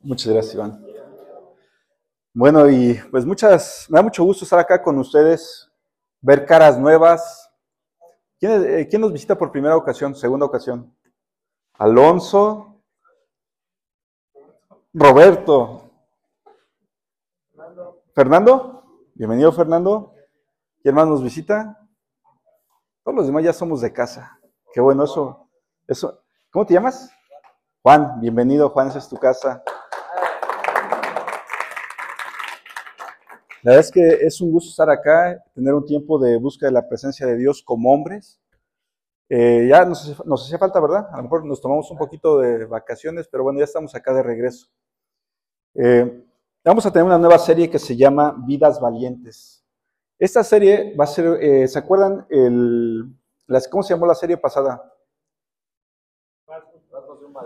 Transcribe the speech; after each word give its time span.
Muchas 0.00 0.32
gracias, 0.32 0.54
Iván. 0.54 0.84
Bueno, 2.32 2.68
y 2.68 2.94
pues 3.10 3.24
muchas, 3.24 3.86
me 3.88 3.98
da 3.98 4.02
mucho 4.02 4.24
gusto 4.24 4.44
estar 4.44 4.58
acá 4.58 4.82
con 4.82 4.98
ustedes, 4.98 5.70
ver 6.20 6.46
caras 6.46 6.78
nuevas. 6.78 7.50
¿Quién, 8.38 8.64
eh, 8.66 8.88
¿quién 8.88 9.02
nos 9.02 9.12
visita 9.12 9.36
por 9.36 9.52
primera 9.52 9.76
ocasión, 9.76 10.14
segunda 10.14 10.46
ocasión? 10.46 10.94
Alonso, 11.74 12.82
Roberto, 14.92 15.90
Fernando, 18.14 18.84
bienvenido 19.14 19.50
Fernando. 19.50 20.14
¿Quién 20.82 20.94
más 20.94 21.08
nos 21.08 21.22
visita? 21.22 21.80
Todos 23.02 23.16
los 23.16 23.26
demás 23.26 23.42
ya 23.42 23.52
somos 23.52 23.80
de 23.80 23.92
casa. 23.92 24.38
Qué 24.72 24.80
bueno 24.80 25.04
eso. 25.04 25.48
eso. 25.88 26.22
¿Cómo 26.50 26.64
te 26.64 26.74
llamas? 26.74 27.10
Juan, 27.86 28.18
bienvenido 28.18 28.70
Juan, 28.70 28.88
esa 28.88 28.96
es 28.96 29.10
tu 29.10 29.18
casa. 29.18 29.62
La 33.62 33.72
verdad 33.72 33.80
es 33.80 33.90
que 33.90 34.08
es 34.26 34.40
un 34.40 34.52
gusto 34.52 34.70
estar 34.70 34.88
acá, 34.88 35.44
tener 35.54 35.74
un 35.74 35.84
tiempo 35.84 36.18
de 36.18 36.38
búsqueda 36.38 36.70
de 36.70 36.72
la 36.72 36.88
presencia 36.88 37.26
de 37.26 37.36
Dios 37.36 37.62
como 37.62 37.92
hombres. 37.92 38.40
Eh, 39.28 39.66
ya 39.68 39.84
nos, 39.84 40.18
hacía 40.18 40.56
falta, 40.56 40.80
¿verdad? 40.80 41.08
A 41.12 41.18
lo 41.18 41.24
mejor 41.24 41.44
nos 41.44 41.60
tomamos 41.60 41.90
un 41.90 41.98
poquito 41.98 42.38
de 42.38 42.64
vacaciones, 42.64 43.28
pero 43.28 43.42
bueno, 43.42 43.58
ya 43.58 43.66
estamos 43.66 43.94
acá 43.94 44.14
de 44.14 44.22
regreso. 44.22 44.68
Eh, 45.74 46.24
vamos 46.64 46.86
a 46.86 46.90
tener 46.90 47.04
una 47.04 47.18
nueva 47.18 47.36
serie 47.36 47.68
que 47.68 47.78
se 47.78 47.94
llama 47.94 48.34
Vidas 48.46 48.80
Valientes. 48.80 49.62
Esta 50.18 50.42
serie 50.42 50.96
va 50.98 51.04
a 51.04 51.08
ser, 51.08 51.36
eh, 51.38 51.68
¿se 51.68 51.78
acuerdan 51.78 52.26
el, 52.30 53.14
las, 53.46 53.68
cómo 53.68 53.82
se 53.82 53.92
llamó 53.92 54.06
la 54.06 54.14
serie 54.14 54.38
pasada? 54.38 54.93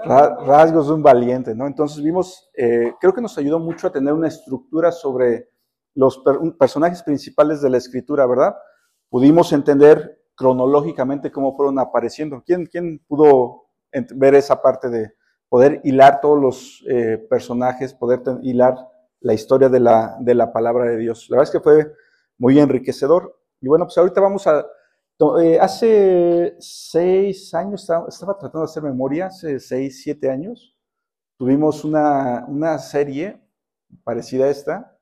Rasgos 0.04 0.88
de 0.88 0.94
un 0.94 1.02
valiente, 1.02 1.54
¿no? 1.54 1.66
Entonces 1.66 2.02
vimos, 2.02 2.50
eh, 2.56 2.94
creo 3.00 3.12
que 3.12 3.20
nos 3.20 3.36
ayudó 3.38 3.58
mucho 3.58 3.86
a 3.86 3.92
tener 3.92 4.12
una 4.12 4.28
estructura 4.28 4.92
sobre 4.92 5.50
los 5.94 6.18
per 6.18 6.38
personajes 6.58 7.02
principales 7.02 7.60
de 7.60 7.70
la 7.70 7.78
escritura, 7.78 8.26
¿verdad? 8.26 8.56
Pudimos 9.08 9.52
entender 9.52 10.22
cronológicamente 10.34 11.32
cómo 11.32 11.56
fueron 11.56 11.78
apareciendo. 11.78 12.42
¿Quién, 12.46 12.66
quién 12.66 13.00
pudo 13.06 13.64
ver 14.14 14.34
esa 14.34 14.62
parte 14.62 14.88
de 14.88 15.12
poder 15.48 15.80
hilar 15.82 16.20
todos 16.20 16.40
los 16.40 16.84
eh, 16.88 17.18
personajes, 17.28 17.94
poder 17.94 18.22
hilar 18.42 18.76
la 19.20 19.34
historia 19.34 19.68
de 19.68 19.80
la, 19.80 20.16
de 20.20 20.34
la 20.34 20.52
palabra 20.52 20.84
de 20.84 20.96
Dios? 20.96 21.26
La 21.30 21.38
verdad 21.38 21.52
es 21.52 21.58
que 21.58 21.64
fue 21.64 21.92
muy 22.38 22.58
enriquecedor. 22.58 23.36
Y 23.60 23.66
bueno, 23.66 23.86
pues 23.86 23.98
ahorita 23.98 24.20
vamos 24.20 24.46
a 24.46 24.64
eh, 25.40 25.58
hace 25.60 26.56
seis 26.60 27.52
años, 27.52 27.82
estaba, 27.82 28.38
tratando 28.38 28.60
de 28.60 28.64
hacer 28.64 28.82
memoria, 28.84 29.26
hace 29.26 29.58
seis, 29.58 30.02
siete 30.02 30.30
años, 30.30 30.76
tuvimos 31.36 31.84
una, 31.84 32.44
una 32.46 32.78
serie 32.78 33.40
parecida 34.04 34.44
a 34.44 34.50
esta, 34.50 34.98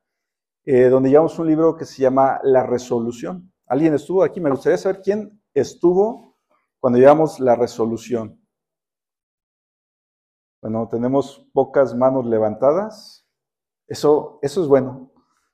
eh, 0.65 0.89
donde 0.89 1.09
llevamos 1.09 1.37
un 1.37 1.47
libro 1.47 1.75
que 1.77 1.85
se 1.85 2.01
llama 2.01 2.39
La 2.43 2.63
Resolución. 2.63 3.51
¿Alguien 3.67 3.93
estuvo 3.93 4.23
aquí? 4.23 4.39
Me 4.39 4.49
gustaría 4.49 4.77
saber 4.77 5.01
quién 5.01 5.41
estuvo 5.53 6.37
cuando 6.79 6.99
llevamos 6.99 7.39
la 7.39 7.55
resolución. 7.55 8.41
Bueno, 10.61 10.87
tenemos 10.89 11.47
pocas 11.53 11.93
manos 11.93 12.25
levantadas. 12.25 13.25
Eso, 13.87 14.39
eso 14.41 14.61
es 14.61 14.67
bueno. 14.67 15.11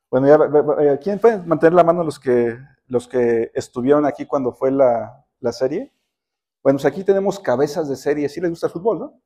Bueno, 0.10 0.28
ya, 0.28 0.98
¿quién 1.00 1.20
puede 1.20 1.40
mantener 1.40 1.74
la 1.74 1.84
mano 1.84 2.04
los 2.04 2.20
que 2.20 2.58
los 2.94 3.08
que 3.08 3.52
estuvieron 3.56 4.06
aquí 4.06 4.28
cuando 4.28 4.54
fue 4.54 4.70
la, 4.70 5.26
serie. 5.52 5.92
Bueno, 6.62 6.78
pues 6.78 6.86
aquí 6.86 7.04
tenemos 7.04 7.40
cabezas 7.40 7.90
de 7.90 7.96
serie. 7.96 8.30
¿Sí 8.30 8.40
les 8.40 8.52
gusta 8.52 8.68
el 8.68 8.74
fútbol, 8.74 9.00
no? 9.00 9.20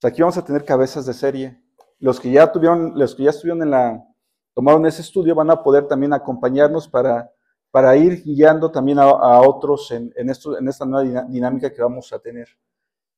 Pues 0.00 0.12
aquí 0.12 0.22
vamos 0.22 0.38
a 0.38 0.44
tener 0.44 0.64
cabezas 0.64 1.04
de 1.04 1.12
serie. 1.12 1.60
Los 1.98 2.20
que 2.20 2.30
ya 2.30 2.52
tuvieron, 2.52 2.96
los 2.96 3.16
que 3.16 3.24
ya 3.24 3.30
estuvieron 3.30 3.60
en 3.64 3.72
la, 3.72 4.06
tomaron 4.54 4.86
ese 4.86 5.02
estudio 5.02 5.34
van 5.34 5.50
a 5.50 5.64
poder 5.64 5.88
también 5.88 6.12
acompañarnos 6.12 6.86
para, 6.86 7.28
para 7.72 7.96
ir 7.96 8.22
guiando 8.22 8.70
también 8.70 9.00
a, 9.00 9.40
otros 9.40 9.90
en, 9.90 10.12
esto, 10.30 10.56
en 10.56 10.68
esta 10.68 10.86
nueva 10.86 11.24
dinámica 11.24 11.72
que 11.72 11.82
vamos 11.82 12.12
a 12.12 12.20
tener. 12.20 12.48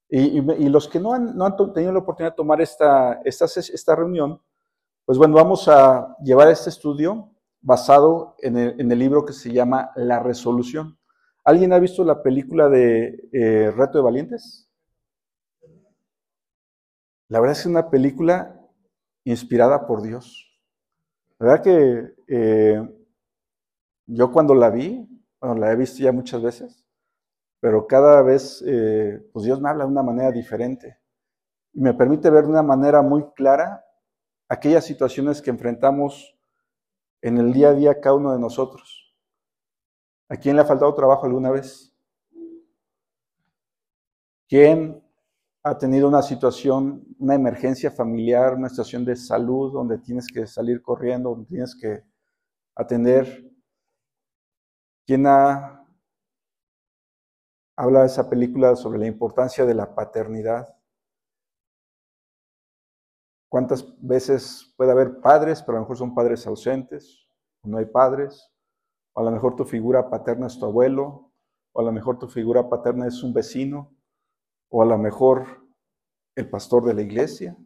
Y, 0.09 0.41
los 0.71 0.89
que 0.89 0.99
no 0.99 1.13
han, 1.13 1.37
no 1.37 1.45
han, 1.45 1.57
tenido 1.75 1.93
la 1.93 1.99
oportunidad 1.99 2.33
de 2.33 2.37
tomar 2.37 2.63
esta, 2.63 3.21
esta, 3.23 3.45
esta 3.45 3.95
reunión, 3.95 4.41
pues 5.05 5.19
bueno, 5.19 5.35
vamos 5.35 5.69
a 5.69 6.17
llevar 6.23 6.49
este 6.49 6.71
estudio 6.71 7.31
basado 7.61 8.37
en 8.39 8.57
el, 8.57 8.99
libro 8.99 9.25
que 9.25 9.33
se 9.33 9.53
llama 9.53 9.91
La 9.97 10.21
Resolución. 10.21 10.99
¿Alguien 11.45 11.73
ha 11.73 11.79
visto 11.79 12.05
la 12.05 12.23
película 12.23 12.69
de 12.69 13.29
eh, 13.33 13.71
Reto 13.71 13.99
de 13.99 14.05
Valientes? 14.05 14.69
La 17.29 17.41
verdad 17.41 17.53
es 17.53 17.59
que 17.59 17.69
es 17.69 17.75
una 17.75 17.91
película 17.91 18.59
inspirada 19.25 19.87
por 19.87 20.03
Dios. 20.03 20.49
La 21.39 21.47
verdad 21.47 21.63
que 21.63 22.15
eh, 22.27 22.89
yo 24.07 24.33
cuando 24.33 24.55
la 24.55 24.71
vi, 24.71 25.07
bueno, 25.41 25.57
la 25.57 25.73
he 25.73 25.77
visto 25.77 26.03
ya 26.03 26.13
muchas 26.13 26.43
veces, 26.43 26.87
pero 27.61 27.87
cada 27.87 28.23
vez 28.23 28.63
eh, 28.67 29.21
pues 29.33 29.45
Dios 29.45 29.61
me 29.61 29.69
habla 29.69 29.85
de 29.85 29.91
una 29.91 30.03
manera 30.03 30.33
diferente 30.33 30.99
y 31.73 31.81
me 31.81 31.95
permite 31.95 32.31
ver 32.31 32.45
de 32.45 32.51
una 32.51 32.63
manera 32.63 33.03
muy 33.03 33.25
clara 33.33 33.85
aquellas 34.49 34.85
situaciones 34.85 35.43
que 35.43 35.51
enfrentamos 35.51 36.38
en 37.23 37.39
el 37.39 37.53
día 37.53 37.69
a 37.71 37.75
día 37.75 38.01
cada 38.01 38.17
uno 38.17 38.33
de 38.33 38.39
nosotros. 38.39 39.15
¿A 40.29 40.37
quién 40.37 40.57
le 40.57 40.63
ha 40.63 40.67
faltado 40.67 40.95
trabajo 40.95 41.27
alguna 41.27 41.51
vez? 41.51 41.95
¿Quién 44.49 45.03
ha 45.63 45.77
tenido 45.77 46.09
una 46.09 46.23
situación, 46.23 47.05
una 47.19 47.35
emergencia 47.35 47.91
familiar, 47.91 48.55
una 48.55 48.69
situación 48.69 49.05
de 49.05 49.17
salud 49.17 49.73
donde 49.73 49.99
tienes 49.99 50.27
que 50.27 50.47
salir 50.47 50.81
corriendo, 50.81 51.31
donde 51.31 51.47
tienes 51.47 51.75
que 51.75 52.03
atender? 52.75 53.45
¿Quién 55.07 55.27
ha 55.27 55.79
habla 57.79 58.01
de 58.01 58.07
esa 58.07 58.29
película 58.29 58.75
sobre 58.75 58.99
la 58.99 59.07
importancia 59.07 59.65
de 59.65 59.75
la 59.75 59.95
paternidad? 59.95 60.78
¿Cuántas 63.49 63.87
veces 64.01 64.75
puede 64.77 64.91
haber 64.91 65.21
padres, 65.21 65.63
pero 65.63 65.79
a 65.79 65.81
lo 65.81 65.85
mejor 65.85 65.97
son 65.97 66.15
padres 66.15 66.47
ausentes, 66.47 67.27
no 67.63 67.79
hay 67.79 67.87
padres? 67.87 68.51
O 69.15 69.21
a 69.21 69.25
lo 69.25 69.31
mejor 69.31 69.57
tu 69.57 69.65
figura 69.65 70.11
paterna 70.11 70.47
es 70.47 70.59
tu 70.59 70.67
abuelo, 70.67 71.33
o 71.73 71.81
a 71.81 71.85
lo 71.85 71.93
mejor 71.93 72.19
tu 72.19 72.29
figura 72.29 72.69
paterna 72.69 73.07
es 73.07 73.23
un 73.23 73.33
vecino, 73.33 73.97
o 74.69 74.83
a 74.83 74.85
lo 74.85 74.99
mejor 74.99 75.67
el 76.35 76.51
pastor 76.51 76.85
de 76.85 76.95
la 76.95 77.03
iglesia. 77.03 77.57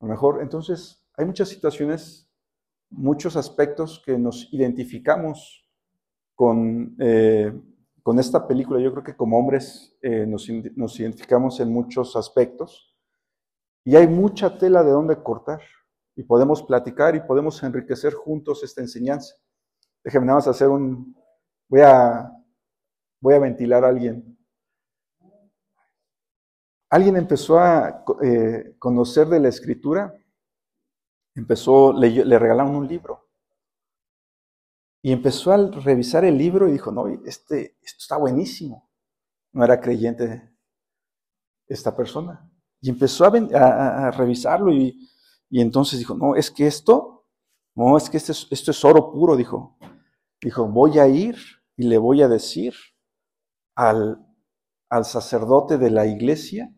A 0.00 0.04
lo 0.04 0.10
mejor, 0.10 0.42
entonces, 0.42 1.06
hay 1.16 1.24
muchas 1.26 1.48
situaciones, 1.48 2.28
muchos 2.90 3.36
aspectos 3.36 4.02
que 4.04 4.18
nos 4.18 4.52
identificamos 4.52 5.68
con, 6.34 6.96
eh, 6.98 7.52
con 8.02 8.18
esta 8.18 8.46
película. 8.48 8.80
Yo 8.80 8.92
creo 8.92 9.04
que 9.04 9.16
como 9.16 9.38
hombres 9.38 9.96
eh, 10.02 10.26
nos 10.26 10.98
identificamos 10.98 11.60
en 11.60 11.72
muchos 11.72 12.16
aspectos. 12.16 12.97
Y 13.88 13.96
hay 13.96 14.06
mucha 14.06 14.58
tela 14.58 14.84
de 14.84 14.90
dónde 14.90 15.22
cortar. 15.22 15.62
Y 16.14 16.22
podemos 16.22 16.62
platicar 16.62 17.16
y 17.16 17.20
podemos 17.20 17.62
enriquecer 17.62 18.12
juntos 18.12 18.62
esta 18.62 18.82
enseñanza. 18.82 19.34
Déjenme 20.04 20.26
nada 20.26 20.40
más 20.40 20.48
hacer 20.48 20.68
un... 20.68 21.16
Voy 21.70 21.80
a, 21.80 22.30
voy 23.18 23.32
a 23.32 23.38
ventilar 23.38 23.86
a 23.86 23.88
alguien. 23.88 24.38
Alguien 26.90 27.16
empezó 27.16 27.58
a 27.58 28.04
eh, 28.22 28.76
conocer 28.78 29.26
de 29.28 29.40
la 29.40 29.48
escritura, 29.48 30.14
empezó, 31.34 31.94
le, 31.94 32.10
le 32.10 32.38
regalaron 32.38 32.76
un 32.76 32.86
libro. 32.86 33.30
Y 35.00 35.12
empezó 35.12 35.50
a 35.50 35.70
revisar 35.70 36.26
el 36.26 36.36
libro 36.36 36.68
y 36.68 36.72
dijo, 36.72 36.92
no, 36.92 37.08
este, 37.24 37.78
esto 37.80 38.00
está 38.00 38.18
buenísimo. 38.18 38.90
No 39.54 39.64
era 39.64 39.80
creyente 39.80 40.54
esta 41.66 41.96
persona. 41.96 42.52
Y 42.80 42.90
empezó 42.90 43.24
a, 43.24 44.10
revisarlo 44.12 44.72
y, 44.72 45.08
entonces 45.50 45.98
dijo, 45.98 46.14
no, 46.14 46.36
es 46.36 46.50
que 46.50 46.66
esto, 46.66 47.26
no, 47.74 47.96
es 47.96 48.08
que 48.10 48.16
esto 48.18 48.32
es, 48.32 48.46
esto 48.50 48.70
es 48.70 48.84
oro 48.84 49.10
puro, 49.10 49.36
dijo. 49.36 49.78
Dijo, 50.40 50.68
voy 50.68 50.98
a 50.98 51.08
ir 51.08 51.36
y 51.76 51.84
le 51.88 51.98
voy 51.98 52.22
a 52.22 52.28
decir 52.28 52.74
al, 53.74 54.24
al 54.90 55.04
sacerdote 55.04 55.78
de 55.78 55.90
la 55.90 56.06
iglesia 56.06 56.72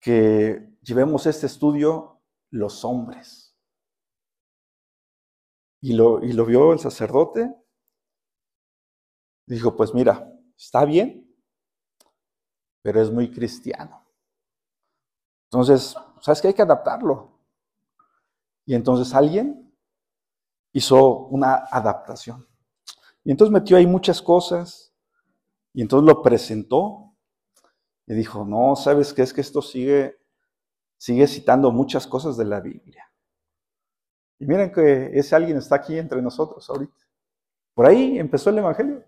que 0.00 0.76
llevemos 0.82 1.26
este 1.26 1.46
estudio 1.46 2.22
los 2.50 2.84
hombres. 2.84 3.56
Y 5.82 5.94
lo, 5.94 6.22
y 6.22 6.32
lo 6.32 6.46
vio 6.46 6.72
el 6.72 6.78
sacerdote. 6.78 7.54
Dijo, 9.46 9.76
pues 9.76 9.92
mira, 9.92 10.30
está 10.56 10.84
bien, 10.84 11.34
pero 12.82 13.02
es 13.02 13.10
muy 13.10 13.30
cristiano. 13.30 14.03
Entonces, 15.54 15.94
¿sabes 16.20 16.42
que 16.42 16.48
Hay 16.48 16.54
que 16.54 16.62
adaptarlo. 16.62 17.38
Y 18.66 18.74
entonces 18.74 19.14
alguien 19.14 19.72
hizo 20.72 21.26
una 21.26 21.66
adaptación. 21.70 22.44
Y 23.22 23.30
entonces 23.30 23.52
metió 23.52 23.76
ahí 23.76 23.86
muchas 23.86 24.20
cosas. 24.20 24.92
Y 25.72 25.82
entonces 25.82 26.08
lo 26.08 26.22
presentó. 26.22 27.14
Y 28.06 28.14
dijo, 28.14 28.44
no, 28.44 28.74
¿sabes 28.74 29.14
qué? 29.14 29.22
Es 29.22 29.32
que 29.32 29.42
esto 29.42 29.62
sigue, 29.62 30.18
sigue 30.96 31.26
citando 31.28 31.70
muchas 31.70 32.04
cosas 32.04 32.36
de 32.36 32.46
la 32.46 32.60
Biblia. 32.60 33.08
Y 34.40 34.46
miren 34.46 34.72
que 34.72 35.16
ese 35.16 35.36
alguien 35.36 35.56
está 35.58 35.76
aquí 35.76 35.96
entre 35.96 36.20
nosotros 36.20 36.68
ahorita. 36.68 37.06
Por 37.74 37.86
ahí 37.86 38.18
empezó 38.18 38.50
el 38.50 38.58
Evangelio. 38.58 39.04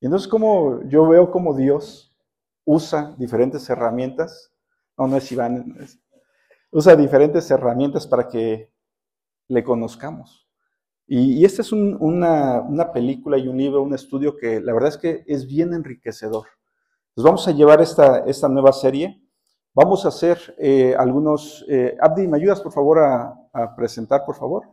Y 0.00 0.06
entonces 0.06 0.28
como 0.28 0.80
yo 0.84 1.08
veo 1.08 1.28
como 1.28 1.56
Dios 1.56 2.16
usa 2.64 3.16
diferentes 3.18 3.68
herramientas, 3.68 4.55
no, 4.96 5.06
no 5.06 5.16
es 5.16 5.30
Iván, 5.32 5.76
usa 6.70 6.96
diferentes 6.96 7.50
herramientas 7.50 8.06
para 8.06 8.28
que 8.28 8.72
le 9.48 9.64
conozcamos. 9.64 10.46
Y, 11.06 11.44
esta 11.44 11.62
es 11.62 11.72
una, 11.72 12.60
una, 12.60 12.92
película 12.92 13.38
y 13.38 13.46
un 13.46 13.56
libro, 13.56 13.82
un 13.82 13.94
estudio 13.94 14.36
que 14.36 14.60
la 14.60 14.72
verdad 14.72 14.88
es 14.88 14.98
que 14.98 15.24
es 15.26 15.46
bien 15.46 15.72
enriquecedor. 15.72 16.48
Entonces 17.10 17.24
vamos 17.24 17.48
a 17.48 17.52
llevar 17.52 17.80
esta, 17.80 18.18
esta 18.26 18.48
nueva 18.48 18.72
serie. 18.72 19.22
Vamos 19.72 20.04
a 20.04 20.08
hacer 20.08 20.56
eh, 20.58 20.96
algunos... 20.98 21.64
Eh, 21.68 21.96
Abdi, 22.00 22.26
¿me 22.26 22.38
ayudas 22.38 22.60
por 22.60 22.72
favor 22.72 22.98
a, 22.98 23.34
a 23.52 23.76
presentar, 23.76 24.24
por 24.24 24.34
favor? 24.34 24.64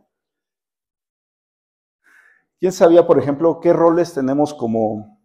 ¿Quién 2.58 2.72
sabía, 2.72 3.06
por 3.06 3.18
ejemplo, 3.18 3.60
qué 3.60 3.72
roles 3.72 4.12
tenemos 4.12 4.54
como, 4.54 5.20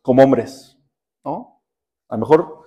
como 0.00 0.22
hombres? 0.22 0.78
¿No? 1.24 1.60
A 2.08 2.16
lo 2.16 2.20
mejor 2.20 2.61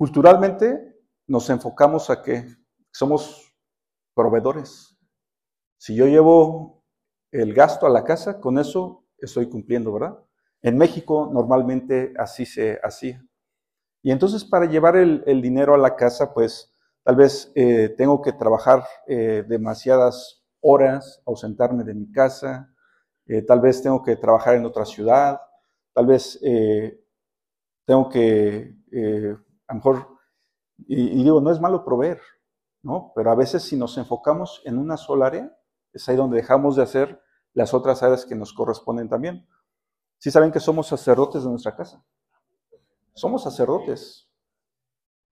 culturalmente 0.00 0.96
nos 1.26 1.50
enfocamos 1.50 2.08
a 2.08 2.22
que 2.22 2.46
somos 2.90 3.54
proveedores. 4.14 4.96
Si 5.76 5.94
yo 5.94 6.06
llevo 6.06 6.86
el 7.30 7.52
gasto 7.52 7.86
a 7.86 7.90
la 7.90 8.02
casa, 8.02 8.40
con 8.40 8.58
eso 8.58 9.04
estoy 9.18 9.50
cumpliendo, 9.50 9.92
¿verdad? 9.92 10.18
En 10.62 10.78
México 10.78 11.28
normalmente 11.30 12.14
así 12.16 12.46
se 12.46 12.80
hacía. 12.82 13.22
Y 14.02 14.10
entonces 14.10 14.42
para 14.42 14.64
llevar 14.64 14.96
el, 14.96 15.42
dinero 15.42 15.74
a 15.74 15.78
la 15.78 15.96
casa, 15.96 16.32
pues 16.32 16.74
tal 17.02 17.16
vez 17.16 17.52
eh, 17.54 17.94
tengo 17.98 18.22
que 18.22 18.32
trabajar 18.32 18.82
eh, 19.06 19.44
demasiadas 19.46 20.42
horas, 20.62 21.22
ausentarme 21.26 21.84
de 21.84 21.92
mi 21.92 22.10
casa, 22.10 22.72
eh, 23.26 23.42
tal 23.42 23.60
vez 23.60 23.82
tengo 23.82 24.02
que 24.02 24.16
trabajar 24.16 24.54
en 24.54 24.64
otra 24.64 24.86
ciudad, 24.86 25.42
tal 25.92 26.06
vez 26.06 26.40
tengo 27.84 28.08
que, 28.08 28.80
a 29.70 29.72
lo 29.72 29.76
mejor, 29.76 30.18
y, 30.78 31.22
digo, 31.22 31.40
no 31.40 31.52
es 31.52 31.60
malo 31.60 31.84
proveer, 31.84 32.20
¿no? 32.82 33.12
Pero 33.14 33.30
a 33.30 33.36
veces 33.36 33.62
si 33.62 33.76
nos 33.76 33.96
enfocamos 33.98 34.62
en 34.64 34.78
una 34.78 34.96
sola 34.96 35.26
área, 35.26 35.56
es 35.92 36.08
ahí 36.08 36.16
donde 36.16 36.38
dejamos 36.38 36.74
de 36.74 36.82
hacer 36.82 37.22
las 37.52 37.72
otras 37.72 38.02
áreas 38.02 38.26
que 38.26 38.34
nos 38.34 38.52
corresponden 38.52 39.08
también. 39.08 39.46
¿Sí 40.18 40.32
saben 40.32 40.50
que 40.50 40.58
somos 40.58 40.88
sacerdotes 40.88 41.44
de 41.44 41.50
nuestra 41.50 41.76
casa? 41.76 42.04
Somos 43.14 43.44
sacerdotes. 43.44 44.28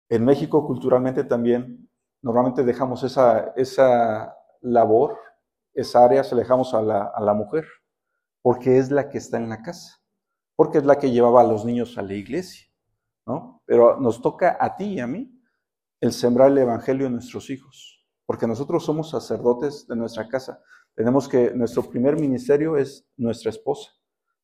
En 0.08 0.24
México 0.24 0.66
culturalmente 0.66 1.22
también 1.22 1.88
normalmente 2.20 2.64
dejamos 2.64 3.04
esa, 3.04 3.52
esa 3.54 4.36
labor, 4.62 5.16
esa 5.74 6.04
área 6.04 6.24
se 6.24 6.34
la 6.34 6.40
dejamos 6.40 6.74
a 6.74 6.82
la, 6.82 7.04
a 7.04 7.20
la 7.20 7.34
mujer, 7.34 7.66
porque 8.42 8.78
es 8.78 8.90
la 8.90 9.08
que 9.08 9.18
está 9.18 9.36
en 9.36 9.48
la 9.48 9.62
casa, 9.62 10.00
porque 10.56 10.78
es 10.78 10.84
la 10.84 10.98
que 10.98 11.12
llevaba 11.12 11.42
a 11.42 11.46
los 11.46 11.64
niños 11.64 11.96
a 11.98 12.02
la 12.02 12.14
iglesia, 12.14 12.66
¿no? 13.26 13.53
Pero 13.66 13.98
nos 13.98 14.20
toca 14.20 14.56
a 14.60 14.76
ti 14.76 14.84
y 14.94 15.00
a 15.00 15.06
mí 15.06 15.30
el 16.00 16.12
sembrar 16.12 16.50
el 16.50 16.58
evangelio 16.58 17.06
en 17.06 17.14
nuestros 17.14 17.50
hijos 17.50 17.94
porque 18.26 18.46
nosotros 18.46 18.84
somos 18.84 19.10
sacerdotes 19.10 19.86
de 19.86 19.96
nuestra 19.96 20.28
casa. 20.28 20.62
Tenemos 20.94 21.28
que, 21.28 21.50
nuestro 21.52 21.82
primer 21.82 22.18
ministerio 22.18 22.76
es 22.76 23.06
nuestra 23.16 23.50
esposa. 23.50 23.90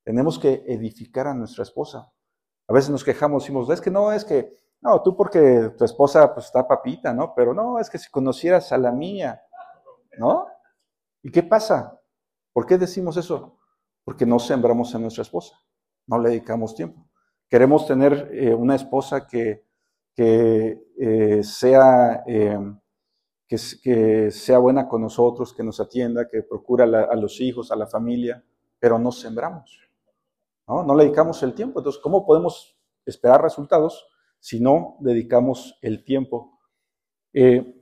Tenemos 0.04 0.38
que 0.38 0.64
edificar 0.66 1.26
a 1.26 1.34
nuestra 1.34 1.62
esposa. 1.62 2.12
A 2.68 2.72
veces 2.72 2.90
nos 2.90 3.04
quejamos, 3.04 3.44
decimos, 3.44 3.68
es 3.70 3.80
que 3.80 3.90
no, 3.90 4.12
es 4.12 4.24
que, 4.24 4.52
no, 4.80 5.02
tú 5.02 5.16
porque 5.16 5.72
tu 5.76 5.84
esposa 5.84 6.32
pues 6.32 6.46
está 6.46 6.66
papita, 6.66 7.12
¿no? 7.12 7.34
Pero 7.34 7.54
no, 7.54 7.78
es 7.78 7.88
que 7.90 7.98
si 7.98 8.10
conocieras 8.10 8.72
a 8.72 8.78
la 8.78 8.92
mía, 8.92 9.40
¿no? 10.18 10.46
¿Y 11.22 11.30
qué 11.30 11.42
pasa? 11.42 12.00
¿Por 12.52 12.66
qué 12.66 12.78
decimos 12.78 13.16
eso? 13.16 13.58
Porque 14.04 14.26
no 14.26 14.38
sembramos 14.38 14.94
a 14.94 14.98
nuestra 14.98 15.22
esposa, 15.22 15.56
no 16.06 16.18
le 16.18 16.30
dedicamos 16.30 16.74
tiempo. 16.74 17.09
Queremos 17.50 17.84
tener 17.84 18.30
eh, 18.32 18.54
una 18.54 18.76
esposa 18.76 19.26
que, 19.26 19.66
que 20.14 20.80
eh, 20.96 21.42
sea 21.42 22.22
eh, 22.24 22.56
que, 23.48 24.30
sea 24.30 24.58
buena 24.58 24.86
con 24.86 25.02
nosotros, 25.02 25.52
que 25.52 25.64
nos 25.64 25.80
atienda, 25.80 26.28
que 26.28 26.44
procura 26.44 26.84
a 26.84 27.16
los 27.16 27.40
hijos, 27.40 27.72
a 27.72 27.76
la 27.76 27.88
familia, 27.88 28.44
pero 28.78 28.96
no 29.00 29.10
sembramos. 29.10 29.80
¿no? 30.68 30.84
no 30.84 30.94
le 30.94 31.02
dedicamos 31.02 31.42
el 31.42 31.52
tiempo. 31.54 31.80
Entonces, 31.80 32.00
¿cómo 32.00 32.24
podemos 32.24 32.78
esperar 33.04 33.42
resultados 33.42 34.06
si 34.38 34.60
no 34.60 34.96
dedicamos 35.00 35.76
el 35.82 36.04
tiempo? 36.04 36.60
El 37.32 37.74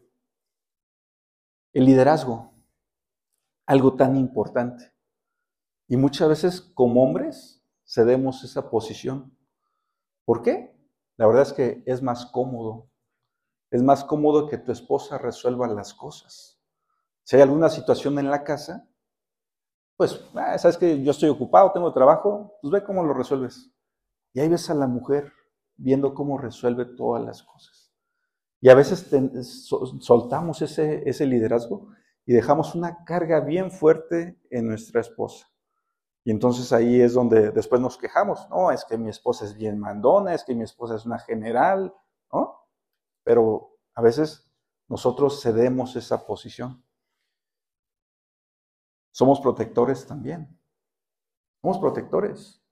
liderazgo, 1.75 2.55
algo 3.67 3.95
tan 3.95 4.17
importante. 4.17 4.95
Y 5.87 5.99
muchas 5.99 6.31
veces 6.31 6.63
como 6.63 7.03
hombres 7.03 7.63
cedemos 7.85 8.43
esa 8.43 8.71
posición. 8.71 9.38
¿Por 10.29 10.43
qué? 10.43 10.77
La 11.17 11.27
verdad 11.27 11.45
es 11.45 11.55
que 11.55 11.83
es 11.87 12.03
más 12.03 12.27
cómodo 12.27 12.91
es 13.71 13.83
más 13.83 14.05
cómodo 14.05 14.47
que 14.47 14.59
tu 14.59 14.73
esposa 14.73 15.17
resuelva 15.19 15.67
las 15.69 15.95
cosas. 15.95 16.61
Si 17.25 17.37
hay 17.37 17.43
alguna 17.43 17.69
situación 17.69 18.19
en 18.19 18.31
la 18.31 18.45
casa, 18.45 18.89
pues, 19.97 20.21
ah, 20.35 20.57
sabes 20.59 20.79
que 20.79 21.03
yo 21.03 21.11
estoy 21.11 21.29
ocupado, 21.29 21.73
tengo 21.73 21.93
trabajo, 21.93 22.59
pues 22.61 22.73
ve 22.73 22.85
cómo 22.85 23.05
lo 23.05 23.13
resuelves. 23.13 23.71
Y 24.33 24.41
ahí 24.41 24.49
ves 24.49 24.69
a 24.71 24.75
la 24.75 24.87
mujer 24.87 25.33
viendo 25.77 26.15
cómo 26.15 26.39
resuelve 26.39 26.85
todas 26.85 27.25
las 27.25 27.43
cosas. 27.43 27.93
Y 28.61 28.69
a 28.71 28.75
veces 28.75 29.09
soltamos 30.01 30.63
ese, 30.63 31.09
ese 31.09 31.27
liderazgo 31.27 31.89
y 32.27 32.33
dejamos 32.33 32.75
una 32.75 33.05
carga 33.05 33.41
bien 33.41 33.71
fuerte 33.71 34.39
en 34.51 34.67
nuestra 34.67 35.01
esposa. 35.01 35.47
Y 36.29 36.31
entonces 36.31 36.75
ahí 36.75 37.01
es 37.01 37.15
donde 37.15 37.53
después 37.53 37.81
nos 37.81 37.97
quejamos, 37.97 38.51
no, 38.51 38.71
es 38.71 38.85
que 38.85 38.99
mi 38.99 39.09
esposa 39.09 39.47
es 39.47 39.57
bien 39.57 39.79
mandona, 39.79 40.35
es 40.35 40.45
que 40.45 40.55
mi 40.55 40.63
esposa 40.63 40.97
es 40.97 41.07
una 41.07 41.19
general, 41.19 41.95
¿no? 42.31 42.67
pero 43.25 43.79
a 43.95 44.03
veces 44.03 44.47
nosotros 44.89 45.41
cedemos 45.41 45.97
esa 45.97 46.27
posición. 46.27 46.85
Somos 49.11 49.41
protectores 49.41 50.07
también. 50.07 50.61
Somos 51.63 51.79
protectores. 51.79 52.63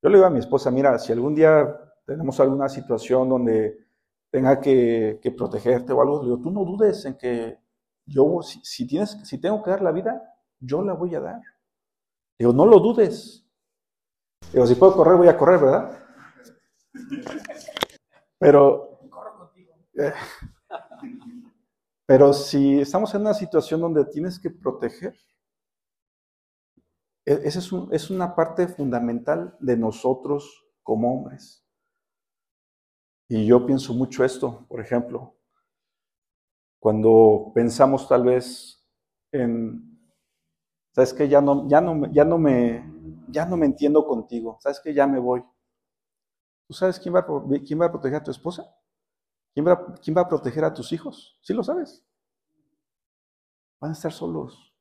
Yo 0.00 0.08
le 0.08 0.18
digo 0.18 0.28
a 0.28 0.30
mi 0.30 0.38
esposa, 0.38 0.70
mira, 0.70 0.96
si 1.00 1.10
algún 1.10 1.34
día 1.34 1.66
tenemos 2.06 2.38
alguna 2.38 2.68
situación 2.68 3.28
donde 3.28 3.76
tenga 4.30 4.60
que, 4.60 5.18
protegerte 5.36 5.92
o 5.92 6.00
algo, 6.00 6.22
le 6.22 6.28
digo, 6.28 6.40
tú 6.40 6.52
no 6.52 6.64
dudes 6.64 7.04
en 7.06 7.18
que 7.18 7.58
yo, 8.06 8.40
si, 8.40 8.86
tienes, 8.86 9.18
si 9.24 9.40
tengo 9.40 9.64
que 9.64 9.70
dar 9.70 9.82
la 9.82 9.90
vida, 9.90 10.22
yo 10.60 10.80
la 10.80 10.92
voy 10.92 11.12
a 11.16 11.20
dar. 11.20 11.53
Digo, 12.38 12.52
no 12.52 12.66
lo 12.66 12.80
dudes. 12.80 13.46
Digo, 14.52 14.66
si 14.66 14.74
puedo 14.74 14.94
correr, 14.94 15.16
voy 15.16 15.28
a 15.28 15.36
correr, 15.36 15.60
¿verdad? 15.60 16.04
Pero 18.38 18.94
Pero 22.06 22.32
si 22.32 22.80
estamos 22.80 23.14
en 23.14 23.22
una 23.22 23.34
situación 23.34 23.80
donde 23.80 24.04
tienes 24.04 24.38
que 24.38 24.50
proteger, 24.50 25.16
e, 27.24 27.32
esa 27.44 27.58
es, 27.60 27.70
es 27.92 28.10
una 28.10 28.34
parte 28.34 28.68
fundamental 28.68 29.56
de 29.60 29.76
nosotros 29.76 30.66
como 30.82 31.14
hombres. 31.14 31.64
Y 33.28 33.46
yo 33.46 33.64
pienso 33.64 33.94
mucho 33.94 34.22
esto, 34.22 34.66
por 34.68 34.80
ejemplo, 34.80 35.34
cuando 36.78 37.52
pensamos 37.54 38.06
tal 38.06 38.24
vez 38.24 38.86
en, 39.32 39.93
sabes 40.94 41.12
que 41.12 41.28
ya 41.28 41.40
no, 41.40 41.68
ya 41.68 41.80
no, 41.80 42.10
ya 42.12 42.24
no 42.24 42.38
me, 42.38 42.84
ya 43.28 43.44
no 43.44 43.56
me 43.56 43.66
entiendo 43.66 44.06
contigo, 44.06 44.58
sabes 44.60 44.80
que 44.80 44.94
ya 44.94 45.06
me 45.06 45.18
voy. 45.18 45.44
¿Tú 46.66 46.72
sabes 46.72 46.98
quién 46.98 47.14
va, 47.14 47.26
quién 47.66 47.80
va 47.80 47.86
a 47.86 47.90
proteger 47.90 48.16
a 48.16 48.22
tu 48.22 48.30
esposa? 48.30 48.74
¿Quién 49.54 49.66
va, 49.66 50.22
a 50.22 50.28
proteger 50.28 50.64
a 50.64 50.74
tus 50.74 50.92
hijos? 50.92 51.38
¿Sí 51.40 51.52
lo 51.54 51.62
sabes? 51.62 52.04
Van 53.80 53.90
a 53.90 53.94
estar 53.94 54.12
solos. 54.12 54.74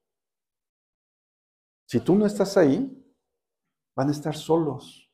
Si 1.86 2.00
tú 2.00 2.16
no 2.16 2.26
estás 2.26 2.58
ahí, 2.58 3.00
van 3.96 4.10
a 4.10 4.12
estar 4.12 4.36
solos. 4.36 5.12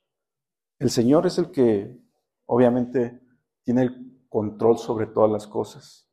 El 0.77 0.89
Señor 0.89 1.25
es 1.25 1.37
el 1.37 1.51
que 1.51 1.99
obviamente 2.45 3.21
tiene 3.63 3.83
el 3.83 4.25
control 4.29 4.77
sobre 4.77 5.07
todas 5.07 5.29
las 5.29 5.45
cosas, 5.45 6.09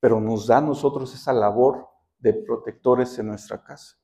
pero 0.00 0.18
nos 0.18 0.46
da 0.46 0.58
a 0.58 0.62
nosotros 0.62 1.12
esa 1.14 1.34
labor 1.34 1.86
de 2.18 2.32
protectores 2.32 3.18
en 3.18 3.26
nuestra 3.26 3.62
casa. 3.62 3.98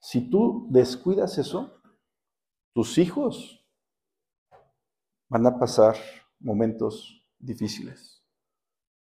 Si 0.00 0.30
tú 0.30 0.66
descuidas 0.70 1.36
eso, 1.36 1.80
tus 2.74 2.96
hijos 2.96 3.64
van 5.28 5.46
a 5.46 5.58
pasar 5.58 5.96
momentos 6.38 7.22
difíciles. 7.38 8.24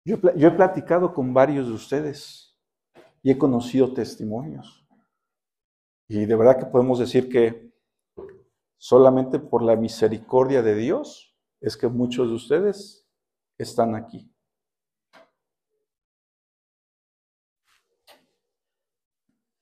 Yo, 0.05 0.17
he 0.17 0.51
platicado 0.51 1.13
con 1.13 1.35
varios 1.35 1.69
de 1.69 1.75
ustedes 1.75 2.57
y 3.23 3.31
he 3.31 3.39
conocido 3.39 3.93
testimonios. 3.93 4.87
Y 6.09 6.25
de 6.25 6.35
verdad 6.35 6.59
que 6.59 6.67
podemos 6.67 6.99
decir 6.99 7.29
que 7.29 7.71
solamente 8.79 9.39
por 9.39 9.63
la 9.63 9.77
misericordia 9.77 10.63
de 10.63 10.75
Dios 10.75 11.37
es 11.61 11.77
que 11.77 11.89
muchos 11.89 12.29
de 12.29 12.35
ustedes 12.35 13.07
están 13.59 13.95
aquí. 13.95 14.33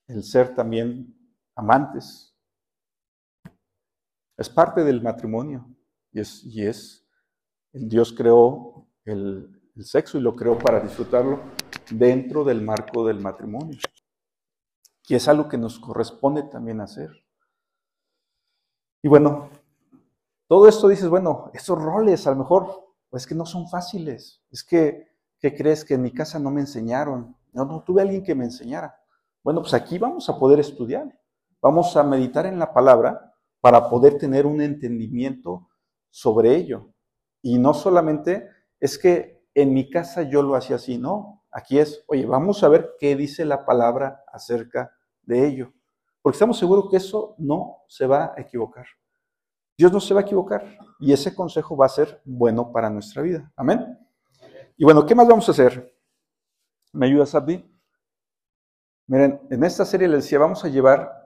El 0.07 0.23
ser 0.23 0.55
también 0.55 1.16
amantes. 1.57 2.33
Es 4.37 4.49
parte 4.49 4.83
del 4.83 5.01
matrimonio 5.01 5.67
y 6.11 6.21
es, 6.21 6.45
y 6.45 6.65
es 6.65 7.07
Dios 7.73 8.13
creó 8.13 8.87
el, 9.03 9.53
sexo 9.79 10.17
y 10.17 10.21
lo 10.21 10.35
creó 10.35 10.57
para 10.57 10.79
disfrutarlo 10.79 11.39
dentro 11.91 12.43
del 12.43 12.61
marco 12.61 13.05
del 13.05 13.19
matrimonio. 13.19 13.77
Y 15.07 15.15
es 15.15 15.27
algo 15.27 15.47
que 15.47 15.57
nos 15.57 15.79
corresponde 15.79 16.43
también 16.43 16.81
hacer. 16.81 17.11
Y 19.03 19.07
bueno, 19.07 19.49
todo 20.47 20.67
esto 20.67 20.87
dices, 20.87 21.07
bueno, 21.09 21.51
esos 21.53 21.79
roles 21.79 22.25
a 22.25 22.31
lo 22.31 22.37
mejor, 22.37 22.87
pues 23.09 23.27
que 23.27 23.35
no 23.35 23.45
son 23.45 23.69
fáciles. 23.69 24.41
Es 24.49 24.63
que, 24.63 25.15
¿qué 25.39 25.55
crees? 25.55 25.85
Que 25.85 25.93
en 25.93 26.01
mi 26.01 26.11
casa 26.11 26.39
no 26.39 26.49
me 26.49 26.61
enseñaron. 26.61 27.35
No, 27.53 27.65
no 27.65 27.83
tuve 27.83 28.01
alguien 28.01 28.23
que 28.23 28.35
me 28.35 28.45
enseñara. 28.45 28.99
Bueno, 29.43 29.61
pues 29.61 29.73
aquí 29.75 29.99
vamos 29.99 30.27
a 30.29 30.37
poder 30.37 30.59
estudiar. 30.59 31.07
Vamos 31.67 31.97
a 31.97 32.03
meditar 32.03 32.45
en 32.45 32.59
la 32.59 32.73
palabra 32.73 33.33
para 33.59 33.89
poder 33.89 34.17
tener 34.17 34.45
un 34.45 34.61
entendimiento 34.61 35.67
sobre 36.09 36.55
ello. 36.55 36.93
Y 37.41 37.59
no 37.59 37.73
solamente 37.73 38.47
es 38.79 38.97
que 38.97 39.43
en 39.53 39.73
mi 39.73 39.89
casa 39.89 40.21
yo 40.21 40.41
lo 40.43 40.55
hacía 40.55 40.77
así, 40.77 40.97
no. 40.97 41.43
Aquí 41.51 41.77
es, 41.77 42.05
oye, 42.07 42.25
vamos 42.25 42.63
a 42.63 42.69
ver 42.69 42.91
qué 42.97 43.17
dice 43.17 43.43
la 43.43 43.65
palabra 43.65 44.23
acerca 44.31 44.93
de 45.23 45.45
ello. 45.45 45.73
Porque 46.21 46.37
estamos 46.37 46.57
seguros 46.57 46.87
que 46.89 46.95
eso 46.95 47.35
no 47.37 47.79
se 47.89 48.07
va 48.07 48.33
a 48.37 48.39
equivocar. 48.39 48.85
Dios 49.77 49.91
no 49.91 49.99
se 49.99 50.13
va 50.13 50.21
a 50.21 50.23
equivocar 50.23 50.63
y 51.01 51.11
ese 51.11 51.35
consejo 51.35 51.75
va 51.75 51.87
a 51.87 51.89
ser 51.89 52.21
bueno 52.23 52.71
para 52.71 52.89
nuestra 52.89 53.21
vida. 53.21 53.51
Amén. 53.57 53.99
Y 54.77 54.85
bueno, 54.85 55.05
¿qué 55.05 55.13
más 55.13 55.27
vamos 55.27 55.49
a 55.49 55.51
hacer? 55.51 55.93
¿Me 56.93 57.07
ayudas, 57.07 57.35
Abdi? 57.35 57.69
Miren, 59.07 59.41
en 59.49 59.63
esta 59.65 59.83
serie 59.83 60.07
les 60.07 60.23
decía, 60.23 60.39
vamos 60.39 60.63
a 60.63 60.69
llevar 60.69 61.16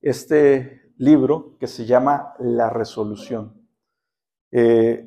este 0.00 0.92
libro 0.96 1.56
que 1.58 1.66
se 1.66 1.86
llama 1.86 2.34
La 2.38 2.70
Resolución. 2.70 3.66
Eh, 4.50 5.06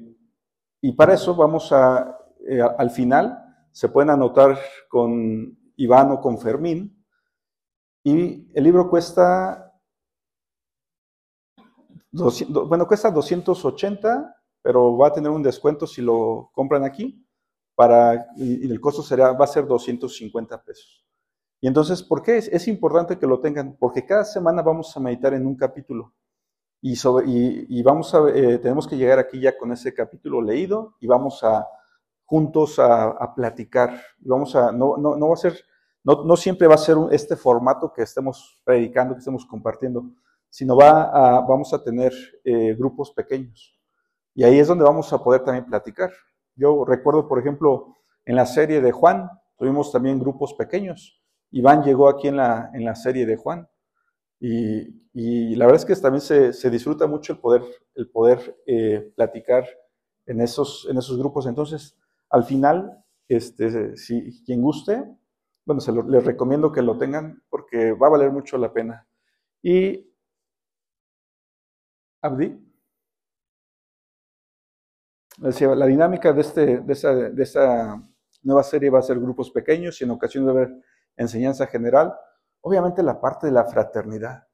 y 0.81 0.91
para 0.93 1.13
eso 1.13 1.35
vamos 1.35 1.71
a, 1.71 2.17
eh, 2.47 2.61
al 2.61 2.89
final, 2.89 3.39
se 3.71 3.89
pueden 3.89 4.09
anotar 4.09 4.57
con 4.89 5.57
Iván 5.77 6.11
o 6.11 6.21
con 6.21 6.37
Fermín. 6.37 7.03
Y 8.03 8.51
el 8.53 8.63
libro 8.63 8.89
cuesta 8.89 9.73
bueno, 12.13 12.87
cuesta 12.87 13.09
280, 13.09 14.35
pero 14.61 14.97
va 14.97 15.07
a 15.07 15.13
tener 15.13 15.31
un 15.31 15.41
descuento 15.41 15.87
si 15.87 16.01
lo 16.01 16.51
compran 16.53 16.83
aquí, 16.83 17.25
para, 17.75 18.27
y, 18.37 18.69
el 18.71 18.79
costo 18.79 19.01
será, 19.01 19.33
va 19.33 19.45
a 19.45 19.47
ser 19.47 19.65
250 19.65 20.63
pesos. 20.63 21.02
Y 21.63 21.67
entonces, 21.67 22.03
¿por 22.03 22.21
qué 22.21 22.35
es, 22.35 22.67
importante 22.67 23.17
que 23.17 23.25
lo 23.25 23.39
tengan? 23.39 23.77
Porque 23.79 24.05
cada 24.05 24.25
semana 24.25 24.61
vamos 24.61 24.97
a 24.97 24.99
meditar 24.99 25.33
en 25.33 25.47
un 25.47 25.55
capítulo. 25.55 26.13
Y, 26.81 26.97
sobre, 26.97 27.25
y, 27.29 27.81
vamos 27.81 28.13
a, 28.13 28.27
eh, 28.27 28.57
tenemos 28.57 28.85
que 28.85 28.97
llegar 28.97 29.17
aquí 29.17 29.39
ya 29.39 29.57
con 29.57 29.71
ese 29.71 29.93
capítulo 29.93 30.41
leído 30.41 30.97
y 30.99 31.07
vamos 31.07 31.41
a 31.41 31.65
juntos 32.25 32.79
a, 32.79 33.33
platicar. 33.33 33.97
Y 34.19 34.27
vamos 34.27 34.53
a, 34.57 34.73
no, 34.73 34.97
no, 34.97 35.15
no 35.15 35.29
va 35.29 35.35
a 35.35 35.37
ser, 35.37 35.57
no, 36.03 36.25
no 36.25 36.35
siempre 36.35 36.67
va 36.67 36.75
a 36.75 36.77
ser 36.77 36.97
este 37.11 37.37
formato 37.37 37.93
que 37.93 38.01
estemos 38.01 38.59
predicando, 38.65 39.13
que 39.13 39.19
estemos 39.19 39.45
compartiendo, 39.45 40.03
sino 40.49 40.75
va 40.75 41.03
a, 41.03 41.39
vamos 41.47 41.73
a 41.73 41.81
tener 41.81 42.11
eh, 42.43 42.75
grupos 42.77 43.11
pequeños. 43.11 43.79
Y 44.35 44.43
ahí 44.43 44.59
es 44.59 44.67
donde 44.67 44.83
vamos 44.83 45.13
a 45.13 45.23
poder 45.23 45.45
también 45.45 45.63
platicar. 45.63 46.11
Yo 46.57 46.83
recuerdo, 46.83 47.25
por 47.25 47.39
ejemplo, 47.39 47.95
en 48.25 48.35
la 48.35 48.45
serie 48.45 48.81
de 48.81 48.91
Juan, 48.91 49.29
tuvimos 49.55 49.93
también 49.93 50.19
grupos 50.19 50.53
pequeños. 50.55 51.22
Iván 51.53 51.83
llegó 51.83 52.09
aquí 52.09 52.27
en 52.27 52.37
la, 52.37 52.71
en 52.73 52.83
la 52.83 52.95
serie 52.95 53.25
de 53.25 53.37
Juan. 53.37 53.69
Y, 54.39 55.03
y 55.13 55.55
la 55.55 55.65
verdad 55.65 55.81
es 55.81 55.85
que 55.85 56.01
también 56.01 56.21
se, 56.21 56.51
se, 56.51 56.69
disfruta 56.69 57.05
mucho 57.07 57.33
el 57.33 57.39
poder, 57.39 57.61
el 57.95 58.09
poder 58.09 58.57
eh, 58.65 59.13
platicar 59.15 59.65
en 60.25 60.41
esos, 60.41 60.87
en 60.89 60.97
esos 60.97 61.17
grupos. 61.17 61.45
Entonces, 61.45 61.95
al 62.29 62.43
final, 62.43 63.03
este, 63.27 63.95
si 63.95 64.43
quien 64.43 64.61
guste, 64.61 65.03
bueno, 65.65 65.79
se 65.79 65.91
les 65.93 66.25
recomiendo 66.25 66.71
que 66.71 66.81
lo 66.81 66.97
tengan 66.97 67.43
porque 67.49 67.93
va 67.93 68.07
a 68.07 68.11
valer 68.11 68.31
mucho 68.31 68.57
la 68.57 68.73
pena. 68.73 69.07
Y 69.61 70.11
Abdi. 72.21 72.59
Decía, 75.37 75.75
la 75.75 75.85
dinámica 75.85 76.33
de, 76.33 76.41
este, 76.41 76.79
de, 76.79 76.93
esa, 76.93 77.13
de 77.13 77.43
esa 77.43 78.03
nueva 78.41 78.63
serie 78.63 78.89
va 78.89 78.99
a 78.99 79.03
ser 79.03 79.19
grupos 79.19 79.51
pequeños 79.51 79.99
y 80.01 80.03
en 80.03 80.11
ocasiones 80.11 80.47
va 80.47 80.51
a 80.51 80.63
haber 80.63 80.83
enseñanza 81.17 81.67
general. 81.67 82.13
Obviamente 82.61 83.03
la 83.03 83.19
parte 83.19 83.47
de 83.47 83.53
la 83.53 83.65
fraternidad. 83.65 84.47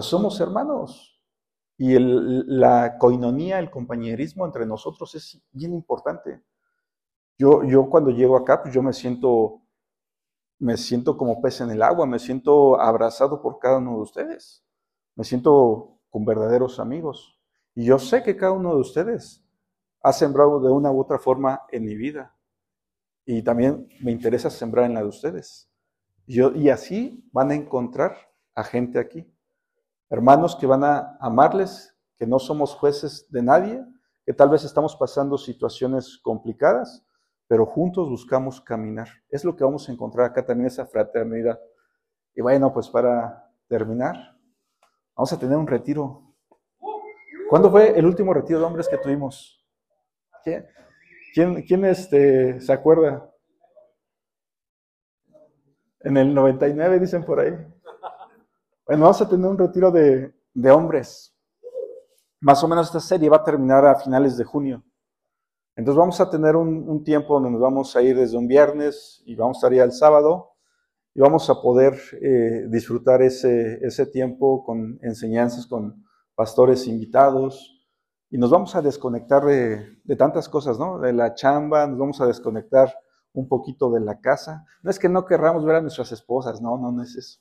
Somos 0.00 0.40
hermanos. 0.40 1.20
Y 1.78 1.96
la 1.98 2.96
coinonía, 2.98 3.58
el 3.58 3.70
compañerismo 3.70 4.46
entre 4.46 4.66
nosotros 4.66 5.14
es 5.14 5.42
bien 5.50 5.72
importante. 5.72 6.42
Yo, 7.38 7.64
yo 7.64 7.88
cuando 7.90 8.10
llego 8.10 8.36
acá, 8.36 8.62
pues 8.62 8.74
yo 8.74 8.82
me 8.82 8.92
siento, 8.92 9.62
me 10.58 10.76
siento 10.76 11.16
como 11.16 11.40
pez 11.40 11.60
en 11.60 11.70
el 11.70 11.82
agua, 11.82 12.06
me 12.06 12.18
siento 12.18 12.80
abrazado 12.80 13.42
por 13.42 13.58
cada 13.58 13.78
uno 13.78 13.96
de 13.96 14.02
ustedes. 14.02 14.64
Me 15.16 15.24
siento 15.24 15.98
con 16.08 16.24
verdaderos 16.24 16.78
amigos. 16.78 17.40
Y 17.74 17.86
yo 17.86 17.98
sé 17.98 18.22
que 18.22 18.36
cada 18.36 18.52
uno 18.52 18.74
de 18.74 18.80
ustedes 18.80 19.42
ha 20.02 20.12
sembrado 20.12 20.60
de 20.60 20.70
una 20.70 20.90
u 20.92 21.00
otra 21.00 21.18
forma 21.18 21.62
en 21.70 21.84
mi 21.84 21.96
vida. 21.96 22.36
Y 23.24 23.42
también 23.42 23.88
me 24.00 24.12
interesa 24.12 24.50
sembrar 24.50 24.84
en 24.86 24.94
la 24.94 25.00
de 25.00 25.08
ustedes. 25.08 25.71
Y, 26.26 26.68
así 26.68 27.28
van 27.32 27.50
a 27.50 27.54
encontrar 27.54 28.16
a 28.54 28.64
gente 28.64 28.98
aquí. 28.98 29.30
Hermanos 30.08 30.56
que 30.56 30.66
van 30.66 30.84
a 30.84 31.16
amarles, 31.20 31.96
que 32.16 32.26
no 32.26 32.38
somos 32.38 32.74
jueces 32.74 33.26
de 33.30 33.42
nadie, 33.42 33.84
que 34.24 34.32
tal 34.32 34.50
vez 34.50 34.64
estamos 34.64 34.94
pasando 34.96 35.36
situaciones 35.36 36.18
complicadas, 36.22 37.04
pero 37.48 37.66
juntos 37.66 38.08
buscamos 38.08 38.60
caminar. 38.60 39.08
Es 39.28 39.44
lo 39.44 39.56
que 39.56 39.64
vamos 39.64 39.88
a 39.88 39.92
encontrar 39.92 40.26
acá 40.26 40.44
también, 40.44 40.68
esa 40.68 40.86
fraternidad. 40.86 41.58
Y 42.34 42.40
bueno, 42.40 42.72
pues 42.72 42.88
para 42.88 43.50
terminar, 43.68 44.32
Vamos 45.14 45.32
a 45.32 45.38
tener 45.38 45.56
un 45.56 45.66
retiro. 45.66 46.34
¿Cuándo 47.48 47.70
fue 47.70 47.98
el 47.98 48.06
último 48.06 48.32
retiro 48.32 48.58
de 48.58 48.64
hombres 48.64 48.88
que 48.88 48.96
tuvimos? 48.96 49.62
¿Quién, 50.42 51.62
quién, 51.62 51.84
este, 51.84 52.60
se 52.60 52.72
acuerda? 52.72 53.30
En 56.04 56.16
el 56.16 56.34
99 56.34 56.98
dicen 56.98 57.24
por 57.24 57.40
ahí. 57.40 57.50
Bueno, 58.86 59.02
vamos 59.02 59.20
a 59.20 59.28
tener 59.28 59.46
un 59.48 59.58
retiro 59.58 59.90
de, 59.90 60.34
de 60.54 60.70
hombres. 60.70 61.34
Más 62.40 62.62
o 62.64 62.68
menos 62.68 62.86
esta 62.86 63.00
serie 63.00 63.28
va 63.28 63.38
a 63.38 63.44
terminar 63.44 63.86
a 63.86 63.94
finales 63.94 64.36
de 64.36 64.44
junio. 64.44 64.84
Entonces 65.76 65.98
vamos 65.98 66.20
a 66.20 66.28
tener 66.28 66.56
un, 66.56 66.88
un, 66.88 67.02
tiempo 67.02 67.34
donde 67.34 67.50
nos 67.50 67.60
vamos 67.60 67.96
a 67.96 68.02
ir 68.02 68.16
desde 68.16 68.36
un 68.36 68.46
viernes 68.46 69.22
y 69.24 69.36
vamos 69.36 69.56
a 69.56 69.58
estar 69.58 69.72
ahí 69.72 69.78
el 69.78 69.92
sábado 69.92 70.52
y 71.14 71.20
vamos 71.20 71.48
a 71.50 71.60
poder 71.60 71.94
eh, 72.20 72.66
disfrutar 72.68 73.22
ese, 73.22 73.78
ese 73.82 74.06
tiempo 74.06 74.64
con 74.64 74.98
enseñanzas, 75.02 75.66
con 75.66 76.04
pastores 76.34 76.86
invitados, 76.86 77.78
y 78.30 78.38
nos 78.38 78.50
vamos 78.50 78.74
a 78.74 78.82
desconectar 78.82 79.44
de, 79.44 79.98
de, 80.04 80.16
tantas 80.16 80.48
cosas, 80.48 80.78
¿no? 80.78 80.98
De 80.98 81.12
la 81.12 81.34
chamba, 81.34 81.86
nos 81.86 81.98
vamos 81.98 82.20
a 82.22 82.26
desconectar 82.26 82.94
un 83.32 83.48
poquito 83.48 83.90
de 83.90 84.00
la 84.00 84.20
casa. 84.20 84.64
No 84.82 84.90
es 84.90 84.98
que 84.98 85.08
no 85.08 85.24
querramos 85.24 85.64
ver 85.64 85.76
a 85.76 85.80
nuestras 85.80 86.12
esposas, 86.12 86.60
no, 86.60 86.76
no, 86.78 86.92
no 86.92 87.02
es 87.02 87.14
eso. 87.16 87.40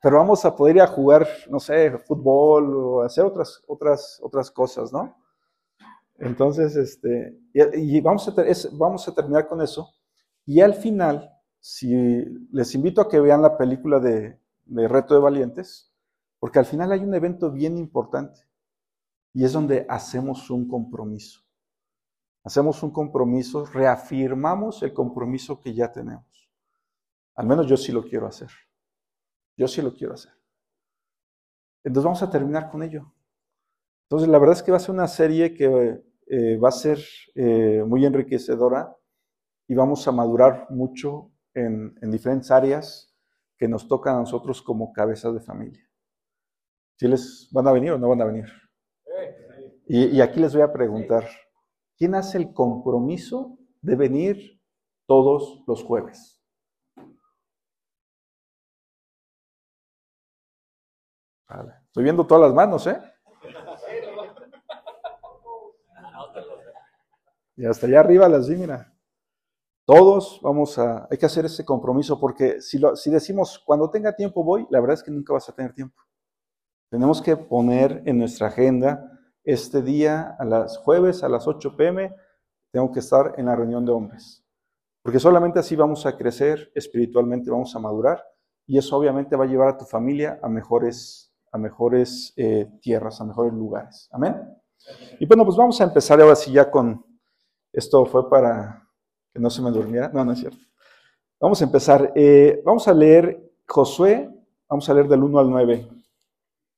Pero 0.00 0.18
vamos 0.18 0.44
a 0.44 0.54
poder 0.54 0.76
ir 0.76 0.82
a 0.82 0.86
jugar, 0.86 1.26
no 1.50 1.58
sé, 1.58 1.98
fútbol 1.98 2.74
o 2.76 3.02
hacer 3.02 3.24
otras, 3.24 3.62
otras, 3.66 4.20
otras 4.22 4.50
cosas, 4.50 4.92
¿no? 4.92 5.16
Entonces, 6.18 6.76
este, 6.76 7.38
y, 7.52 8.00
vamos, 8.00 8.28
a, 8.28 8.34
vamos 8.72 9.08
a 9.08 9.14
terminar 9.14 9.48
con 9.48 9.60
eso. 9.60 9.88
Y 10.46 10.60
al 10.60 10.74
final 10.74 11.38
si 11.60 11.94
les 12.50 12.74
invito 12.74 13.00
a 13.00 13.08
que 13.08 13.20
vean 13.20 13.42
la 13.42 13.56
película 13.56 14.00
de, 14.00 14.38
Reto 14.66 15.14
de 15.14 15.20
Valientes, 15.20 15.92
porque 16.38 16.58
al 16.58 16.66
final 16.66 16.92
hay 16.92 17.00
un 17.00 17.14
evento 17.14 17.50
bien 17.50 17.78
importante 17.78 18.42
y 19.32 19.44
es 19.44 19.52
donde 19.52 19.86
hacemos 19.88 20.50
un 20.50 20.68
compromiso. 20.68 21.42
Hacemos 22.48 22.82
un 22.82 22.90
compromiso, 22.90 23.66
reafirmamos 23.66 24.82
el 24.82 24.94
compromiso 24.94 25.60
que 25.60 25.74
ya 25.74 25.92
tenemos. 25.92 26.50
Al 27.34 27.46
menos 27.46 27.66
yo 27.66 27.76
sí 27.76 27.92
lo 27.92 28.02
quiero 28.02 28.26
hacer. 28.26 28.48
Yo 29.54 29.68
sí 29.68 29.82
lo 29.82 29.92
quiero 29.92 30.14
hacer. 30.14 30.32
Entonces 31.84 32.04
vamos 32.04 32.22
a 32.22 32.30
terminar 32.30 32.70
con 32.70 32.82
ello. 32.82 33.12
Entonces 34.04 34.30
la 34.30 34.38
verdad 34.38 34.56
es 34.56 34.62
que 34.62 34.70
va 34.70 34.78
a 34.78 34.80
ser 34.80 34.94
una 34.94 35.08
serie 35.08 35.52
que 35.52 36.02
eh, 36.26 36.56
va 36.56 36.70
a 36.70 36.72
ser 36.72 36.98
eh, 37.34 37.84
muy 37.86 38.06
enriquecedora 38.06 38.96
y 39.66 39.74
vamos 39.74 40.08
a 40.08 40.12
madurar 40.12 40.68
mucho 40.70 41.30
en, 41.52 41.92
diferentes 42.00 42.50
áreas 42.50 43.14
que 43.58 43.68
nos 43.68 43.86
tocan 43.86 44.16
a 44.16 44.20
nosotros 44.20 44.62
como 44.62 44.94
cabezas 44.94 45.34
de 45.34 45.40
familia. 45.40 45.86
¿Si 46.96 47.08
les 47.08 47.50
van 47.52 47.68
a 47.68 47.72
venir 47.72 47.92
o 47.92 47.98
no 47.98 48.08
van 48.08 48.22
a 48.22 48.24
venir? 48.24 48.46
Y, 49.86 50.16
y 50.16 50.22
aquí 50.22 50.40
les 50.40 50.54
voy 50.54 50.62
a 50.62 50.72
preguntar, 50.72 51.28
¿quién 51.98 52.14
hace 52.14 52.38
el 52.38 52.54
compromiso 52.54 53.58
de 53.82 53.96
venir 53.96 54.62
todos 55.06 55.64
los 55.66 55.82
jueves? 55.82 56.40
Estoy 61.86 62.04
viendo 62.04 62.26
todas 62.26 62.42
las 62.42 62.54
manos, 62.54 62.86
¿eh? 62.86 63.00
Y 67.56 67.66
hasta 67.66 67.86
allá 67.86 68.00
arriba 68.00 68.28
las 68.28 68.48
vi, 68.48 68.56
mira. 68.56 68.94
Todos 69.84 70.38
vamos 70.42 70.78
a, 70.78 71.08
hay 71.10 71.16
que 71.16 71.26
hacer 71.26 71.46
ese 71.46 71.64
compromiso 71.64 72.20
porque 72.20 72.60
si, 72.60 72.78
lo, 72.78 72.94
si 72.94 73.10
decimos, 73.10 73.58
cuando 73.64 73.90
tenga 73.90 74.14
tiempo 74.14 74.44
voy, 74.44 74.66
la 74.70 74.80
verdad 74.80 74.94
es 74.94 75.02
que 75.02 75.10
nunca 75.10 75.32
vas 75.32 75.48
a 75.48 75.54
tener 75.54 75.72
tiempo. 75.72 76.00
Tenemos 76.90 77.22
que 77.22 77.36
poner 77.36 78.02
en 78.04 78.18
nuestra 78.18 78.48
agenda 78.48 79.17
este 79.48 79.80
día 79.80 80.36
a 80.38 80.44
las 80.44 80.76
jueves 80.76 81.24
a 81.24 81.28
las 81.30 81.48
8 81.48 81.74
pm, 81.74 82.14
tengo 82.70 82.92
que 82.92 83.00
estar 83.00 83.34
en 83.38 83.46
la 83.46 83.56
reunión 83.56 83.86
de 83.86 83.92
hombres. 83.92 84.44
Porque 85.02 85.18
solamente 85.18 85.58
así 85.58 85.74
vamos 85.74 86.04
a 86.04 86.18
crecer 86.18 86.70
espiritualmente, 86.74 87.50
vamos 87.50 87.74
a 87.74 87.78
madurar 87.78 88.22
y 88.66 88.76
eso 88.76 88.94
obviamente 88.94 89.36
va 89.36 89.44
a 89.44 89.48
llevar 89.48 89.68
a 89.68 89.78
tu 89.78 89.86
familia 89.86 90.38
a 90.42 90.50
mejores, 90.50 91.32
a 91.50 91.56
mejores 91.56 92.34
eh, 92.36 92.70
tierras, 92.82 93.22
a 93.22 93.24
mejores 93.24 93.54
lugares. 93.54 94.10
Amén. 94.12 94.36
Y 95.18 95.24
bueno, 95.24 95.46
pues 95.46 95.56
vamos 95.56 95.80
a 95.80 95.84
empezar 95.84 96.20
ahora 96.20 96.36
sí 96.36 96.52
ya 96.52 96.70
con, 96.70 97.02
esto 97.72 98.04
fue 98.04 98.28
para 98.28 98.86
que 99.32 99.40
no 99.40 99.48
se 99.48 99.62
me 99.62 99.70
durmiera. 99.70 100.10
No, 100.12 100.26
no 100.26 100.32
es 100.32 100.40
cierto. 100.40 100.58
Vamos 101.40 101.62
a 101.62 101.64
empezar. 101.64 102.12
Eh, 102.14 102.60
vamos 102.66 102.86
a 102.86 102.92
leer 102.92 103.50
Josué, 103.66 104.28
vamos 104.68 104.86
a 104.90 104.92
leer 104.92 105.08
del 105.08 105.22
1 105.22 105.38
al 105.38 105.48
9. 105.48 105.88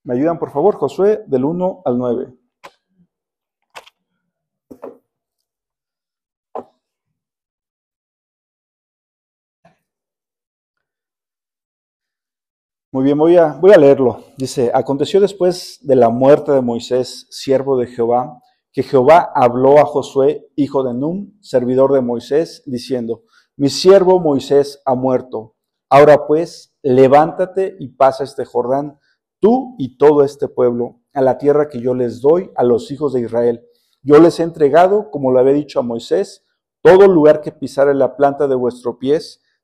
¿Me 0.05 0.15
ayudan, 0.15 0.39
por 0.39 0.51
favor? 0.51 0.77
Josué, 0.77 1.25
del 1.27 1.45
1 1.45 1.83
al 1.85 1.99
9. 1.99 2.40
Muy 13.01 13.07
bien, 13.07 13.17
voy 13.17 13.37
a, 13.73 13.79
leerlo. 13.79 14.25
Dice, 14.37 14.71
aconteció 14.75 15.23
después 15.23 15.79
de 15.81 15.97
la 15.97 16.11
muerte 16.11 16.53
de 16.53 16.61
Moisés, 16.61 17.27
siervo 17.31 17.79
de 17.79 17.87
Jehová, 17.87 18.43
que 18.75 18.83
Jehová 18.83 19.33
habló 19.35 19.79
a 19.79 19.87
Josué, 19.87 20.51
hijo 20.55 20.83
de 20.83 20.93
Num, 20.93 21.33
servidor 21.41 21.95
de 21.95 22.03
Moisés, 22.03 22.63
diciendo, 22.67 23.23
mi 23.57 23.71
siervo 23.71 24.21
Moisés 24.21 24.83
ha 24.85 24.95
muerto. 24.95 25.57
Ahora 25.89 26.27
pues, 26.27 26.77
levántate 26.83 27.75
y 27.81 27.89
pasa 27.89 28.23
este 28.25 28.45
Jordán, 28.45 28.99
tú 29.41 29.77
y 29.79 29.97
todo 29.97 30.23
este 30.23 30.49
pueblo, 30.49 31.01
a 31.15 31.23
la 31.23 31.39
tierra 31.39 31.71
que 31.71 31.81
yo 31.81 31.95
les 31.95 32.21
doy 32.21 32.51
a 32.55 32.65
los 32.65 32.91
hijos 32.91 33.15
de 33.15 33.23
Israel. 33.23 33.63
Yo 34.03 34.21
les 34.21 34.39
he 34.41 34.43
entregado, 34.43 35.11
como 35.11 35.33
lo 35.33 35.41
había 35.41 35.55
dicho 35.55 35.81
a 35.81 35.83
Moisés, 35.83 36.45
todo 36.83 37.09
lugar 37.09 37.41
que 37.41 37.51
pisare 37.51 37.95
la 37.95 38.15
planta 38.19 38.47
de 38.47 38.57
vuestro 38.57 38.99
pies, 38.99 39.41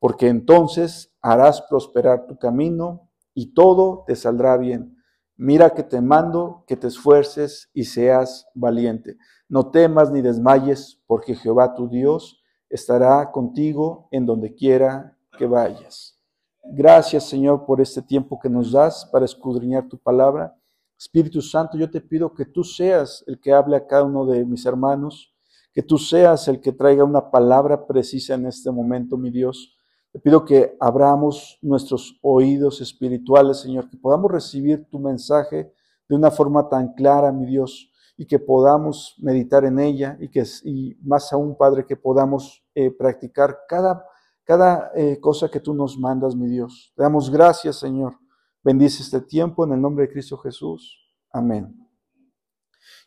porque 0.00 0.28
entonces 0.28 1.14
harás 1.20 1.62
prosperar 1.62 2.26
tu 2.26 2.38
camino 2.38 3.10
y 3.34 3.52
todo 3.52 4.02
te 4.06 4.16
saldrá 4.16 4.56
bien. 4.56 4.96
Mira 5.36 5.70
que 5.70 5.82
te 5.82 6.00
mando 6.00 6.64
que 6.66 6.76
te 6.76 6.88
esfuerces 6.88 7.70
y 7.72 7.84
seas 7.84 8.48
valiente. 8.54 9.16
No 9.48 9.70
temas 9.70 10.10
ni 10.10 10.22
desmayes, 10.22 11.00
porque 11.06 11.34
Jehová 11.34 11.74
tu 11.74 11.88
Dios 11.88 12.42
estará 12.68 13.30
contigo 13.30 14.08
en 14.10 14.26
donde 14.26 14.54
quiera 14.54 15.16
que 15.38 15.46
vayas. 15.46 16.18
Gracias, 16.62 17.24
Señor, 17.24 17.66
por 17.66 17.80
este 17.80 18.02
tiempo 18.02 18.38
que 18.38 18.48
nos 18.48 18.72
das 18.72 19.08
para 19.12 19.24
escudriñar 19.24 19.88
tu 19.88 19.98
palabra. 19.98 20.56
Espíritu 20.98 21.42
Santo, 21.42 21.76
yo 21.78 21.90
te 21.90 22.00
pido 22.00 22.32
que 22.32 22.44
tú 22.44 22.64
seas 22.64 23.24
el 23.26 23.40
que 23.40 23.52
hable 23.52 23.76
a 23.76 23.86
cada 23.86 24.04
uno 24.04 24.26
de 24.26 24.44
mis 24.44 24.64
hermanos, 24.66 25.34
que 25.72 25.82
tú 25.82 25.98
seas 25.98 26.48
el 26.48 26.60
que 26.60 26.72
traiga 26.72 27.04
una 27.04 27.30
palabra 27.30 27.86
precisa 27.86 28.34
en 28.34 28.46
este 28.46 28.70
momento, 28.70 29.16
mi 29.16 29.30
Dios 29.30 29.76
te 30.12 30.18
pido 30.18 30.44
que 30.44 30.76
abramos 30.80 31.58
nuestros 31.62 32.18
oídos 32.22 32.80
espirituales, 32.80 33.60
Señor, 33.60 33.88
que 33.88 33.96
podamos 33.96 34.30
recibir 34.30 34.88
tu 34.90 34.98
mensaje 34.98 35.72
de 36.08 36.16
una 36.16 36.30
forma 36.30 36.68
tan 36.68 36.94
clara, 36.94 37.30
mi 37.30 37.46
Dios, 37.46 37.92
y 38.16 38.26
que 38.26 38.38
podamos 38.38 39.14
meditar 39.18 39.64
en 39.64 39.78
ella 39.78 40.16
y 40.20 40.28
que 40.28 40.44
y 40.64 40.96
más 41.02 41.32
aún, 41.32 41.56
Padre, 41.56 41.86
que 41.86 41.96
podamos 41.96 42.62
eh, 42.74 42.90
practicar 42.90 43.60
cada, 43.68 44.04
cada 44.44 44.90
eh, 44.94 45.18
cosa 45.20 45.48
que 45.48 45.60
tú 45.60 45.72
nos 45.72 45.96
mandas, 45.96 46.34
mi 46.34 46.48
Dios. 46.48 46.92
Te 46.96 47.02
damos 47.02 47.30
gracias, 47.30 47.76
Señor. 47.76 48.18
Bendice 48.62 49.02
este 49.02 49.20
tiempo 49.20 49.64
en 49.64 49.72
el 49.72 49.80
nombre 49.80 50.06
de 50.06 50.12
Cristo 50.12 50.36
Jesús. 50.36 51.08
Amén. 51.32 51.74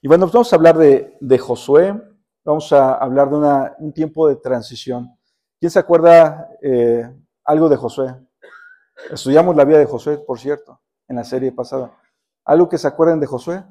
Y 0.02 0.08
bueno, 0.08 0.26
pues 0.26 0.34
vamos 0.34 0.52
a 0.52 0.56
hablar 0.56 0.78
de, 0.78 1.16
de 1.20 1.38
Josué, 1.38 2.02
vamos 2.44 2.72
a 2.72 2.94
hablar 2.94 3.30
de 3.30 3.36
una, 3.36 3.76
un 3.80 3.94
tiempo 3.94 4.28
de 4.28 4.38
transición. 4.38 5.16
¿Quién 5.64 5.72
se 5.72 5.80
acuerda 5.80 6.50
eh, 6.62 7.10
algo 7.46 7.70
de 7.70 7.78
Josué? 7.78 8.14
Estudiamos 9.10 9.56
la 9.56 9.64
vida 9.64 9.78
de 9.78 9.86
Josué, 9.86 10.18
por 10.18 10.38
cierto, 10.38 10.82
en 11.08 11.16
la 11.16 11.24
serie 11.24 11.54
pasada. 11.54 11.98
¿Algo 12.44 12.68
que 12.68 12.78
se 12.78 12.86
acuerden 12.86 13.22
de 13.22 13.28
Josué? 13.28 13.64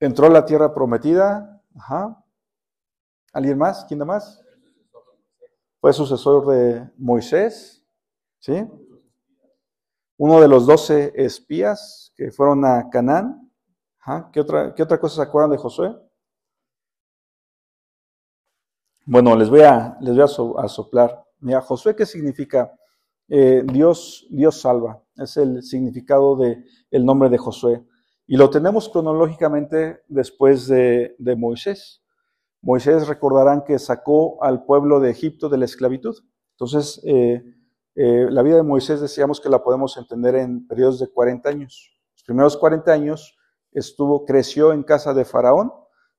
Entró 0.00 0.26
a 0.26 0.30
la 0.30 0.44
tierra 0.44 0.74
prometida. 0.74 1.62
Ajá. 1.76 2.24
¿Alguien 3.32 3.58
más? 3.58 3.84
¿Quién 3.84 4.04
más? 4.04 4.42
Fue 5.80 5.92
sucesor 5.92 6.44
de 6.48 6.90
Moisés. 6.96 7.86
¿Sí? 8.40 8.68
Uno 10.16 10.40
de 10.40 10.48
los 10.48 10.66
doce 10.66 11.12
espías 11.14 12.12
que 12.16 12.32
fueron 12.32 12.64
a 12.64 12.90
Canaán. 12.90 13.52
¿Qué, 14.32 14.40
otra, 14.40 14.74
¿Qué 14.74 14.82
otra 14.82 14.98
cosa 14.98 15.14
se 15.14 15.22
acuerdan 15.22 15.52
de 15.52 15.58
Josué? 15.58 15.96
Bueno, 19.04 19.34
les 19.34 19.50
voy 19.50 19.62
a, 19.62 19.96
les 20.00 20.14
voy 20.14 20.22
a, 20.22 20.68
soplar. 20.68 21.24
Mira, 21.40 21.60
Josué, 21.60 21.96
¿qué 21.96 22.06
significa? 22.06 22.72
Eh, 23.28 23.64
Dios, 23.64 24.26
Dios 24.30 24.60
salva. 24.60 25.02
Es 25.16 25.36
el 25.36 25.62
significado 25.64 26.36
del 26.36 26.64
el 26.90 27.04
nombre 27.04 27.28
de 27.28 27.36
Josué. 27.36 27.84
Y 28.28 28.36
lo 28.36 28.48
tenemos 28.50 28.88
cronológicamente 28.88 30.02
después 30.06 30.68
de, 30.68 31.16
Moisés. 31.36 32.00
Moisés 32.60 33.08
recordarán 33.08 33.64
que 33.64 33.80
sacó 33.80 34.40
al 34.42 34.64
pueblo 34.64 35.00
de 35.00 35.10
Egipto 35.10 35.48
de 35.48 35.58
la 35.58 35.64
esclavitud. 35.64 36.16
Entonces, 36.52 37.00
eh, 37.04 37.42
eh, 37.96 38.26
la 38.30 38.42
vida 38.42 38.56
de 38.56 38.62
Moisés 38.62 39.00
decíamos 39.00 39.40
que 39.40 39.48
la 39.48 39.64
podemos 39.64 39.96
entender 39.96 40.36
en 40.36 40.64
periodos 40.68 41.00
de 41.00 41.08
40 41.08 41.48
años. 41.48 41.92
Los 42.14 42.22
primeros 42.22 42.56
40 42.56 42.92
años 42.92 43.36
estuvo, 43.72 44.24
creció 44.24 44.72
en 44.72 44.84
casa 44.84 45.12
de 45.12 45.24
Faraón 45.24 45.72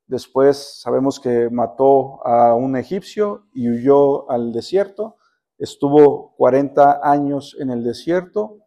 Después 0.07 0.81
sabemos 0.81 1.19
que 1.19 1.49
mató 1.49 2.25
a 2.25 2.55
un 2.55 2.75
egipcio 2.75 3.47
y 3.53 3.69
huyó 3.69 4.29
al 4.29 4.51
desierto. 4.51 5.17
Estuvo 5.57 6.35
40 6.35 6.99
años 7.03 7.55
en 7.59 7.69
el 7.69 7.83
desierto. 7.83 8.57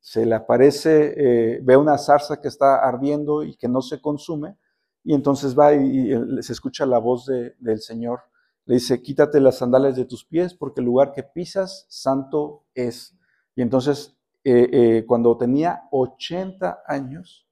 Se 0.00 0.24
le 0.24 0.34
aparece, 0.34 1.14
eh, 1.16 1.60
ve 1.62 1.76
una 1.76 1.98
zarza 1.98 2.40
que 2.40 2.48
está 2.48 2.76
ardiendo 2.76 3.44
y 3.44 3.56
que 3.56 3.68
no 3.68 3.82
se 3.82 4.00
consume. 4.00 4.56
Y 5.04 5.14
entonces 5.14 5.58
va 5.58 5.74
y, 5.74 6.12
se 6.42 6.52
escucha 6.52 6.86
la 6.86 6.98
voz 6.98 7.26
del 7.26 7.80
Señor. 7.80 8.20
Le 8.64 8.74
dice, 8.74 9.02
quítate 9.02 9.40
las 9.40 9.58
sandalias 9.58 9.96
de 9.96 10.04
tus 10.04 10.24
pies 10.24 10.54
porque 10.54 10.80
el 10.80 10.86
lugar 10.86 11.12
que 11.12 11.22
pisas 11.22 11.86
santo 11.88 12.64
es. 12.74 13.16
Y 13.54 13.62
entonces, 13.62 14.16
eh, 14.44 14.68
eh, 14.72 15.04
cuando 15.06 15.36
tenía 15.36 15.82
80 15.90 16.84
años, 16.86 17.49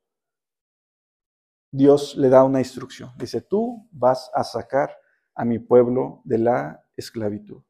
Dios 1.70 2.16
le 2.16 2.28
da 2.28 2.44
una 2.44 2.60
instrucción. 2.60 3.10
Dice, 3.18 3.40
tú 3.40 3.86
vas 3.90 4.30
a 4.34 4.44
sacar 4.44 4.90
a 5.34 5.44
mi 5.44 5.58
pueblo 5.58 6.20
de 6.24 6.38
la 6.38 6.84
esclavitud. 6.96 7.62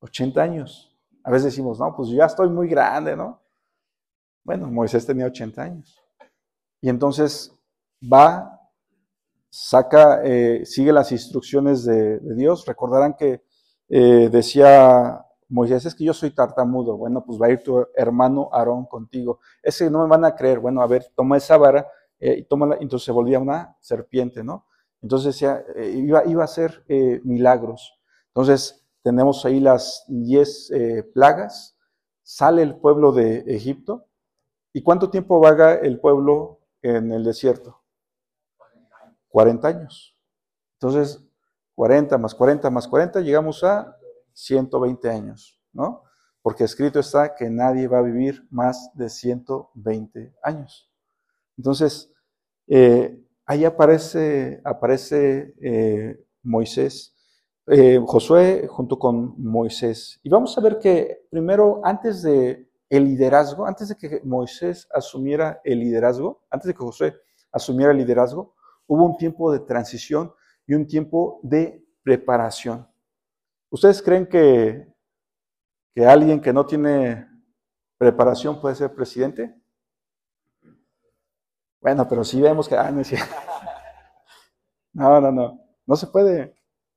80 0.00 0.42
años. 0.42 0.96
A 1.22 1.30
veces 1.30 1.46
decimos, 1.46 1.78
no, 1.80 1.94
pues 1.96 2.10
ya 2.10 2.26
estoy 2.26 2.48
muy 2.48 2.68
grande, 2.68 3.16
¿no? 3.16 3.42
Bueno, 4.44 4.70
Moisés 4.70 5.06
tenía 5.06 5.26
80 5.26 5.62
años. 5.62 6.02
Y 6.80 6.90
entonces 6.90 7.58
va, 8.00 8.60
saca, 9.48 10.20
eh, 10.22 10.66
sigue 10.66 10.92
las 10.92 11.10
instrucciones 11.12 11.84
de, 11.84 12.20
Dios. 12.34 12.66
Recordarán 12.66 13.14
que 13.14 13.42
eh, 13.88 14.28
decía 14.30 15.24
Moisés, 15.48 15.86
es 15.86 15.94
que 15.94 16.04
yo 16.04 16.12
soy 16.12 16.30
tartamudo. 16.30 16.98
Bueno, 16.98 17.24
pues 17.24 17.40
va 17.40 17.46
a 17.46 17.50
ir 17.50 17.62
tu 17.62 17.86
hermano 17.94 18.50
Aarón 18.52 18.84
contigo. 18.84 19.40
Ese 19.62 19.90
no 19.90 20.02
me 20.02 20.08
van 20.08 20.26
a 20.26 20.34
creer. 20.34 20.58
Bueno, 20.58 20.82
a 20.82 20.86
ver, 20.86 21.10
toma 21.14 21.38
esa 21.38 21.56
vara 21.56 21.86
eh, 22.28 22.38
y 22.38 22.44
toma 22.44 22.76
entonces 22.80 23.04
se 23.04 23.12
volvía 23.12 23.38
una 23.38 23.76
serpiente, 23.80 24.42
¿no? 24.42 24.66
Entonces 25.02 25.34
decía, 25.34 25.64
iba, 25.76 26.24
iba, 26.24 26.42
a 26.42 26.46
hacer 26.46 26.82
milagros. 27.24 28.00
Entonces 28.28 28.86
tenemos 29.02 29.44
ahí 29.44 29.60
las 29.60 30.04
diez 30.08 30.72
plagas. 31.12 31.76
Sale 32.22 32.62
el 32.62 32.76
pueblo 32.76 33.12
de 33.12 33.40
Egipto. 33.46 34.06
¿Y 34.72 34.82
cuánto 34.82 35.10
tiempo 35.10 35.40
vaga 35.40 35.74
el 35.74 36.00
pueblo 36.00 36.60
en 36.80 37.12
el 37.12 37.22
desierto? 37.22 37.84
40 39.34 39.66
años. 39.66 40.16
Entonces, 40.80 41.20
40 41.74 42.18
más 42.18 42.36
40 42.36 42.70
más 42.70 42.86
40, 42.86 43.20
llegamos 43.20 43.64
a 43.64 43.96
120 44.32 45.10
años, 45.10 45.60
¿no? 45.72 46.04
Porque 46.40 46.62
escrito 46.62 47.00
está 47.00 47.34
que 47.34 47.50
nadie 47.50 47.88
va 47.88 47.98
a 47.98 48.02
vivir 48.02 48.46
más 48.50 48.92
de 48.94 49.08
120 49.08 50.36
años. 50.40 50.88
Entonces, 51.56 52.13
eh, 52.66 53.20
ahí 53.46 53.64
aparece, 53.64 54.60
aparece 54.64 55.54
eh, 55.60 56.24
Moisés, 56.42 57.14
eh, 57.66 58.00
Josué 58.04 58.66
junto 58.68 58.98
con 58.98 59.34
Moisés. 59.38 60.20
Y 60.22 60.28
vamos 60.28 60.56
a 60.56 60.60
ver 60.60 60.78
que 60.78 61.26
primero, 61.30 61.80
antes 61.84 62.22
de 62.22 62.68
el 62.90 63.04
liderazgo, 63.04 63.66
antes 63.66 63.88
de 63.88 63.96
que 63.96 64.20
Moisés 64.24 64.86
asumiera 64.92 65.60
el 65.64 65.80
liderazgo, 65.80 66.42
antes 66.50 66.68
de 66.68 66.74
que 66.74 66.78
José 66.78 67.14
asumiera 67.50 67.92
el 67.92 67.98
liderazgo, 67.98 68.54
hubo 68.86 69.04
un 69.04 69.16
tiempo 69.16 69.50
de 69.52 69.60
transición 69.60 70.32
y 70.66 70.74
un 70.74 70.86
tiempo 70.86 71.40
de 71.42 71.84
preparación. 72.02 72.86
¿Ustedes 73.70 74.02
creen 74.02 74.26
que, 74.26 74.86
que 75.94 76.06
alguien 76.06 76.40
que 76.40 76.52
no 76.52 76.66
tiene 76.66 77.26
preparación 77.98 78.60
puede 78.60 78.74
ser 78.74 78.94
presidente? 78.94 79.54
Bueno, 81.84 82.08
pero 82.08 82.24
si 82.24 82.40
vemos 82.40 82.68
que... 82.68 82.76
Ah, 82.76 82.90
no, 82.90 83.00
no, 84.94 85.20
no, 85.20 85.30
no, 85.30 85.60
no 85.86 85.96
se 85.96 86.08
puede. 86.08 86.56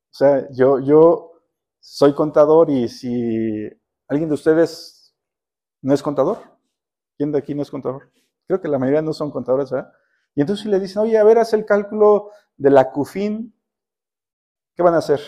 O 0.10 0.14
sea, 0.18 0.50
yo, 0.50 0.80
yo 0.80 1.34
soy 1.80 2.16
contador 2.16 2.72
y 2.72 2.90
si 2.90 3.70
alguien 4.08 4.30
de 4.30 4.34
ustedes 4.34 4.98
¿No 5.82 5.94
es 5.94 6.02
contador? 6.02 6.40
¿Quién 7.18 7.32
de 7.32 7.38
aquí 7.38 7.54
no 7.54 7.62
es 7.62 7.72
contador? 7.72 8.12
Creo 8.48 8.60
que 8.62 8.68
la 8.68 8.80
mayoría 8.80 9.02
no 9.02 9.14
son 9.14 9.32
contadores, 9.32 9.72
¿verdad? 9.72 9.92
Y 10.36 10.42
entonces 10.42 10.66
le 10.66 10.80
dicen, 10.80 11.04
oye, 11.04 11.18
a 11.18 11.24
ver, 11.24 11.38
haz 11.38 11.54
el 11.54 11.66
cálculo 11.66 12.32
de 12.58 12.70
la 12.70 12.92
CUFIN. 12.92 13.54
¿Qué 14.76 14.84
van 14.84 14.96
a 14.96 15.00
hacer? 15.00 15.20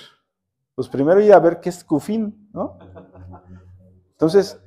Pues 0.76 0.88
primero 0.88 1.22
ir 1.22 1.34
a 1.34 1.40
ver 1.40 1.60
qué 1.60 1.70
es 1.70 1.84
CUFIN, 1.84 2.50
¿no? 2.54 2.78
Entonces, 4.12 4.62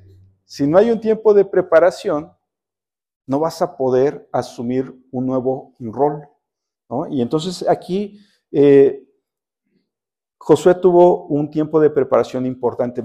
si 0.45 0.67
no 0.67 0.77
hay 0.77 0.91
un 0.91 0.99
tiempo 0.99 1.33
de 1.33 1.45
preparación, 1.45 2.33
no 3.25 3.39
vas 3.39 3.61
a 3.61 3.77
poder 3.77 4.27
asumir 4.31 4.93
un 5.11 5.25
nuevo 5.25 5.75
rol, 5.79 6.27
¿no? 6.89 7.07
Y 7.07 7.21
entonces 7.21 7.67
aquí 7.67 8.19
eh, 8.51 9.03
Josué 10.37 10.75
tuvo 10.75 11.25
un 11.27 11.49
tiempo 11.49 11.79
de 11.79 11.89
preparación 11.89 12.45
importante. 12.45 13.01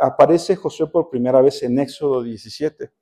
aparece 0.00 0.56
Josué 0.56 0.86
por 0.86 1.10
primera 1.10 1.40
vez 1.40 1.62
en 1.62 1.78
Éxodo 1.78 2.22
17. 2.22 2.92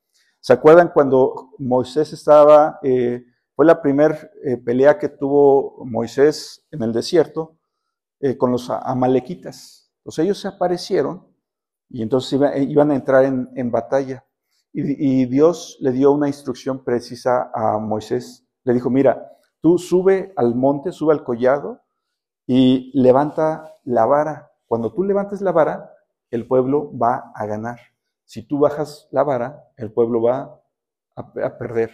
¿Se 0.40 0.53
acuerdan 0.53 0.90
cuando 0.92 1.50
Moisés 1.59 2.12
estaba, 2.12 2.79
eh, 2.83 3.24
fue 3.55 3.66
la 3.66 3.81
primera 3.81 4.18
eh, 4.42 4.57
pelea 4.57 4.98
que 4.98 5.11
tuvo 5.11 5.85
Moisés 5.85 6.66
en 6.70 6.83
el 6.83 6.92
desierto 6.92 7.59
con 8.38 8.50
los 8.50 8.70
amalequitas? 8.70 9.92
Entonces 9.98 10.24
ellos 10.24 10.38
se 10.38 10.48
aparecieron 10.48 11.27
y 11.90 12.03
entonces 12.03 12.40
iban 12.68 12.90
a 12.90 12.94
entrar 12.94 13.24
en, 13.24 13.70
batalla. 13.70 14.24
Y 14.74 15.26
Dios 15.26 15.78
le 15.80 15.92
dio 15.92 16.10
una 16.10 16.26
instrucción 16.26 16.82
precisa 16.82 17.50
a 17.54 17.78
Moisés. 17.78 18.44
Le 18.64 18.74
dijo, 18.74 18.90
mira, 18.90 19.30
tú 19.60 19.78
sube 19.78 20.32
al 20.37 20.54
monte, 20.54 20.90
sube 20.90 21.12
al 21.12 21.22
collado 21.22 21.80
y 22.46 22.90
levanta 23.00 23.72
la 23.84 24.04
vara. 24.04 24.50
Cuando 24.66 24.92
tú 24.92 25.04
levantes 25.04 25.40
la 25.40 25.52
vara, 25.52 25.90
el 26.30 26.46
pueblo 26.46 26.90
va 26.98 27.32
a 27.34 27.46
ganar. 27.46 27.78
Si 28.24 28.42
tú 28.42 28.58
bajas 28.58 29.08
la 29.12 29.22
vara, 29.22 29.64
el 29.76 29.92
pueblo 29.92 30.22
va 30.22 30.60
a, 31.14 31.58
perder. 31.58 31.92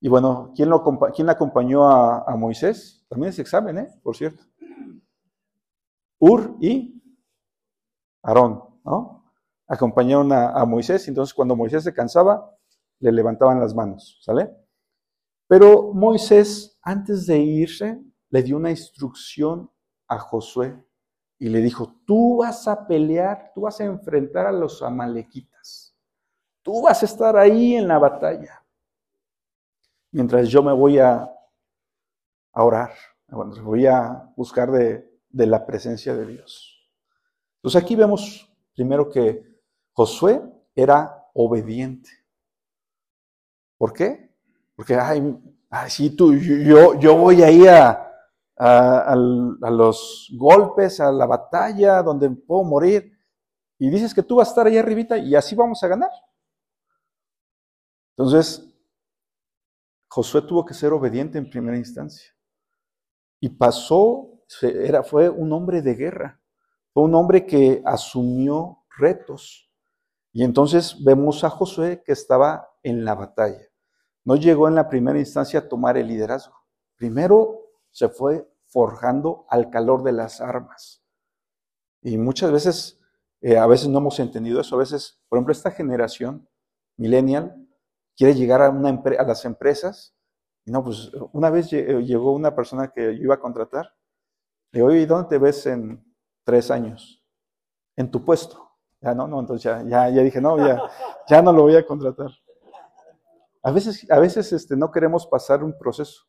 Y 0.00 0.08
bueno, 0.08 0.52
¿quién, 0.54 0.68
lo, 0.68 0.76
acompañó 1.28 1.88
a, 1.88 2.36
Moisés? 2.36 3.04
También 3.08 3.30
es 3.30 3.38
examen, 3.40 3.78
¿eh? 3.78 3.88
Por 4.02 4.14
cierto. 4.14 4.44
Ur 6.18 6.56
y 6.60 7.02
Aarón, 8.22 8.62
¿no? 8.84 9.25
Acompañaron 9.66 10.32
a, 10.32 10.50
a 10.50 10.64
Moisés, 10.64 11.06
entonces 11.08 11.34
cuando 11.34 11.56
Moisés 11.56 11.82
se 11.84 11.92
cansaba, 11.92 12.56
le 13.00 13.12
levantaban 13.12 13.60
las 13.60 13.74
manos, 13.74 14.18
¿sale? 14.22 14.50
Pero 15.48 15.92
Moisés, 15.92 16.78
antes 16.82 17.26
de 17.26 17.38
irse, 17.38 18.00
le 18.30 18.42
dio 18.42 18.56
una 18.56 18.70
instrucción 18.70 19.70
a 20.08 20.18
Josué 20.18 20.76
y 21.38 21.48
le 21.48 21.60
dijo, 21.60 22.00
tú 22.06 22.38
vas 22.38 22.66
a 22.66 22.86
pelear, 22.86 23.52
tú 23.54 23.62
vas 23.62 23.80
a 23.80 23.84
enfrentar 23.84 24.46
a 24.46 24.52
los 24.52 24.82
amalequitas, 24.82 25.94
tú 26.62 26.82
vas 26.82 27.02
a 27.02 27.06
estar 27.06 27.36
ahí 27.36 27.74
en 27.74 27.86
la 27.86 27.98
batalla, 27.98 28.64
mientras 30.10 30.48
yo 30.48 30.62
me 30.62 30.72
voy 30.72 30.98
a, 30.98 31.30
orar, 32.52 32.92
voy 33.28 33.86
a 33.86 34.32
buscar 34.34 34.70
de, 34.70 35.20
de 35.28 35.46
la 35.46 35.66
presencia 35.66 36.16
de 36.16 36.26
Dios. 36.26 36.90
Entonces 37.56 37.82
aquí 37.82 37.94
vemos 37.94 38.50
primero 38.74 39.10
que 39.10 39.55
Josué 39.96 40.42
era 40.74 41.26
obediente. 41.32 42.10
¿Por 43.78 43.94
qué? 43.94 44.30
Porque, 44.74 44.94
ay, 44.94 45.34
ay 45.70 45.90
sí, 45.90 46.14
tú, 46.14 46.34
yo, 46.34 47.00
yo 47.00 47.16
voy 47.16 47.42
ahí 47.42 47.66
a, 47.66 48.06
a, 48.58 49.16
los 49.16 50.30
golpes, 50.36 51.00
a 51.00 51.10
la 51.10 51.24
batalla, 51.24 52.02
donde 52.02 52.28
puedo 52.28 52.62
morir, 52.62 53.18
y 53.78 53.88
dices 53.88 54.12
que 54.12 54.22
tú 54.22 54.36
vas 54.36 54.48
a 54.48 54.50
estar 54.50 54.66
ahí 54.66 54.76
arribita 54.76 55.16
y 55.16 55.34
así 55.34 55.54
vamos 55.54 55.82
a 55.82 55.88
ganar. 55.88 56.10
Entonces, 58.16 58.68
Josué 60.08 60.42
tuvo 60.42 60.64
que 60.64 60.74
ser 60.74 60.92
obediente 60.92 61.38
en 61.38 61.48
primera 61.48 61.76
instancia. 61.78 62.34
Y 63.40 63.48
pasó, 63.48 64.30
era, 64.62 65.02
fue 65.02 65.30
un 65.30 65.52
hombre 65.52 65.80
de 65.80 65.94
guerra, 65.94 66.40
fue 66.92 67.04
un 67.04 67.14
hombre 67.14 67.46
que 67.46 67.82
asumió 67.84 68.84
retos. 68.98 69.65
Y 70.36 70.44
entonces 70.44 71.02
vemos 71.02 71.44
a 71.44 71.48
Josué 71.48 72.02
que 72.04 72.12
estaba 72.12 72.68
en 72.82 73.06
la 73.06 73.14
batalla. 73.14 73.70
No 74.22 74.36
llegó 74.36 74.68
en 74.68 74.74
la 74.74 74.90
primera 74.90 75.18
instancia 75.18 75.60
a 75.60 75.66
tomar 75.66 75.96
el 75.96 76.08
liderazgo. 76.08 76.54
Primero 76.94 77.70
se 77.90 78.10
fue 78.10 78.46
forjando 78.66 79.46
al 79.48 79.70
calor 79.70 80.02
de 80.02 80.12
las 80.12 80.42
armas. 80.42 81.02
Y 82.02 82.18
muchas 82.18 82.52
veces, 82.52 83.00
eh, 83.40 83.56
a 83.56 83.66
veces 83.66 83.88
no 83.88 83.96
hemos 83.96 84.20
entendido 84.20 84.60
eso. 84.60 84.76
A 84.76 84.80
veces, 84.80 85.18
por 85.30 85.38
ejemplo, 85.38 85.52
esta 85.52 85.70
generación 85.70 86.46
millennial 86.98 87.56
quiere 88.14 88.34
llegar 88.34 88.60
a, 88.60 88.70
las 88.70 89.46
empresas. 89.46 90.14
No, 90.66 90.84
pues 90.84 91.12
una 91.32 91.48
vez 91.48 91.70
llegó 91.70 92.34
una 92.34 92.54
persona 92.54 92.92
que 92.94 93.16
yo 93.16 93.22
iba 93.22 93.36
a 93.36 93.40
contratar. 93.40 93.94
Le 94.70 94.80
digo, 94.80 94.92
¿y 94.92 95.06
¿dónde 95.06 95.30
te 95.30 95.38
ves 95.38 95.64
en 95.64 96.04
tres 96.44 96.70
años? 96.70 97.24
En 97.96 98.10
tu 98.10 98.22
puesto. 98.22 98.65
Ya 99.00 99.14
no, 99.14 99.26
no, 99.28 99.40
entonces 99.40 99.62
ya, 99.62 99.82
ya, 99.82 100.08
ya 100.08 100.22
dije, 100.22 100.40
no, 100.40 100.56
ya, 100.58 100.80
ya 101.28 101.42
no 101.42 101.52
lo 101.52 101.62
voy 101.62 101.76
a 101.76 101.86
contratar. 101.86 102.30
A 103.62 103.70
veces, 103.70 104.06
a 104.10 104.18
veces 104.18 104.52
este, 104.52 104.76
no 104.76 104.90
queremos 104.90 105.26
pasar 105.26 105.62
un 105.62 105.76
proceso. 105.76 106.22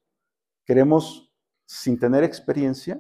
Queremos 0.65 1.32
sin 1.65 1.99
tener 1.99 2.23
experiencia, 2.23 2.99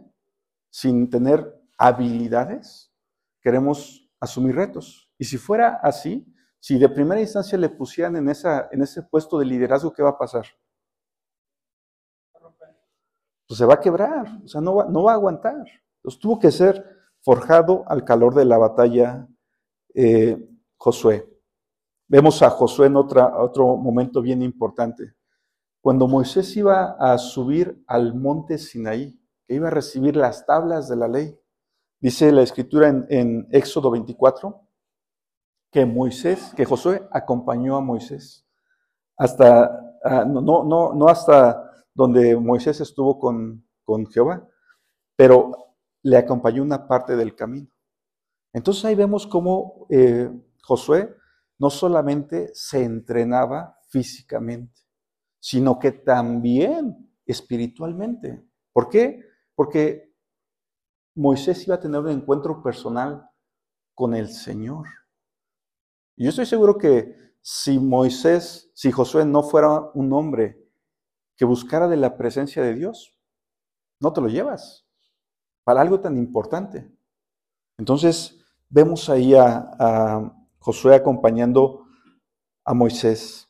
sin 0.69 1.09
tener 1.09 1.59
habilidades, 1.77 2.93
queremos 3.41 4.09
asumir 4.19 4.55
retos. 4.55 5.11
Y 5.17 5.25
si 5.25 5.37
fuera 5.37 5.79
así, 5.81 6.25
si 6.59 6.77
de 6.77 6.89
primera 6.89 7.21
instancia 7.21 7.57
le 7.57 7.69
pusieran 7.69 8.15
en, 8.15 8.29
esa, 8.29 8.67
en 8.71 8.81
ese 8.81 9.03
puesto 9.03 9.39
de 9.39 9.45
liderazgo, 9.45 9.93
¿qué 9.93 10.03
va 10.03 10.09
a 10.09 10.17
pasar? 10.17 10.45
Pues 13.47 13.57
se 13.57 13.65
va 13.65 13.75
a 13.75 13.79
quebrar, 13.79 14.27
o 14.43 14.47
sea, 14.47 14.59
no 14.59 14.75
va, 14.75 14.85
no 14.85 15.03
va 15.03 15.13
a 15.13 15.15
aguantar. 15.15 15.65
Entonces 15.97 16.19
tuvo 16.19 16.37
que 16.39 16.51
ser 16.51 16.85
forjado 17.21 17.85
al 17.87 18.03
calor 18.03 18.35
de 18.35 18.45
la 18.45 18.57
batalla 18.57 19.27
eh, 19.99 20.37
Josué. 20.77 21.27
Vemos 22.07 22.43
a 22.43 22.51
Josué 22.51 22.85
en 22.85 22.97
otra, 22.97 23.35
otro 23.41 23.75
momento 23.77 24.21
bien 24.21 24.43
importante. 24.43 25.15
Cuando 25.81 26.07
Moisés 26.07 26.55
iba 26.55 26.95
a 26.99 27.17
subir 27.17 27.83
al 27.87 28.13
monte 28.13 28.59
Sinaí, 28.59 29.19
que 29.47 29.55
iba 29.55 29.69
a 29.69 29.71
recibir 29.71 30.15
las 30.15 30.45
tablas 30.45 30.87
de 30.87 30.97
la 30.97 31.07
ley, 31.07 31.35
dice 31.99 32.31
la 32.31 32.43
escritura 32.43 32.89
en, 33.09 33.47
Éxodo 33.51 33.89
24, 33.89 34.61
que 35.71 35.85
Moisés, 35.87 36.53
que 36.55 36.65
Josué 36.65 37.07
acompañó 37.11 37.75
a 37.75 37.81
Moisés. 37.81 38.45
hasta, 39.17 39.95
ah, 40.03 40.25
no, 40.25 40.41
no, 40.41 40.93
no 40.93 41.07
hasta 41.07 41.71
donde 41.91 42.35
Moisés 42.35 42.79
estuvo 42.81 43.17
con, 43.17 43.67
con 43.83 44.05
Jehová, 44.05 44.47
pero 45.15 45.73
le 46.03 46.17
acompañó 46.17 46.61
una 46.61 46.87
parte 46.87 47.15
del 47.15 47.35
camino. 47.35 47.67
Entonces 48.57 48.83
ahí 48.85 48.95
vemos 48.95 49.27
cómo 49.27 49.85
eh, 49.91 50.31
Josué 50.63 51.15
no 51.59 51.69
solamente 51.69 52.49
se 52.55 52.83
entrenaba 52.83 53.77
físicamente, 53.87 54.81
sino 55.39 55.77
que 55.77 55.91
también 55.91 57.13
espiritualmente. 57.23 58.43
¿Por 58.73 58.89
qué? 58.89 59.23
Porque 59.53 60.11
Moisés 61.13 61.67
iba 61.67 61.75
a 61.75 61.79
tener 61.79 61.99
un 61.99 62.09
encuentro 62.09 62.63
personal 62.63 63.29
con 63.93 64.15
el 64.15 64.29
Señor. 64.29 64.87
Y 66.15 66.23
yo 66.23 66.31
estoy 66.31 66.47
seguro 66.47 66.79
que 66.79 67.35
si 67.43 67.77
Moisés, 67.77 68.71
si 68.73 68.91
Josué 68.91 69.23
no 69.23 69.43
fuera 69.43 69.91
un 69.93 70.11
hombre 70.13 70.67
que 71.35 71.45
buscara 71.45 71.87
de 71.87 71.97
la 71.97 72.17
presencia 72.17 72.63
de 72.63 72.73
Dios, 72.73 73.15
no 73.99 74.13
te 74.13 74.21
lo 74.21 74.29
llevas 74.29 74.87
para 75.63 75.81
algo 75.81 75.99
tan 75.99 76.17
importante. 76.17 76.91
Entonces, 77.77 78.36
vemos 78.69 79.09
ahí 79.09 79.33
a, 79.35 80.33
Josué 80.59 80.95
acompañando 80.95 81.85
a 82.65 82.73
Moisés. 82.73 83.47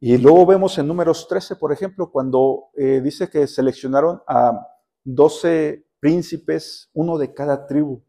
Y 0.00 0.16
luego 0.16 0.46
vemos 0.46 0.78
en 0.78 0.88
números 0.88 1.28
13, 1.28 1.56
por 1.56 1.72
ejemplo, 1.72 2.10
cuando 2.10 2.70
eh, 2.74 3.02
dice 3.02 3.28
que 3.28 3.46
seleccionaron 3.46 4.22
a 4.26 4.66
12 5.04 5.86
príncipes, 6.00 6.90
uno 6.94 7.18
de 7.18 7.34
cada 7.34 7.66
tribu. 7.66 8.02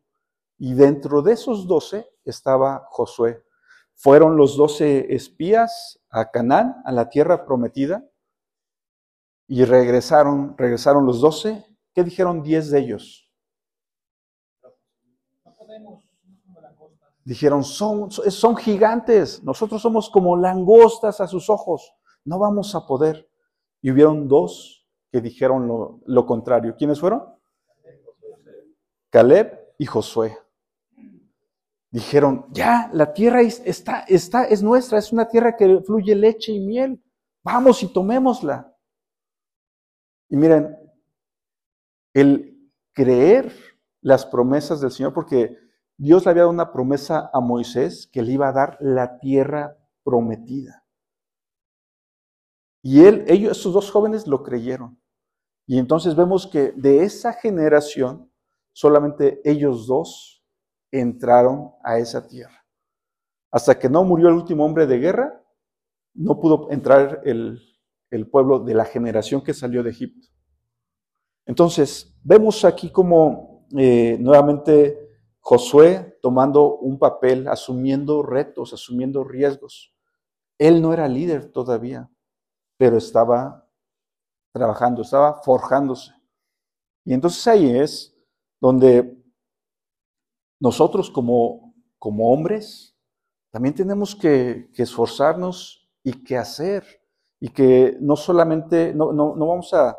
Y 0.57 0.73
dentro 0.73 1.21
de 1.21 1.33
esos 1.33 1.67
12 1.67 2.07
estaba 2.23 2.87
Josué. 2.91 3.43
Fueron 3.93 4.37
los 4.37 4.55
12 4.55 5.13
espías 5.13 5.99
a 6.09 6.31
Canaán, 6.31 6.81
a 6.85 6.93
la 6.93 7.09
tierra 7.09 7.45
prometida, 7.45 8.09
y 9.47 9.65
regresaron, 9.65 10.57
regresaron 10.57 11.05
los 11.05 11.19
12. 11.19 11.65
¿Qué 11.93 12.03
dijeron 12.03 12.41
10 12.41 12.71
de 12.71 12.79
ellos? 12.79 13.22
Dijeron, 17.25 17.63
son, 17.63 18.11
son 18.11 18.55
gigantes, 18.55 19.41
nosotros 19.43 19.81
somos 19.81 20.09
como 20.09 20.35
langostas 20.35 21.21
a 21.21 21.27
sus 21.27 21.49
ojos, 21.49 21.93
no 22.25 22.37
vamos 22.37 22.75
a 22.75 22.85
poder. 22.85 23.29
Y 23.81 23.91
hubieron 23.91 24.27
dos 24.27 24.85
que 25.11 25.21
dijeron 25.21 25.67
lo, 25.67 26.01
lo 26.05 26.25
contrario. 26.25 26.75
¿Quiénes 26.77 26.99
fueron? 26.99 27.23
Caleb 29.09 29.59
y 29.77 29.85
Josué. 29.85 30.37
Dijeron, 31.91 32.47
ya, 32.49 32.89
la 32.91 33.13
tierra 33.13 33.41
está, 33.41 33.99
está, 34.07 34.45
es 34.45 34.63
nuestra, 34.63 34.97
es 34.97 35.13
una 35.13 35.27
tierra 35.27 35.55
que 35.55 35.79
fluye 35.81 36.15
leche 36.15 36.51
y 36.51 36.59
miel. 36.59 36.99
Vamos 37.43 37.83
y 37.83 37.93
tomémosla. 37.93 38.75
Y 40.29 40.35
miren, 40.35 40.75
el 42.15 42.71
creer 42.93 43.53
las 44.01 44.25
promesas 44.25 44.81
del 44.81 44.89
Señor, 44.89 45.13
porque 45.13 45.55
Dios 46.03 46.25
le 46.25 46.31
había 46.31 46.41
dado 46.41 46.51
una 46.51 46.73
promesa 46.73 47.29
a 47.31 47.39
Moisés 47.39 48.09
que 48.11 48.21
le 48.21 48.33
iba 48.33 48.49
a 48.49 48.51
dar 48.51 48.77
la 48.81 49.19
tierra 49.19 49.77
prometida. 50.03 50.85
Y 52.81 53.05
él, 53.05 53.23
ellos, 53.29 53.57
esos 53.57 53.71
dos 53.73 53.89
jóvenes 53.89 54.27
lo 54.27 54.43
creyeron. 54.43 54.99
Y 55.65 55.79
entonces 55.79 56.13
vemos 56.17 56.45
que 56.45 56.73
de 56.73 57.05
esa 57.05 57.31
generación, 57.31 58.29
solamente 58.73 59.39
ellos 59.45 59.87
dos 59.87 60.43
entraron 60.91 61.71
a 61.81 61.97
esa 61.99 62.27
tierra. 62.27 62.65
Hasta 63.49 63.79
que 63.79 63.87
no 63.87 64.03
murió 64.03 64.27
el 64.27 64.35
último 64.35 64.65
hombre 64.65 64.85
de 64.85 64.99
guerra, 64.99 65.41
no 66.15 66.37
pudo 66.37 66.69
entrar 66.69 67.21
el, 67.23 67.61
pueblo 68.29 68.59
de 68.59 68.73
la 68.73 68.83
generación 68.83 69.41
que 69.41 69.53
salió 69.53 69.81
de 69.83 69.91
Egipto. 69.91 70.27
Entonces, 71.45 72.13
vemos 72.23 72.65
aquí 72.65 72.91
como 72.91 73.65
eh, 73.77 74.17
nuevamente 74.19 75.02
Josué 75.45 76.17
tomando 76.21 76.77
un 76.77 76.97
papel, 76.97 77.49
asumiendo 77.49 78.23
retos, 78.23 78.71
asumiendo 78.71 79.25
riesgos. 79.25 79.93
Él 80.57 80.81
no 80.81 80.93
era 80.93 81.09
líder 81.09 81.51
todavía, 81.51 82.09
pero 82.77 82.95
estaba 82.95 83.67
trabajando, 84.53 85.01
estaba 85.01 85.41
forjándose. 85.43 86.13
Y 87.03 87.13
entonces 87.13 87.45
ahí 87.45 87.77
es 87.77 88.15
donde 88.61 89.21
nosotros 90.61 91.11
como, 91.11 91.75
como 91.99 92.31
hombres 92.31 92.95
también 93.51 93.75
tenemos 93.75 94.15
que, 94.15 94.69
esforzarnos 94.77 95.89
y 96.03 96.23
que 96.23 96.37
hacer. 96.37 96.85
Y 97.41 97.49
que 97.49 97.97
no 97.99 98.15
solamente, 98.15 98.93
no, 98.93 99.11
no, 99.11 99.35
vamos 99.35 99.73
a, 99.73 99.97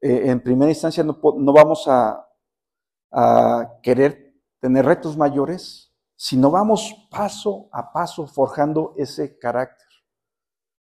eh, 0.00 0.30
en 0.30 0.42
primera 0.42 0.70
instancia, 0.70 1.04
no, 1.04 1.20
no 1.38 1.52
vamos 1.52 1.86
a, 1.86 2.26
a 3.12 3.78
querer 3.82 4.29
tener 4.60 4.84
retos 4.84 5.16
mayores 5.16 5.92
si 6.16 6.36
no 6.36 6.50
vamos 6.50 7.08
paso 7.10 7.68
a 7.72 7.92
paso 7.92 8.26
forjando 8.26 8.94
ese 8.96 9.38
carácter. 9.38 9.86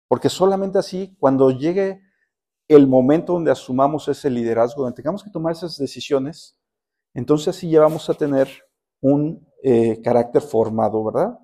Porque 0.10 0.28
solamente 0.28 0.80
así, 0.80 1.16
cuando 1.20 1.52
llegue 1.52 2.02
el 2.68 2.88
momento 2.88 3.34
donde 3.34 3.52
asumamos 3.52 4.08
ese 4.08 4.30
liderazgo, 4.30 4.84
donde 4.84 4.96
tengamos 4.96 5.24
que 5.24 5.32
tomar 5.32 5.54
esas 5.54 5.78
decisiones, 5.78 6.58
entonces 7.14 7.50
así 7.50 7.70
ya 7.70 7.82
vamos 7.82 8.10
a 8.10 8.14
tener 8.14 8.50
un 9.02 9.48
eh, 9.64 10.02
carácter 10.02 10.42
formado, 10.42 11.04
¿verdad? 11.04 11.40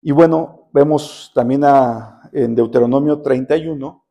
Y 0.00 0.12
bueno, 0.12 0.68
vemos 0.72 1.30
también 1.34 1.62
en 2.32 2.54
Deuteronomio 2.54 3.22
31, 3.22 4.04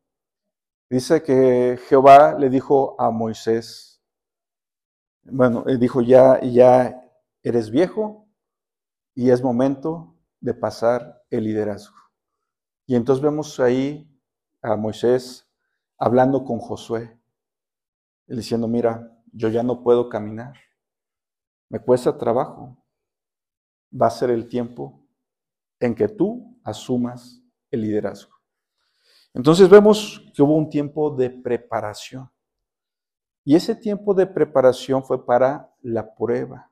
dice 0.90 1.24
que 1.24 1.80
Jehová 1.90 2.38
le 2.38 2.50
dijo 2.50 2.96
a 3.00 3.12
Moisés, 3.12 3.91
bueno, 5.24 5.64
él 5.68 5.80
dijo, 5.80 6.02
ya, 6.02 6.40
ya 6.42 7.02
eres 7.44 7.70
viejo 7.70 8.28
y 9.14 9.30
es 9.30 9.44
momento 9.44 10.16
de 10.40 10.54
pasar 10.54 11.24
el 11.30 11.44
liderazgo. 11.44 11.96
Y 12.86 12.96
entonces 12.96 13.24
vemos 13.24 13.60
ahí 13.60 14.08
a 14.62 14.76
Moisés 14.76 15.48
hablando 15.98 16.44
con 16.44 16.60
Josué, 16.60 17.20
diciendo, 18.28 18.68
mira, 18.68 19.16
yo 19.32 19.50
ya 19.50 19.64
no 19.64 19.84
puedo 19.84 20.10
caminar, 20.10 20.56
me 21.70 21.80
cuesta 21.80 22.18
trabajo, 22.18 22.78
va 23.94 24.08
a 24.08 24.12
ser 24.12 24.30
el 24.30 24.48
tiempo 24.48 25.06
en 25.80 25.96
que 25.96 26.08
tú 26.08 26.60
asumas 26.64 27.42
el 27.70 27.82
liderazgo. 27.82 28.36
Entonces 29.34 29.70
vemos 29.70 30.22
que 30.34 30.42
hubo 30.42 30.56
un 30.56 30.70
tiempo 30.70 31.10
de 31.16 31.30
preparación. 31.30 32.30
Y 33.44 33.56
ese 33.56 33.76
tiempo 33.76 34.14
de 34.14 34.28
preparación 34.28 35.04
fue 35.04 35.26
para 35.26 35.74
la 35.82 36.14
prueba. 36.16 36.72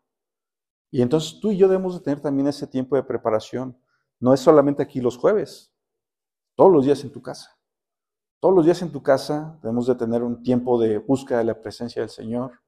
Y 0.91 1.01
entonces 1.01 1.39
tú 1.39 1.51
y 1.51 1.57
yo 1.57 1.67
debemos 1.67 1.97
de 1.97 2.03
tener 2.03 2.21
también 2.21 2.47
ese 2.47 2.67
tiempo 2.67 2.95
de 2.95 3.03
preparación. 3.03 3.77
No 4.19 4.33
es 4.33 4.39
solamente 4.39 4.83
aquí 4.83 5.01
los 5.01 5.17
jueves, 5.17 5.73
todos 6.55 6.71
los 6.71 6.85
días 6.85 7.03
en 7.03 7.11
tu 7.11 7.21
casa. 7.21 7.57
Todos 8.41 8.55
los 8.55 8.65
días 8.65 8.81
en 8.81 8.91
tu 8.91 9.03
casa 9.03 9.59
debemos 9.61 9.87
de 9.87 9.95
tener 9.95 10.23
un 10.23 10.41
tiempo 10.43 10.79
de 10.79 10.97
búsqueda 10.97 11.39
de 11.39 11.43
la 11.45 11.59
presencia 11.59 12.01
del 12.01 12.09
Señor. 12.09 12.61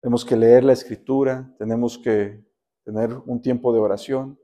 Tenemos 0.00 0.24
que 0.24 0.36
leer 0.36 0.64
la 0.64 0.72
escritura, 0.72 1.54
tenemos 1.58 1.98
que 1.98 2.44
tener 2.84 3.12
un 3.26 3.40
tiempo 3.40 3.72
de 3.72 3.80
oración, 3.80 4.38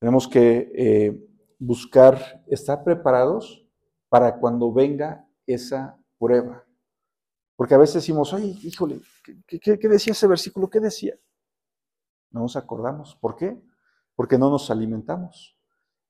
tenemos 0.00 0.26
que 0.26 0.72
eh, 0.74 1.28
buscar 1.58 2.42
estar 2.48 2.82
preparados 2.82 3.64
para 4.08 4.38
cuando 4.38 4.72
venga 4.72 5.26
esa 5.46 5.96
prueba. 6.18 6.64
Porque 7.56 7.74
a 7.74 7.78
veces 7.78 7.96
decimos, 7.96 8.32
oye, 8.32 8.56
híjole, 8.62 9.00
¿qué, 9.46 9.76
decía 9.88 10.12
ese 10.12 10.26
versículo? 10.26 10.68
¿Qué 10.68 10.80
decía? 10.80 11.14
No 12.30 12.40
nos 12.40 12.56
acordamos. 12.56 13.16
¿Por 13.16 13.36
qué? 13.36 13.62
Porque 14.14 14.38
no 14.38 14.50
nos 14.50 14.70
alimentamos. 14.70 15.56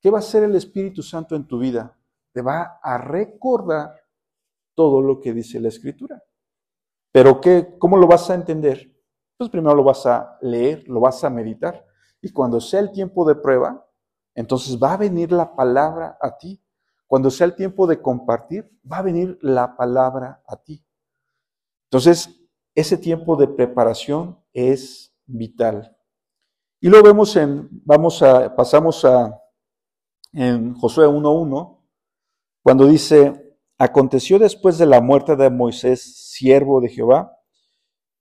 ¿Qué 0.00 0.11
va 0.11 0.18
a 0.18 0.20
hacer 0.20 0.44
el 0.44 0.55
Espíritu 0.57 1.02
Santo 1.02 1.37
en 1.37 1.46
tu 1.46 1.59
vida? 1.59 1.98
Te 2.33 2.42
va 2.42 2.78
a 2.83 2.98
recordar 2.98 3.94
todo 4.74 5.02
lo 5.02 5.20
que 5.20 5.33
dice 5.33 5.61
la 5.61 5.68
Escritura. 5.68 6.22
Pero 7.12 7.40
¿qué, 7.40 7.76
¿cómo 7.78 7.96
lo 7.96 8.07
vas 8.07 8.31
a 8.31 8.35
entender? 8.35 8.90
Pues 9.37 9.50
primero 9.50 9.74
lo 9.74 9.85
vas 9.85 10.07
a 10.07 10.38
leer, 10.40 10.88
lo 10.88 11.00
vas 11.00 11.22
a 11.24 11.31
meditar. 11.31 11.85
Y 12.20 12.31
cuando 12.31 12.61
sea 12.61 12.81
el 12.81 12.92
tiempo 12.92 13.28
de 13.28 13.35
prueba, 13.35 13.87
entonces 14.35 14.78
va 14.81 14.94
a 14.94 14.96
venir 14.96 15.33
la 15.33 15.55
palabra 15.55 16.16
a 16.20 16.38
ti. 16.38 16.62
Cuando 17.07 17.31
sea 17.31 17.46
el 17.46 17.55
tiempo 17.55 17.87
de 17.87 18.00
compartir, 18.00 18.70
va 18.90 18.98
a 18.98 19.02
venir 19.02 19.38
la 19.42 19.76
palabra 19.76 20.42
a 20.46 20.57
ti. 20.57 20.83
Entonces, 21.92 22.42
ese 22.74 22.96
tiempo 22.96 23.37
de 23.37 23.48
preparación 23.48 24.42
es 24.55 25.14
vital. 25.26 25.94
Y 26.81 26.88
lo 26.88 27.02
vemos 27.02 27.37
en, 27.37 27.68
vamos 27.85 28.22
a, 28.22 28.57
pasamos 28.57 29.05
a, 29.05 29.38
en 30.33 30.72
Josué 30.72 31.07
1.1, 31.07 31.83
cuando 32.62 32.87
dice, 32.87 33.59
aconteció 33.76 34.38
después 34.38 34.78
de 34.78 34.87
la 34.87 35.02
muerte 35.02 35.37
de 35.37 35.50
Moisés, 35.50 36.31
siervo 36.31 36.81
de 36.81 36.88
Jehová, 36.88 37.38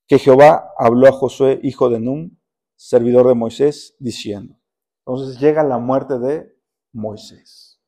que 0.05 0.19
Jehová 0.19 0.73
habló 0.77 1.07
a 1.07 1.13
Josué, 1.13 1.61
hijo 1.63 1.89
de 1.89 2.01
Nun, 2.01 2.41
servidor 2.75 3.25
de 3.29 3.35
Moisés, 3.35 3.95
diciendo. 3.99 4.59
Entonces 5.05 5.39
llega 5.39 5.63
la 5.63 5.77
muerte 5.77 6.19
de 6.19 6.53
Moisés. 6.91 7.81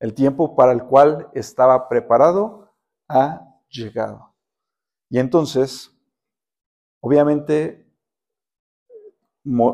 El 0.00 0.14
tiempo 0.14 0.56
para 0.56 0.72
el 0.72 0.82
cual 0.82 1.28
estaba 1.32 1.88
preparado 1.88 2.74
ha 3.06 3.46
llegado. 3.68 4.29
Y 5.10 5.18
entonces, 5.18 5.90
obviamente, 7.00 7.92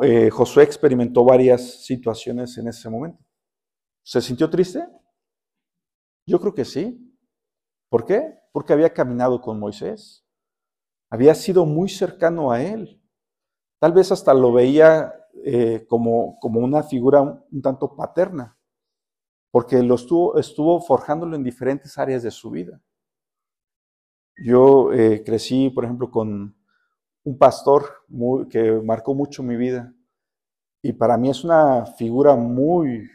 eh, 0.03 0.31
Josué 0.31 0.65
experimentó 0.65 1.25
varias 1.25 1.85
situaciones 1.85 2.57
en 2.57 2.69
ese 2.69 2.89
momento. 2.89 3.23
¿Se 4.03 4.21
sintió 4.23 4.49
triste? 4.49 4.87
Yo 6.27 6.41
creo 6.41 6.55
que 6.55 6.65
sí. 6.65 7.15
¿Por 7.91 8.05
qué? 8.05 8.39
Porque 8.53 8.73
había 8.73 8.93
caminado 8.93 9.41
con 9.41 9.61
Moisés. 9.61 10.25
Había 11.11 11.35
sido 11.35 11.67
muy 11.67 11.89
cercano 11.89 12.51
a 12.51 12.63
él. 12.63 13.03
Tal 13.79 13.93
vez 13.93 14.11
hasta 14.11 14.33
lo 14.33 14.53
veía 14.53 15.13
eh, 15.45 15.87
como, 15.87 16.39
como, 16.41 16.61
una 16.61 16.83
figura 16.83 17.21
un, 17.21 17.63
tanto 17.63 17.95
paterna, 17.95 18.59
porque 19.53 19.83
lo 19.83 19.95
estuvo, 19.95 20.39
estuvo 20.39 20.81
forjándolo 20.81 21.37
en 21.37 21.45
diferentes 21.45 21.99
áreas 21.99 22.23
de 22.23 22.31
su 22.31 22.51
vida. 22.51 22.81
Yo 24.39 24.93
eh, 24.93 25.23
crecí, 25.25 25.71
por 25.71 25.85
ejemplo, 25.85 26.11
con 26.11 26.55
un 27.25 27.39
pastor 27.39 27.85
que 28.51 28.73
marcó 28.85 29.15
mucho 29.15 29.43
mi 29.43 29.57
vida 29.57 29.95
y 30.83 30.93
para 30.93 31.17
mí 31.17 31.31
es 31.31 31.43
una 31.45 31.87
figura 31.87 32.37
muy, 32.37 33.11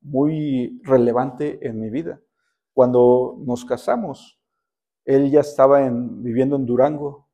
muy 0.00 0.80
relevante 0.84 1.58
en 1.66 1.80
mi 1.80 1.90
vida. 1.90 2.20
Cuando 2.72 3.36
nos 3.40 3.64
casamos, 3.64 4.38
él 5.04 5.30
ya 5.30 5.40
estaba 5.40 5.88
viviendo 5.90 6.56
en 6.56 6.66
Durango. 6.66 7.28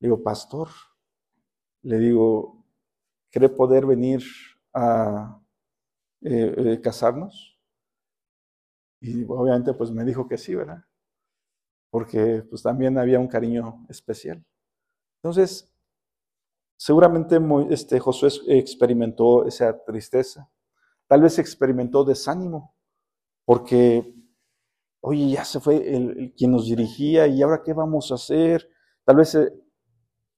Le 0.00 0.08
digo, 0.08 0.22
pastor, 0.22 0.68
le 1.82 1.98
digo, 1.98 2.64
¿cree 3.30 3.48
poder 3.48 3.86
venir 3.86 4.22
a 4.74 5.40
eh, 6.22 6.54
eh, 6.56 6.80
casarnos? 6.82 7.58
Y 9.00 9.24
obviamente 9.24 9.72
pues 9.72 9.90
me 9.90 10.04
dijo 10.04 10.28
que 10.28 10.36
sí, 10.36 10.54
¿verdad? 10.54 10.84
Porque 11.96 12.44
pues 12.50 12.62
también 12.62 12.98
había 12.98 13.18
un 13.18 13.26
cariño 13.26 13.86
especial. 13.88 14.44
Entonces, 15.22 15.72
seguramente 16.76 17.40
este, 17.70 17.98
Josué 17.98 18.28
experimentó 18.48 19.46
esa 19.46 19.82
tristeza. 19.82 20.50
Tal 21.06 21.22
vez 21.22 21.38
experimentó 21.38 22.04
desánimo, 22.04 22.76
porque, 23.46 24.14
oye, 25.00 25.30
ya 25.30 25.46
se 25.46 25.58
fue 25.58 25.76
el, 25.96 26.34
quien 26.36 26.50
nos 26.50 26.66
dirigía 26.66 27.28
y 27.28 27.40
ahora 27.40 27.62
qué 27.64 27.72
vamos 27.72 28.12
a 28.12 28.16
hacer. 28.16 28.68
Tal 29.02 29.16
vez 29.16 29.34
eh, 29.34 29.50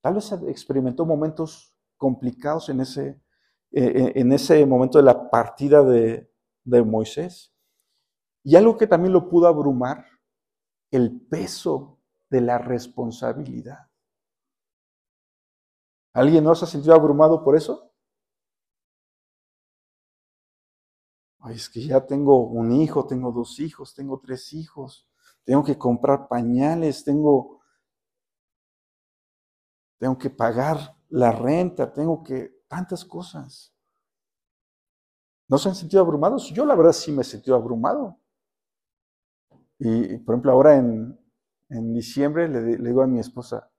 Tal 0.01 0.15
vez 0.15 0.31
experimentó 0.47 1.05
momentos 1.05 1.75
complicados 1.97 2.69
en 2.69 2.83
ese, 2.83 3.21
eh, 3.73 3.93
eh, 3.97 4.13
en 4.15 4.31
ese 4.31 4.65
momento 4.65 4.99
de 4.99 5.05
la 5.05 5.29
partida 5.29 5.83
de 5.83 6.31
Moisés. 6.85 7.53
Y 8.45 8.55
algo 8.55 8.77
que 8.77 8.87
también 8.87 9.13
lo 9.13 9.29
pudo 9.29 9.49
abrumar, 9.49 10.05
el 10.91 11.21
peso 11.21 11.99
de 12.31 12.41
la 12.41 12.59
responsabilidad. 12.59 13.89
¿Alguien 16.13 16.45
no 16.45 16.55
se 16.55 16.67
ha 16.67 16.69
sentido 16.69 16.95
abrumado 16.95 17.43
por 17.43 17.57
eso? 17.57 17.91
Es 21.51 21.69
que 21.69 21.85
ya 21.85 22.07
tengo 22.07 22.47
un 22.47 22.71
hijo, 22.71 23.05
tengo 23.07 23.33
dos 23.33 23.59
hijos, 23.59 23.93
tengo 23.93 24.21
tres 24.21 24.53
hijos, 24.53 25.09
tengo 25.45 25.65
que 25.65 25.77
comprar 25.77 26.29
pañales, 26.29 27.03
tengo 27.03 27.59
tengo 29.99 30.19
que 30.19 30.31
pagar 30.31 30.97
la 31.11 31.31
renta, 31.31 31.93
tengo 31.93 32.23
que 32.23 32.63
tantas 32.69 33.05
cosas. 33.05 33.73
¿No 35.49 35.59
se 35.59 35.69
han 35.69 35.75
sentido 35.75 36.01
abrumados? 36.03 36.49
Yo 36.55 36.65
la 36.65 36.75
verdad 36.75 36.93
sí 36.93 37.13
me 37.13 37.23
he 37.23 37.25
sentido 37.25 37.57
abrumado. 37.57 38.19
Y, 39.79 40.19
por 40.19 40.35
ejemplo, 40.35 40.53
ahora 40.53 40.77
en, 40.77 41.19
diciembre 41.93 42.49
le, 42.49 42.77
digo 42.79 43.03
a 43.03 43.07
mi 43.07 43.21
esposa, 43.21 43.71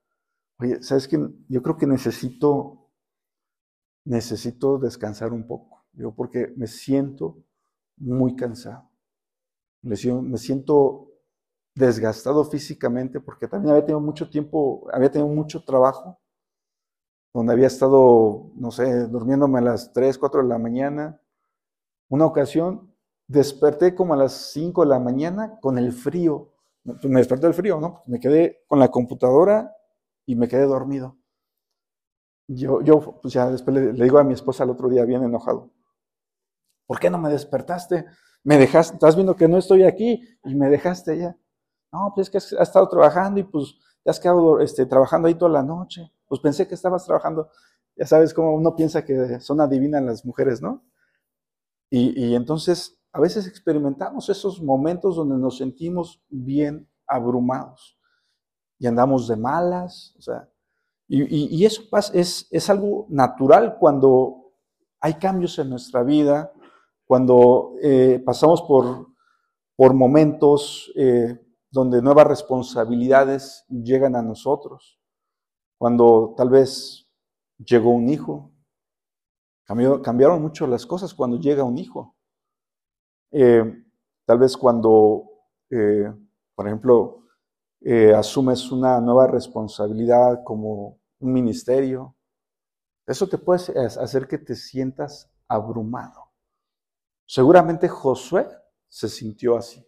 oye, 0.58 0.82
¿sabes 0.82 1.08
qué? 1.08 1.18
Yo 1.48 1.62
creo 1.62 1.76
que 1.76 1.86
necesito, 1.86 2.90
necesito 4.04 4.78
descansar 4.78 5.32
un 5.32 5.46
poco. 5.46 5.84
Digo, 5.92 6.14
porque 6.14 6.52
me 6.56 6.66
siento 6.66 7.42
muy 7.96 8.36
cansado. 8.36 8.90
Me 9.82 9.96
siento 9.96 11.10
desgastado 11.74 12.44
físicamente 12.44 13.20
porque 13.20 13.48
también 13.48 13.72
había 13.72 13.86
tenido 13.86 14.00
mucho 14.00 14.28
tiempo, 14.28 14.86
había 14.92 15.10
tenido 15.10 15.32
mucho 15.32 15.64
trabajo, 15.64 16.20
donde 17.32 17.52
había 17.52 17.68
estado, 17.68 18.50
no 18.56 18.70
sé, 18.70 19.06
durmiéndome 19.06 19.58
a 19.60 19.62
las 19.62 19.92
3, 19.92 20.18
4 20.18 20.42
de 20.42 20.48
la 20.48 20.58
mañana. 20.58 21.20
Una 22.08 22.26
ocasión 22.26 22.89
desperté 23.30 23.94
como 23.94 24.14
a 24.14 24.16
las 24.16 24.32
5 24.52 24.82
de 24.82 24.88
la 24.88 24.98
mañana 24.98 25.60
con 25.60 25.78
el 25.78 25.92
frío. 25.92 26.52
Me 26.82 27.20
desperté 27.20 27.46
el 27.46 27.54
frío, 27.54 27.78
¿no? 27.78 28.02
Me 28.06 28.18
quedé 28.18 28.64
con 28.66 28.80
la 28.80 28.88
computadora 28.88 29.72
y 30.26 30.34
me 30.34 30.48
quedé 30.48 30.62
dormido. 30.62 31.16
Yo, 32.48 32.82
yo 32.82 33.20
pues 33.22 33.32
ya 33.32 33.48
después 33.48 33.76
le, 33.76 33.92
le 33.92 34.04
digo 34.04 34.18
a 34.18 34.24
mi 34.24 34.34
esposa 34.34 34.64
el 34.64 34.70
otro 34.70 34.88
día 34.88 35.04
bien 35.04 35.22
enojado, 35.22 35.70
¿por 36.88 36.98
qué 36.98 37.08
no 37.08 37.18
me 37.18 37.30
despertaste? 37.30 38.04
Me 38.42 38.58
dejaste, 38.58 38.94
estás 38.94 39.14
viendo 39.14 39.36
que 39.36 39.46
no 39.46 39.58
estoy 39.58 39.84
aquí 39.84 40.24
y 40.42 40.56
me 40.56 40.68
dejaste 40.68 41.12
allá. 41.12 41.38
No, 41.92 42.10
pues 42.12 42.26
es 42.26 42.30
que 42.32 42.38
has, 42.38 42.52
estado 42.52 42.88
trabajando 42.88 43.38
y 43.38 43.44
pues 43.44 43.76
te 44.02 44.10
has 44.10 44.18
quedado 44.18 44.58
este, 44.58 44.86
trabajando 44.86 45.28
ahí 45.28 45.36
toda 45.36 45.52
la 45.52 45.62
noche. 45.62 46.10
Pues 46.26 46.40
pensé 46.40 46.66
que 46.66 46.74
estabas 46.74 47.04
trabajando. 47.04 47.48
Ya 47.94 48.06
sabes 48.06 48.34
cómo 48.34 48.54
uno 48.54 48.74
piensa 48.74 49.04
que 49.04 49.38
son 49.38 49.60
adivinas 49.60 50.02
las 50.02 50.24
mujeres, 50.24 50.60
¿no? 50.60 50.82
Y, 51.90 52.26
y 52.26 52.34
entonces 52.34 52.99
a 53.12 53.20
veces 53.20 53.46
experimentamos 53.46 54.28
esos 54.28 54.62
momentos 54.62 55.16
donde 55.16 55.36
nos 55.36 55.58
sentimos 55.58 56.22
bien 56.28 56.88
abrumados 57.06 57.98
y 58.78 58.86
andamos 58.86 59.28
de 59.28 59.36
malas, 59.36 60.14
o 60.18 60.22
sea, 60.22 60.48
y, 61.12 61.64
eso 61.64 61.82
es, 62.14 62.46
es 62.50 62.70
algo 62.70 63.06
natural 63.08 63.78
cuando 63.80 64.52
hay 65.00 65.14
cambios 65.14 65.58
en 65.58 65.68
nuestra 65.68 66.04
vida, 66.04 66.52
cuando 67.04 67.74
eh, 67.82 68.22
pasamos 68.24 68.62
por, 68.62 69.08
por 69.74 69.94
momentos 69.94 70.92
eh, 70.94 71.36
donde 71.68 72.00
nuevas 72.00 72.28
responsabilidades 72.28 73.64
llegan 73.68 74.14
a 74.14 74.22
nosotros. 74.22 75.00
Cuando 75.76 76.34
tal 76.36 76.50
vez 76.50 77.10
llegó 77.58 77.90
un 77.90 78.08
hijo, 78.08 78.52
cambiaron 79.64 80.40
mucho 80.40 80.68
las 80.68 80.86
cosas 80.86 81.12
cuando 81.12 81.38
llega 81.38 81.64
un 81.64 81.78
hijo. 81.78 82.14
Eh, 83.32 83.84
tal 84.24 84.38
vez 84.38 84.56
cuando, 84.56 85.24
eh, 85.70 86.12
por 86.54 86.66
ejemplo, 86.66 87.24
eh, 87.80 88.12
asumes 88.14 88.70
una 88.70 89.00
nueva 89.00 89.26
responsabilidad 89.26 90.42
como 90.44 91.00
un 91.18 91.32
ministerio, 91.32 92.16
eso 93.06 93.28
te 93.28 93.38
puede 93.38 93.62
hacer 93.86 94.28
que 94.28 94.38
te 94.38 94.54
sientas 94.54 95.30
abrumado. 95.48 96.30
Seguramente 97.26 97.88
Josué 97.88 98.48
se 98.88 99.08
sintió 99.08 99.56
así. 99.56 99.86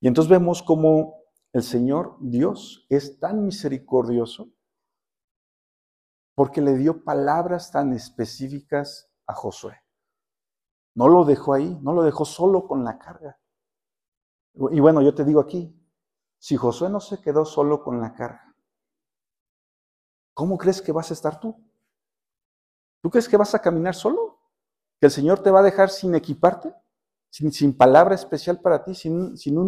Y 0.00 0.08
entonces 0.08 0.30
vemos 0.30 0.62
cómo 0.62 1.22
el 1.52 1.62
Señor 1.62 2.16
Dios 2.20 2.86
es 2.90 3.18
tan 3.18 3.44
misericordioso 3.44 4.50
porque 6.34 6.60
le 6.60 6.76
dio 6.76 7.02
palabras 7.02 7.70
tan 7.70 7.92
específicas 7.94 9.10
a 9.26 9.32
Josué. 9.32 9.85
No 10.96 11.08
lo 11.08 11.24
dejó 11.24 11.54
ahí, 11.54 11.78
no 11.82 11.92
lo 11.92 12.02
dejó 12.02 12.24
solo 12.24 12.66
con 12.66 12.82
la 12.82 12.98
carga. 12.98 13.38
Y 14.54 14.80
bueno, 14.80 15.02
yo 15.02 15.14
te 15.14 15.24
digo 15.24 15.40
aquí, 15.40 15.72
si 16.38 16.56
Josué 16.56 16.88
no 16.88 16.98
se 16.98 17.20
quedó 17.20 17.44
solo 17.44 17.84
con 17.84 18.00
la 18.00 18.14
carga, 18.14 18.56
¿cómo 20.34 20.58
crees 20.58 20.82
que 20.82 20.92
vas 20.92 21.10
a 21.10 21.14
estar 21.14 21.38
tú? 21.38 21.54
¿Tú 23.02 23.10
crees 23.10 23.28
que 23.28 23.36
vas 23.36 23.54
a 23.54 23.60
caminar 23.60 23.94
solo? 23.94 24.40
¿Que 24.98 25.06
el 25.06 25.12
Señor 25.12 25.42
te 25.42 25.50
va 25.50 25.60
a 25.60 25.62
dejar 25.62 25.90
sin 25.90 26.14
equiparte? 26.14 26.74
sin, 27.30 27.76
palabra 27.76 28.14
especial 28.14 28.60
para 28.60 28.84
ti, 28.84 28.94
sin, 28.94 29.36
sin 29.36 29.58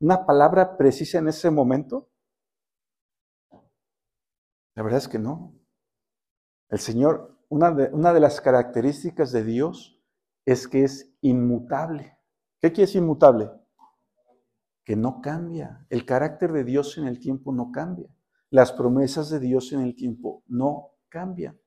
una 0.00 0.26
palabra 0.26 0.76
precisa 0.76 1.18
en 1.18 1.28
ese 1.28 1.50
momento? 1.50 2.10
La 4.74 4.82
verdad 4.82 4.98
es 4.98 5.08
que 5.08 5.18
no. 5.18 5.54
El 6.68 6.78
Señor, 6.78 7.38
una 7.48 7.70
de, 7.70 7.88
una 7.92 8.12
de 8.12 8.20
las 8.20 8.40
características 8.40 9.32
de 9.32 9.44
Dios 9.44 9.95
es 10.46 10.66
que 10.66 10.84
es 10.84 11.12
inmutable. 11.20 12.16
¿Qué 12.60 12.72
quiere 12.72 12.86
decir 12.86 13.02
inmutable? 13.02 13.50
Que 14.84 14.96
no 14.96 15.20
cambia. 15.20 15.84
El 15.90 16.06
carácter 16.06 16.52
de 16.52 16.64
Dios 16.64 16.96
en 16.96 17.06
el 17.06 17.20
tiempo 17.20 17.52
no 17.52 17.70
cambia. 17.70 18.08
Las 18.48 18.72
promesas 18.72 19.28
de 19.28 19.40
Dios 19.40 19.72
en 19.72 19.80
el 19.80 19.94
tiempo 19.94 20.42
no 20.46 20.92
cambian. 21.10 21.60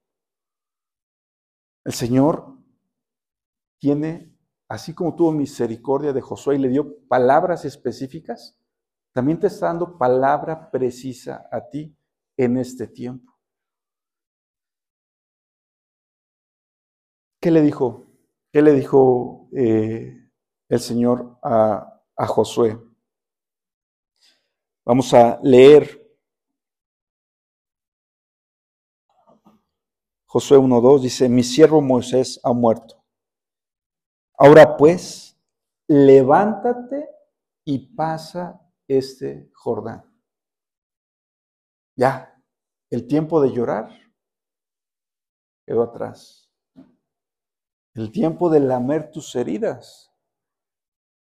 El 1.84 1.94
Señor 1.94 2.58
tiene 3.78 4.40
así 4.70 4.94
como 4.94 5.16
tuvo 5.16 5.32
misericordia 5.32 6.14
de 6.14 6.22
Josué 6.22 6.56
y 6.56 6.60
le 6.60 6.70
dio 6.70 7.00
palabras 7.08 7.66
específicas, 7.66 8.58
también 9.12 9.40
te 9.40 9.48
está 9.48 9.66
dando 9.66 9.98
palabra 9.98 10.70
precisa 10.72 11.50
a 11.52 11.70
ti 11.70 11.98
en 12.38 12.58
este 12.58 12.88
tiempo. 12.88 13.34
¿Qué 17.42 17.52
le 17.52 17.62
dijo? 17.62 18.09
¿Qué 18.52 18.62
le 18.62 18.74
dijo 18.74 19.50
eh, 19.52 20.20
el 20.70 20.80
Señor 20.80 21.38
a, 21.42 22.00
a 22.20 22.28
Josué. 22.28 22.78
Vamos 24.86 25.14
a 25.14 25.40
leer 25.42 25.98
Josué 30.26 30.58
1.2, 30.60 31.02
dice, 31.02 31.28
mi 31.30 31.44
siervo 31.44 31.82
Moisés 31.82 32.40
ha 32.44 32.54
muerto. 32.54 33.04
Ahora 34.38 34.78
pues, 34.78 35.40
levántate 35.88 37.10
y 37.66 37.96
pasa 37.96 38.62
este 38.88 39.50
Jordán. 39.54 40.04
Ya, 41.96 42.38
el 42.90 43.08
tiempo 43.08 43.42
de 43.42 43.52
llorar 43.52 43.90
quedó 45.66 45.84
atrás. 45.84 46.49
El 47.94 48.12
tiempo 48.12 48.50
de 48.50 48.60
lamer 48.60 49.12
tus 49.12 49.36
heridas 49.36 50.12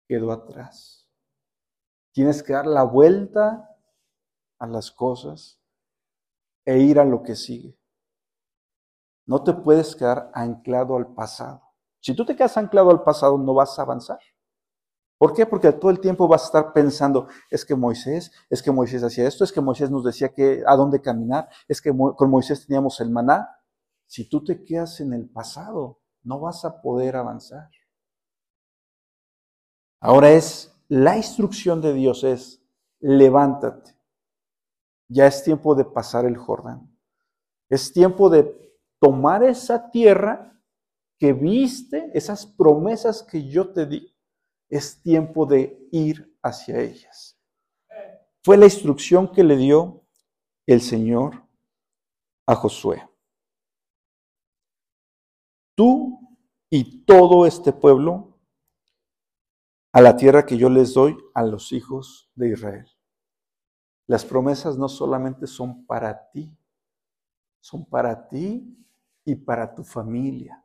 quedó 0.08 0.32
atrás. 0.32 1.10
Tienes 2.14 2.42
que 2.42 2.54
dar 2.54 2.66
la 2.66 2.84
vuelta 2.84 3.70
a 4.60 4.68
las 4.68 4.92
cosas 4.92 5.60
e 6.66 6.80
ir 6.80 7.00
a 7.00 7.06
lo 7.06 7.24
que 7.24 7.36
sigue. 7.36 7.78
No 9.28 9.44
te 9.44 9.54
puedes 9.54 9.96
quedar 9.96 10.32
anclado 10.34 10.96
al 10.96 11.14
pasado. 11.14 11.62
Si 12.00 12.16
tú 12.16 12.26
te 12.26 12.36
quedas 12.36 12.56
anclado 12.58 12.92
al 12.92 13.04
pasado, 13.04 13.38
no 13.38 13.54
vas 13.54 13.78
a 13.78 13.82
avanzar. 13.82 14.20
¿Por 15.18 15.34
qué? 15.34 15.46
Porque 15.46 15.72
todo 15.72 15.92
el 15.92 16.00
tiempo 16.00 16.28
vas 16.28 16.44
a 16.44 16.46
estar 16.46 16.74
pensando, 16.74 17.28
es 17.50 17.66
que 17.66 17.74
Moisés, 17.74 18.32
es 18.50 18.62
que 18.62 18.72
Moisés 18.72 19.04
hacía 19.04 19.28
esto, 19.28 19.44
es 19.44 19.52
que 19.52 19.62
Moisés 19.62 19.90
nos 19.90 20.04
decía 20.04 20.34
que 20.34 20.64
a 20.68 20.76
dónde 20.76 21.02
caminar, 21.02 21.50
es 21.68 21.82
que 21.82 21.92
con 21.92 22.30
Moisés 22.30 22.68
teníamos 22.68 23.00
el 23.00 23.10
maná. 23.10 23.50
Si 24.08 24.30
tú 24.30 24.44
te 24.44 24.64
quedas 24.64 25.00
en 25.00 25.14
el 25.14 25.30
pasado, 25.30 26.00
no 26.26 26.40
vas 26.40 26.66
a 26.66 26.82
poder 26.82 27.16
avanzar. 27.16 27.70
Ahora 30.02 30.32
es, 30.32 30.76
la 30.88 31.16
instrucción 31.16 31.82
de 31.82 31.94
Dios 31.94 32.24
es, 32.24 32.62
levántate. 33.00 33.96
Ya 35.08 35.28
es 35.28 35.44
tiempo 35.44 35.76
de 35.76 35.86
pasar 35.86 36.26
el 36.26 36.36
Jordán. 36.36 36.96
Es 37.70 37.94
tiempo 37.94 38.30
de 38.30 38.76
tomar 39.00 39.44
esa 39.44 39.90
tierra 39.92 40.60
que 41.18 41.34
viste, 41.34 42.12
esas 42.14 42.46
promesas 42.46 43.24
que 43.24 43.48
yo 43.48 43.72
te 43.72 43.86
di 43.86 44.16
es 44.70 45.02
tiempo 45.02 45.46
de 45.46 45.88
ir 45.92 46.36
hacia 46.42 46.80
ellas. 46.80 47.40
Fue 48.44 48.58
la 48.58 48.66
instrucción 48.66 49.32
que 49.32 49.44
le 49.44 49.56
dio 49.56 50.04
el 50.66 50.82
Señor 50.82 51.48
a 52.48 52.56
Josué. 52.56 53.08
Tú 55.76 56.38
y 56.70 57.06
todo 57.06 57.46
este 57.46 57.74
pueblo 57.74 58.40
a 59.92 60.02
la 60.02 60.16
tierra 60.16 60.46
que 60.46 60.58
yo 60.58 60.70
les 60.70 60.94
doy 60.94 61.18
a 61.34 61.44
los 61.44 61.72
hijos 61.72 62.30
de 62.36 62.50
Israel. 62.50 62.88
Las 64.08 64.26
promesas 64.26 64.78
no 64.78 64.88
solamente 64.88 65.48
son 65.48 65.86
para 65.86 66.30
ti, 66.32 66.56
son 67.60 67.86
para 67.86 68.28
ti 68.28 68.78
y 69.24 69.36
para 69.36 69.74
tu 69.74 69.84
familia, 69.84 70.64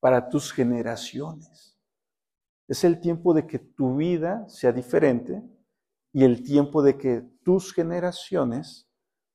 para 0.00 0.28
tus 0.28 0.52
generaciones. 0.52 1.78
Es 2.66 2.84
el 2.84 3.00
tiempo 3.00 3.34
de 3.34 3.46
que 3.46 3.58
tu 3.58 3.96
vida 3.96 4.48
sea 4.48 4.72
diferente 4.72 5.42
y 6.12 6.24
el 6.24 6.42
tiempo 6.42 6.82
de 6.82 6.96
que 6.96 7.22
tus 7.42 7.74
generaciones 7.74 8.88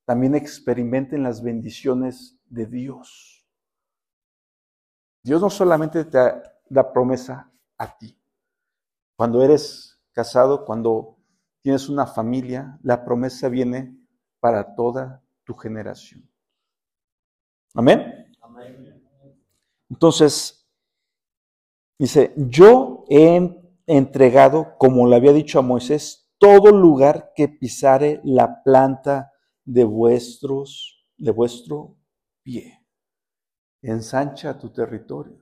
también 0.05 0.33
experimenten 0.33 1.23
las 1.23 1.43
bendiciones 1.43 2.39
de 2.45 2.65
Dios. 2.65 3.38
Dios 5.23 5.41
no 5.41 5.49
solamente 5.49 6.05
te 6.05 6.17
da 6.69 6.93
promesa 6.93 7.51
a 7.77 7.97
ti. 7.97 8.17
Cuando 9.15 9.43
eres 9.43 9.99
casado, 10.11 10.65
cuando 10.65 11.17
tienes 11.61 11.89
una 11.89 12.07
familia, 12.07 12.79
la 12.83 13.03
promesa 13.03 13.49
viene 13.49 13.97
para 14.39 14.75
toda 14.75 15.21
tu 15.43 15.53
generación. 15.55 16.29
Amén. 17.73 18.33
Entonces, 19.89 20.59
Dice, 21.99 22.33
yo 22.37 23.03
he 23.09 23.59
entregado, 23.85 24.77
como 24.77 25.05
le 25.05 25.17
había 25.17 25.33
dicho 25.33 25.59
a 25.59 25.63
Moisés, 25.63 26.31
todo 26.37 26.71
lugar 26.71 27.33
que 27.35 27.49
pisare 27.49 28.21
la 28.23 28.63
planta 28.63 29.33
de 29.65 29.83
vuestros, 29.83 31.05
de 31.17 31.31
vuestro 31.31 31.97
pie. 32.41 32.78
Ensancha 33.81 34.57
tu 34.57 34.71
territorio. 34.71 35.39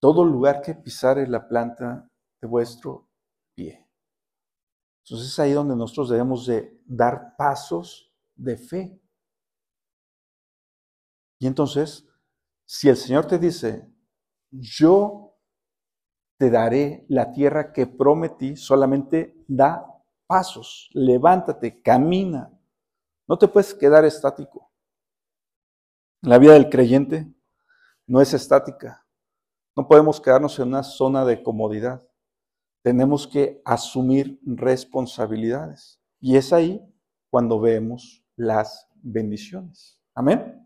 Todo 0.00 0.24
lugar 0.24 0.60
que 0.62 0.74
pisare 0.74 1.26
la 1.26 1.46
planta 1.46 2.10
de 2.40 2.48
vuestro 2.48 3.08
pie. 3.54 3.86
Entonces 5.04 5.32
es 5.32 5.38
ahí 5.38 5.52
donde 5.52 5.76
nosotros 5.76 6.08
debemos 6.10 6.46
de 6.46 6.80
dar 6.86 7.36
pasos 7.36 8.12
de 8.34 8.56
fe. 8.56 9.00
Y 11.38 11.46
entonces, 11.46 12.08
si 12.64 12.88
el 12.88 12.96
Señor 12.96 13.26
te 13.26 13.38
dice, 13.38 13.90
yo 14.50 15.36
te 16.38 16.50
daré 16.50 17.04
la 17.08 17.32
tierra 17.32 17.72
que 17.72 17.86
prometí, 17.86 18.56
solamente 18.56 19.44
da 19.46 19.86
pasos, 20.26 20.88
levántate, 20.92 21.82
camina. 21.82 22.50
No 23.28 23.38
te 23.38 23.48
puedes 23.48 23.74
quedar 23.74 24.04
estático. 24.04 24.73
La 26.24 26.38
vida 26.38 26.54
del 26.54 26.70
creyente 26.70 27.30
no 28.06 28.22
es 28.22 28.32
estática. 28.32 29.06
No 29.76 29.86
podemos 29.86 30.22
quedarnos 30.22 30.58
en 30.58 30.68
una 30.68 30.82
zona 30.82 31.22
de 31.26 31.42
comodidad. 31.42 32.02
Tenemos 32.82 33.28
que 33.28 33.60
asumir 33.62 34.40
responsabilidades. 34.42 36.00
Y 36.20 36.36
es 36.36 36.54
ahí 36.54 36.80
cuando 37.28 37.60
vemos 37.60 38.24
las 38.36 38.88
bendiciones. 39.02 40.00
Amén. 40.14 40.64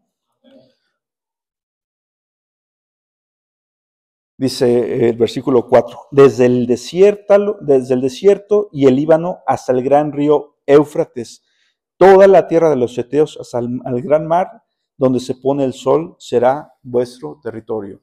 dice 4.41 5.09
el 5.09 5.17
versículo 5.17 5.67
4, 5.67 5.99
desde 6.13 6.47
el, 6.47 6.67
desierto, 6.69 7.59
desde 7.61 7.95
el 7.95 8.01
desierto 8.01 8.69
y 8.71 8.87
el 8.87 8.95
Líbano 8.95 9.41
hasta 9.49 9.73
el 9.73 9.83
gran 9.83 10.13
río 10.13 10.59
Éufrates, 10.65 11.43
toda 11.97 12.29
la 12.29 12.47
tierra 12.47 12.71
de 12.71 12.77
los 12.77 12.97
Eteos 12.97 13.37
hasta 13.41 13.59
el 13.59 14.03
gran 14.03 14.29
mar, 14.29 14.63
donde 14.99 15.21
se 15.21 15.37
pone 15.37 15.65
el 15.65 15.73
sol, 15.73 16.17
será 16.19 16.71
vuestro 16.83 17.41
territorio. 17.43 18.03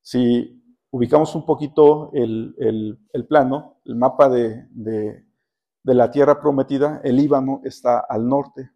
Si 0.00 0.62
ubicamos 0.90 1.34
un 1.34 1.44
poquito 1.44 2.10
el, 2.14 2.56
plano, 3.28 3.80
el 3.84 3.96
mapa 3.96 4.30
de, 4.30 4.66
de 4.70 5.94
la 5.94 6.10
tierra 6.10 6.40
prometida, 6.40 7.02
el 7.04 7.16
Líbano 7.16 7.60
está 7.64 7.98
al 7.98 8.26
norte, 8.26 8.70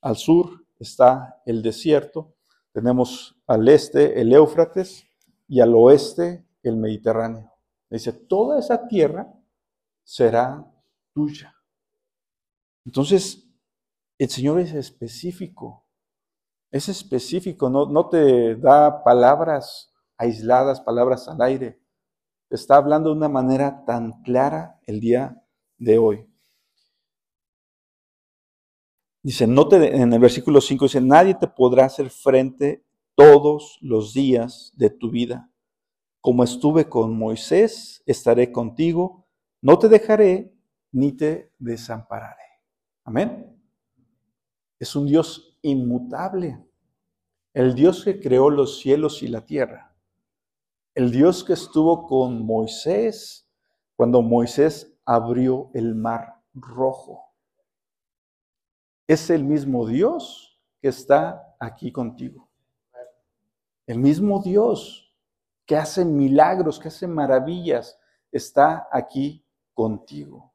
al 0.00 0.16
sur 0.16 0.64
está 0.80 1.40
el 1.46 1.62
desierto, 1.62 2.34
tenemos 2.72 3.40
al 3.46 3.68
este 3.68 4.20
el 4.20 4.32
Éufrates, 4.32 5.06
y 5.52 5.60
al 5.60 5.74
oeste 5.74 6.46
el 6.62 6.78
Mediterráneo. 6.78 7.52
Dice, 7.90 8.14
toda 8.14 8.58
esa 8.58 8.88
tierra 8.88 9.30
será 10.02 10.66
tuya. 11.12 11.54
Entonces, 12.86 13.46
el 14.16 14.30
Señor 14.30 14.60
es 14.60 14.72
específico, 14.72 15.81
es 16.72 16.88
específico, 16.88 17.68
no, 17.68 17.86
no 17.86 18.08
te 18.08 18.56
da 18.56 19.04
palabras 19.04 19.92
aisladas, 20.16 20.80
palabras 20.80 21.28
al 21.28 21.40
aire. 21.42 21.78
Está 22.48 22.76
hablando 22.76 23.10
de 23.10 23.16
una 23.16 23.28
manera 23.28 23.84
tan 23.84 24.22
clara 24.22 24.80
el 24.86 24.98
día 24.98 25.44
de 25.76 25.98
hoy. 25.98 26.26
Dice, 29.22 29.46
no 29.46 29.68
te, 29.68 29.96
en 29.96 30.12
el 30.12 30.18
versículo 30.18 30.60
5 30.60 30.86
dice, 30.86 31.00
nadie 31.00 31.34
te 31.34 31.46
podrá 31.46 31.84
hacer 31.84 32.08
frente 32.08 32.84
todos 33.14 33.78
los 33.82 34.14
días 34.14 34.72
de 34.74 34.88
tu 34.88 35.10
vida. 35.10 35.50
Como 36.22 36.42
estuve 36.42 36.88
con 36.88 37.16
Moisés, 37.16 38.02
estaré 38.06 38.50
contigo, 38.50 39.26
no 39.60 39.78
te 39.78 39.88
dejaré 39.88 40.54
ni 40.90 41.12
te 41.12 41.52
desampararé. 41.58 42.42
Amén. 43.04 43.62
Es 44.78 44.96
un 44.96 45.06
Dios 45.06 45.51
inmutable, 45.62 46.62
el 47.54 47.74
Dios 47.74 48.04
que 48.04 48.20
creó 48.20 48.50
los 48.50 48.78
cielos 48.80 49.22
y 49.22 49.28
la 49.28 49.46
tierra, 49.46 49.94
el 50.94 51.10
Dios 51.10 51.44
que 51.44 51.54
estuvo 51.54 52.06
con 52.06 52.44
Moisés 52.44 53.48
cuando 53.96 54.20
Moisés 54.22 54.92
abrió 55.04 55.70
el 55.74 55.94
mar 55.94 56.42
rojo. 56.54 57.32
Es 59.06 59.30
el 59.30 59.44
mismo 59.44 59.86
Dios 59.86 60.60
que 60.80 60.88
está 60.88 61.54
aquí 61.58 61.92
contigo. 61.92 62.50
El 63.86 63.98
mismo 63.98 64.42
Dios 64.42 65.14
que 65.66 65.76
hace 65.76 66.04
milagros, 66.04 66.78
que 66.78 66.88
hace 66.88 67.06
maravillas, 67.06 67.98
está 68.30 68.88
aquí 68.90 69.44
contigo. 69.74 70.52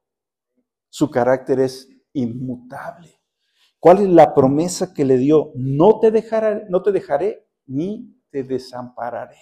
Su 0.90 1.10
carácter 1.10 1.60
es 1.60 1.90
inmutable. 2.14 3.17
¿Cuál 3.80 4.00
es 4.00 4.10
la 4.10 4.34
promesa 4.34 4.94
que 4.94 5.06
le 5.06 5.18
dio? 5.18 5.52
No 5.56 6.00
te 6.00 6.12
dejaré, 6.12 6.66
no 6.70 6.82
te 6.82 6.92
dejaré 6.92 7.48
ni 7.66 8.24
te 8.32 8.44
desampararé. 8.44 9.38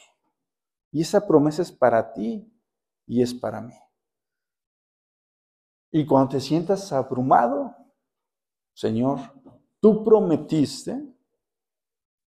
Y 0.92 1.02
esa 1.02 1.26
promesa 1.26 1.62
es 1.62 1.72
para 1.72 2.14
ti 2.14 2.52
y 3.06 3.22
es 3.22 3.34
para 3.34 3.62
mí. 3.62 3.74
Y 5.92 6.06
cuando 6.06 6.32
te 6.32 6.42
sientas 6.42 6.92
abrumado, 6.92 7.76
Señor, 8.74 9.20
tú 9.80 10.04
prometiste 10.04 11.02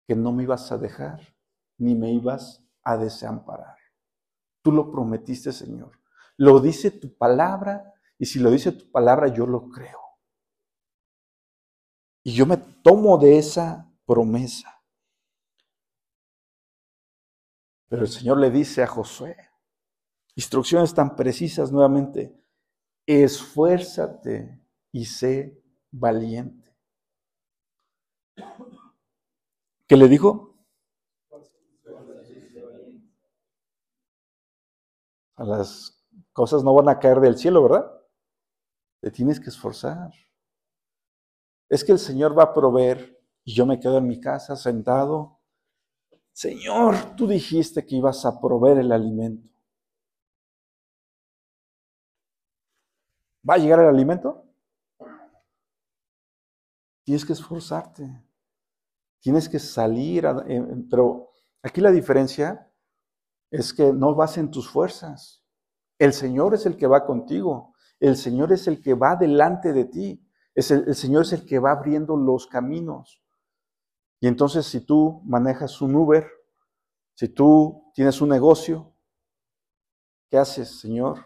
que 0.07 0.15
no 0.15 0.31
me 0.31 0.43
ibas 0.43 0.71
a 0.71 0.77
dejar 0.77 1.19
ni 1.77 1.95
me 1.95 2.11
ibas 2.11 2.63
a 2.83 2.97
desamparar. 2.97 3.75
Tú 4.61 4.71
lo 4.71 4.91
prometiste, 4.91 5.51
Señor. 5.51 5.91
Lo 6.37 6.59
dice 6.59 6.91
tu 6.91 7.15
palabra 7.17 7.93
y 8.17 8.25
si 8.25 8.39
lo 8.39 8.51
dice 8.51 8.71
tu 8.71 8.89
palabra, 8.91 9.27
yo 9.27 9.45
lo 9.45 9.69
creo. 9.69 9.99
Y 12.23 12.33
yo 12.33 12.45
me 12.45 12.57
tomo 12.57 13.17
de 13.17 13.37
esa 13.37 13.91
promesa. 14.05 14.83
Pero 17.87 18.03
el 18.03 18.07
Señor 18.07 18.37
le 18.37 18.51
dice 18.51 18.83
a 18.83 18.87
Josué, 18.87 19.35
instrucciones 20.35 20.93
tan 20.93 21.15
precisas 21.15 21.71
nuevamente, 21.71 22.35
esfuérzate 23.05 24.61
y 24.91 25.05
sé 25.05 25.59
valiente. 25.91 26.75
¿Qué 29.87 29.97
le 29.97 30.07
dijo? 30.07 30.55
Las 35.37 36.05
cosas 36.33 36.63
no 36.63 36.73
van 36.75 36.89
a 36.89 36.99
caer 36.99 37.19
del 37.21 37.37
cielo, 37.37 37.63
¿verdad? 37.63 37.91
Te 39.01 39.09
tienes 39.09 39.39
que 39.39 39.49
esforzar. 39.49 40.11
Es 41.69 41.83
que 41.83 41.91
el 41.91 41.99
Señor 41.99 42.37
va 42.37 42.43
a 42.43 42.53
proveer 42.53 43.17
y 43.43 43.53
yo 43.53 43.65
me 43.65 43.79
quedo 43.79 43.99
en 43.99 44.07
mi 44.07 44.19
casa 44.19 44.55
sentado. 44.55 45.39
Señor, 46.33 47.15
tú 47.15 47.27
dijiste 47.27 47.85
que 47.85 47.95
ibas 47.95 48.25
a 48.25 48.39
proveer 48.39 48.79
el 48.79 48.91
alimento. 48.91 49.49
¿Va 53.47 53.55
a 53.55 53.57
llegar 53.57 53.79
el 53.79 53.87
alimento? 53.87 54.45
Tienes 57.03 57.25
que 57.25 57.33
esforzarte. 57.33 58.23
Tienes 59.19 59.49
que 59.49 59.59
salir. 59.59 60.25
pero 60.89 61.29
aquí 61.61 61.81
la 61.81 61.91
diferencia 61.91 62.71
es 63.51 63.73
que 63.73 63.91
no 63.91 64.15
vas 64.15 64.37
en 64.37 64.51
tus 64.51 64.69
fuerzas. 64.69 65.43
El 65.97 66.13
Señor 66.13 66.53
es 66.53 66.65
el 66.65 66.77
que 66.77 66.87
va 66.87 67.05
contigo. 67.05 67.73
El 67.99 68.15
Señor 68.15 68.53
es 68.53 68.67
el 68.67 68.81
que 68.81 68.93
va 68.93 69.15
delante 69.15 69.73
de 69.73 69.85
ti. 69.85 70.28
Es 70.55 70.71
el, 70.71 70.93
Señor 70.95 71.23
es 71.23 71.33
el 71.33 71.45
que 71.45 71.59
va 71.59 71.71
abriendo 71.71 72.17
los 72.17 72.47
caminos. 72.47 73.21
Y 74.19 74.27
entonces 74.27 74.65
si 74.65 74.81
tú 74.81 75.21
manejas 75.25 75.81
un 75.81 75.95
Uber, 75.95 76.27
si 77.13 77.29
tú 77.29 77.91
tienes 77.93 78.21
un 78.21 78.29
negocio, 78.29 78.93
¿qué 80.29 80.37
haces, 80.37 80.79
Señor? 80.79 81.25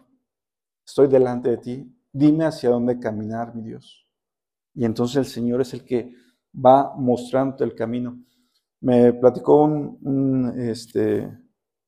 Estoy 0.86 1.08
delante 1.08 1.50
de 1.50 1.58
ti. 1.58 1.98
Dime 2.12 2.46
hacia 2.46 2.70
dónde 2.70 3.00
caminar, 3.00 3.56
mi 3.56 3.64
Dios. 3.64 4.08
Y 4.74 4.86
entonces 4.86 5.18
el 5.18 5.26
Señor 5.26 5.62
es 5.62 5.74
el 5.74 5.86
que 5.86 6.14
va 6.54 6.94
mostrando 6.96 7.64
el 7.64 7.76
camino. 7.76 8.24
Me 8.82 9.14
platicó 9.14 9.64
un, 9.64 10.54
este, 10.58 11.32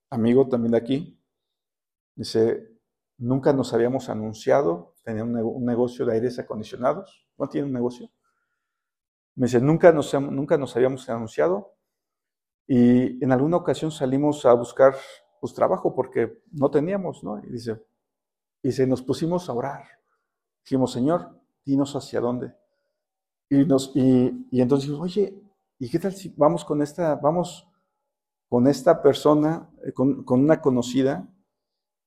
amigo 0.10 0.48
también 0.48 0.72
de 0.72 0.78
aquí. 0.78 1.20
Dice, 2.16 2.70
nunca 3.18 3.54
nos 3.54 3.74
habíamos 3.74 4.10
anunciado, 4.10 4.96
tenía 5.04 5.24
un, 5.24 5.66
negocio 5.66 6.06
de 6.06 6.14
aires 6.14 6.40
acondicionados. 6.40 7.25
¿No 7.38 7.48
tiene 7.48 7.68
un 7.68 7.74
negocio? 7.74 8.10
Me 9.36 9.48
dice, 9.48 9.60
nunca 9.60 9.92
nos, 9.92 10.14
nunca 10.14 10.58
nos 10.58 10.76
habíamos 10.76 11.08
anunciado. 11.10 11.74
Y 12.68 13.24
en 13.24 13.32
alguna 13.32 13.58
ocasión 13.58 13.92
salimos 13.92 14.46
a 14.46 14.54
buscar 14.54 14.96
pues, 15.42 15.54
trabajo 15.54 15.94
porque 15.94 16.42
no 16.52 16.72
teníamos, 16.72 17.24
¿no? 17.24 17.40
Y 17.40 17.52
dice, 17.52 17.84
y 18.64 18.72
se 18.72 18.88
nos 18.88 19.02
pusimos 19.02 19.50
a 19.50 19.54
orar. 19.54 19.84
Dijimos, 20.64 20.94
Señor, 20.94 21.40
dinos 21.66 21.96
hacia 21.96 22.22
dónde. 22.22 22.56
Y, 23.50 23.66
nos, 23.66 23.92
y, 23.96 24.48
y 24.50 24.62
entonces 24.62 24.90
oye, 24.90 25.40
¿y 25.78 25.90
qué 25.90 26.00
tal 26.00 26.14
si 26.14 26.34
vamos 26.36 26.66
con 26.66 26.82
esta, 26.82 27.16
vamos 27.16 27.68
con 28.50 28.68
esta 28.68 29.02
persona, 29.02 29.70
eh, 29.86 29.92
con, 29.92 30.24
con 30.24 30.40
una 30.40 30.62
conocida, 30.62 31.30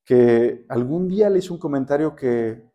que 0.05 0.65
algún 0.69 1.07
día 1.07 1.29
le 1.31 1.39
hizo 1.39 1.55
un 1.55 1.61
comentario 1.61 2.17
que, 2.17 2.68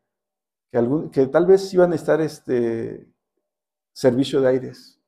que, 1.11 1.27
tal 1.27 1.45
vez 1.45 1.73
iban 1.73 1.91
a 1.91 1.95
estar 1.95 2.19
este 2.19 3.07
servicio 3.93 4.41
de 4.41 4.49
aires. 4.49 4.99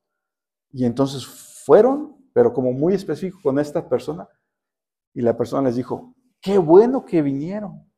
Y 0.71 0.85
entonces 0.85 1.25
fueron, 1.25 2.29
pero 2.33 2.53
como 2.53 2.71
muy 2.71 2.93
específico 2.93 3.39
con 3.41 3.57
esta 3.57 3.87
persona, 3.89 4.27
y 5.13 5.21
la 5.21 5.35
persona 5.35 5.69
les 5.69 5.75
dijo, 5.75 6.13
qué 6.41 6.57
bueno 6.57 7.05
que 7.05 7.21
vinieron. 7.21 7.89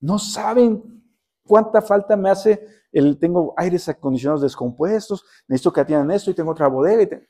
No 0.00 0.18
saben 0.18 1.02
cuánta 1.44 1.80
falta 1.80 2.16
me 2.16 2.28
hace 2.28 2.66
el, 2.92 3.18
tengo 3.18 3.54
aires 3.56 3.88
acondicionados 3.88 4.42
descompuestos, 4.42 5.24
necesito 5.48 5.72
que 5.72 5.80
atiendan 5.80 6.10
esto 6.10 6.30
y 6.30 6.34
tengo 6.34 6.50
otra 6.50 6.68
bodega. 6.68 7.02
Y 7.02 7.26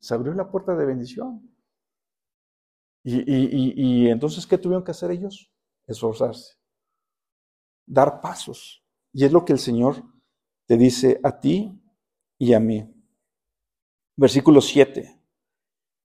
Se 0.00 0.14
abrió 0.14 0.34
la 0.34 0.50
puerta 0.50 0.74
de 0.74 0.84
bendición. 0.84 1.48
Y, 3.04 4.08
entonces, 4.08 4.46
¿qué 4.46 4.58
tuvieron 4.58 4.84
que 4.84 4.92
hacer 4.92 5.10
ellos? 5.10 5.52
Esforzarse, 5.86 6.54
dar 7.86 8.20
pasos. 8.20 8.84
Y 9.12 9.24
es 9.24 9.32
lo 9.32 9.44
que 9.44 9.52
el 9.52 9.58
Señor 9.58 10.02
te 10.66 10.76
dice 10.76 11.20
a 11.22 11.38
ti 11.38 11.80
y 12.38 12.54
a 12.54 12.60
mí. 12.60 12.88
Versículo 14.16 14.60
7. 14.60 15.20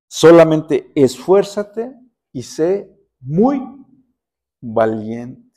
Solamente 0.10 0.92
esfuérzate 0.96 1.94
y 2.32 2.44
sé 2.44 2.96
muy 3.20 3.62
valiente. 4.62 5.48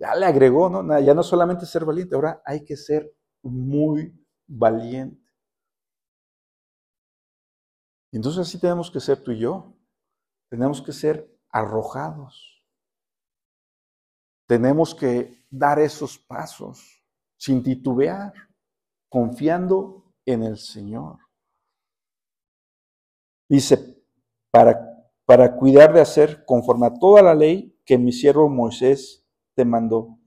Ya 0.00 0.14
le 0.14 0.26
agregó, 0.26 0.70
¿no? 0.70 1.00
Ya 1.00 1.14
no 1.14 1.22
solamente 1.22 1.66
ser 1.66 1.84
valiente, 1.84 2.14
ahora 2.14 2.40
hay 2.44 2.64
que 2.64 2.76
ser 2.76 3.12
muy 3.42 4.14
valiente. 4.46 5.28
Entonces 8.12 8.40
así 8.40 8.58
tenemos 8.58 8.90
que 8.90 9.00
ser 9.00 9.22
tú 9.22 9.32
y 9.32 9.40
yo. 9.40 9.76
Tenemos 10.48 10.80
que 10.80 10.92
ser 10.92 11.30
arrojados. 11.50 12.57
Tenemos 14.48 14.94
que 14.94 15.44
dar 15.50 15.78
esos 15.78 16.18
pasos 16.18 17.04
sin 17.36 17.62
titubear, 17.62 18.32
confiando 19.10 20.14
en 20.24 20.42
el 20.42 20.56
Señor. 20.56 21.18
Dice, 23.46 24.02
para, 24.50 24.80
para 25.26 25.54
cuidar 25.54 25.92
de 25.92 26.00
hacer 26.00 26.46
conforme 26.46 26.86
a 26.86 26.94
toda 26.94 27.22
la 27.22 27.34
ley 27.34 27.78
que 27.84 27.98
mi 27.98 28.10
siervo 28.10 28.48
Moisés 28.48 29.22
te 29.54 29.66
mandó. 29.66 30.18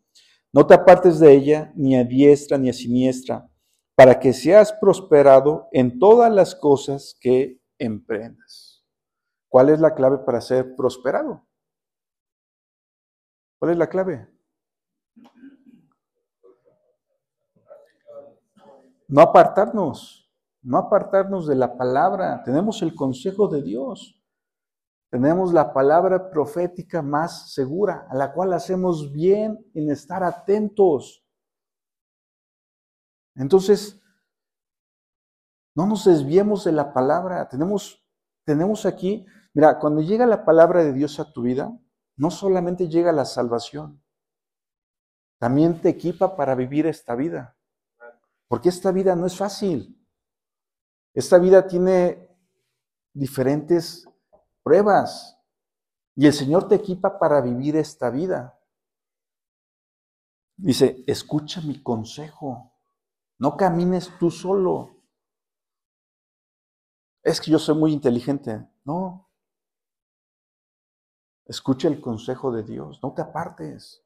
No 0.54 0.68
te 0.68 0.76
apartes 0.76 1.20
de 1.20 1.34
ella 1.34 1.74
ni 1.76 1.96
a 1.96 2.04
diestra 2.04 2.60
ni 2.60 2.70
a 2.70 2.74
siniestra, 2.74 3.50
para 3.96 4.20
que 4.20 4.34
seas 4.34 4.72
prosperado 4.72 5.68
en 5.72 5.98
todas 5.98 6.32
las 6.32 6.54
cosas 6.54 7.18
que 7.20 7.60
emprendas. 7.80 8.86
¿Cuál 9.50 9.70
es 9.70 9.80
la 9.80 9.96
clave 9.96 10.20
para 10.20 10.42
ser 10.42 10.76
prosperado? 10.76 11.48
¿Cuál 13.62 13.74
es 13.74 13.78
la 13.78 13.90
clave? 13.90 14.28
No 19.08 19.22
apartarnos, 19.22 20.34
no 20.64 20.80
apartarnos 20.80 21.46
de 21.46 21.54
la 21.54 21.78
palabra. 21.78 22.42
Tenemos 22.44 22.82
el 22.82 22.96
consejo 22.96 23.48
de 23.50 23.62
Dios. 23.62 24.20
Tenemos 25.12 25.54
la 25.54 25.74
palabra 25.74 26.32
profética 26.32 27.04
más 27.04 27.54
segura, 27.54 28.08
a 28.10 28.16
la 28.16 28.34
cual 28.34 28.52
hacemos 28.54 29.12
bien 29.12 29.64
en 29.76 29.92
estar 29.92 30.24
atentos. 30.24 31.24
Entonces, 33.36 34.02
no 35.76 35.86
nos 35.86 36.06
desviemos 36.06 36.64
de 36.64 36.72
la 36.72 36.94
palabra. 36.94 37.48
Tenemos, 37.48 38.04
tenemos 38.44 38.88
aquí, 38.88 39.24
mira, 39.54 39.78
cuando 39.78 40.02
llega 40.02 40.26
la 40.26 40.46
palabra 40.46 40.84
de 40.84 40.94
Dios 40.94 41.20
a 41.20 41.32
tu 41.32 41.44
vida, 41.44 41.72
no 42.22 42.30
solamente 42.30 42.88
llega 42.88 43.12
la 43.12 43.26
salvación, 43.26 44.00
también 45.40 45.82
te 45.82 45.90
equipa 45.90 46.36
para 46.36 46.54
vivir 46.54 46.86
esta 46.86 47.16
vida. 47.16 47.58
Porque 48.48 48.70
esta 48.70 48.92
vida 48.92 49.16
no 49.16 49.26
es 49.26 49.36
fácil. 49.36 50.00
Esta 51.16 51.40
vida 51.40 51.66
tiene 51.66 52.30
diferentes 53.12 54.08
pruebas. 54.62 55.36
Y 56.16 56.28
el 56.28 56.34
Señor 56.34 56.68
te 56.68 56.76
equipa 56.76 57.18
para 57.18 57.42
vivir 57.42 57.76
esta 57.76 58.12
vida. 58.12 58.56
Dice, 60.58 61.04
escucha 61.08 61.60
mi 61.62 61.82
consejo. 61.82 62.72
No 63.40 63.58
camines 63.58 64.12
tú 64.20 64.30
solo. 64.30 64.96
Es 67.24 67.42
que 67.42 67.50
yo 67.50 67.58
soy 67.58 67.74
muy 67.80 67.94
inteligente. 67.94 68.64
No. 68.86 69.31
Escucha 71.52 71.90
el 71.90 72.00
consejo 72.00 72.50
de 72.54 72.64
Dios. 72.64 73.02
No 73.04 73.14
te 73.14 73.22
apartes. 73.22 74.02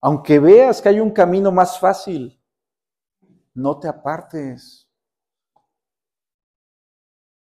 Aunque 0.00 0.38
veas 0.38 0.80
que 0.80 0.90
hay 0.90 1.00
un 1.00 1.10
camino 1.10 1.50
más 1.50 1.80
fácil, 1.80 2.40
no 3.52 3.80
te 3.80 3.88
apartes. 3.88 4.88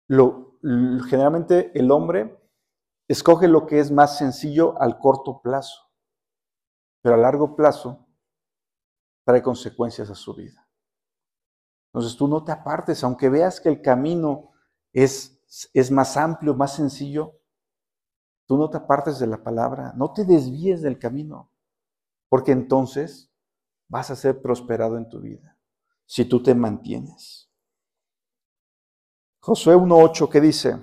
Lo, 0.08 0.58
generalmente 1.08 1.72
el 1.74 1.90
hombre 1.90 2.38
escoge 3.08 3.48
lo 3.48 3.64
que 3.64 3.78
es 3.80 3.90
más 3.90 4.18
sencillo 4.18 4.78
al 4.78 4.98
corto 4.98 5.40
plazo, 5.40 5.90
pero 7.00 7.14
a 7.14 7.18
largo 7.18 7.56
plazo 7.56 8.06
trae 9.24 9.42
consecuencias 9.42 10.10
a 10.10 10.14
su 10.14 10.34
vida. 10.34 10.68
Entonces 11.94 12.14
tú 12.14 12.28
no 12.28 12.44
te 12.44 12.52
apartes, 12.52 13.02
aunque 13.02 13.30
veas 13.30 13.58
que 13.58 13.70
el 13.70 13.80
camino 13.80 14.50
es, 14.92 15.70
es 15.72 15.90
más 15.90 16.18
amplio, 16.18 16.54
más 16.54 16.74
sencillo, 16.74 17.37
tú 18.48 18.56
no 18.56 18.70
te 18.70 18.78
apartes 18.78 19.18
de 19.18 19.26
la 19.26 19.44
palabra, 19.44 19.92
no 19.94 20.12
te 20.12 20.24
desvíes 20.24 20.80
del 20.80 20.98
camino, 20.98 21.52
porque 22.30 22.50
entonces 22.52 23.30
vas 23.88 24.10
a 24.10 24.16
ser 24.16 24.40
prosperado 24.40 24.96
en 24.96 25.08
tu 25.08 25.20
vida, 25.20 25.58
si 26.06 26.24
tú 26.24 26.42
te 26.42 26.54
mantienes. 26.54 27.52
Josué 29.40 29.76
1.8, 29.76 30.30
¿qué 30.30 30.40
dice? 30.40 30.82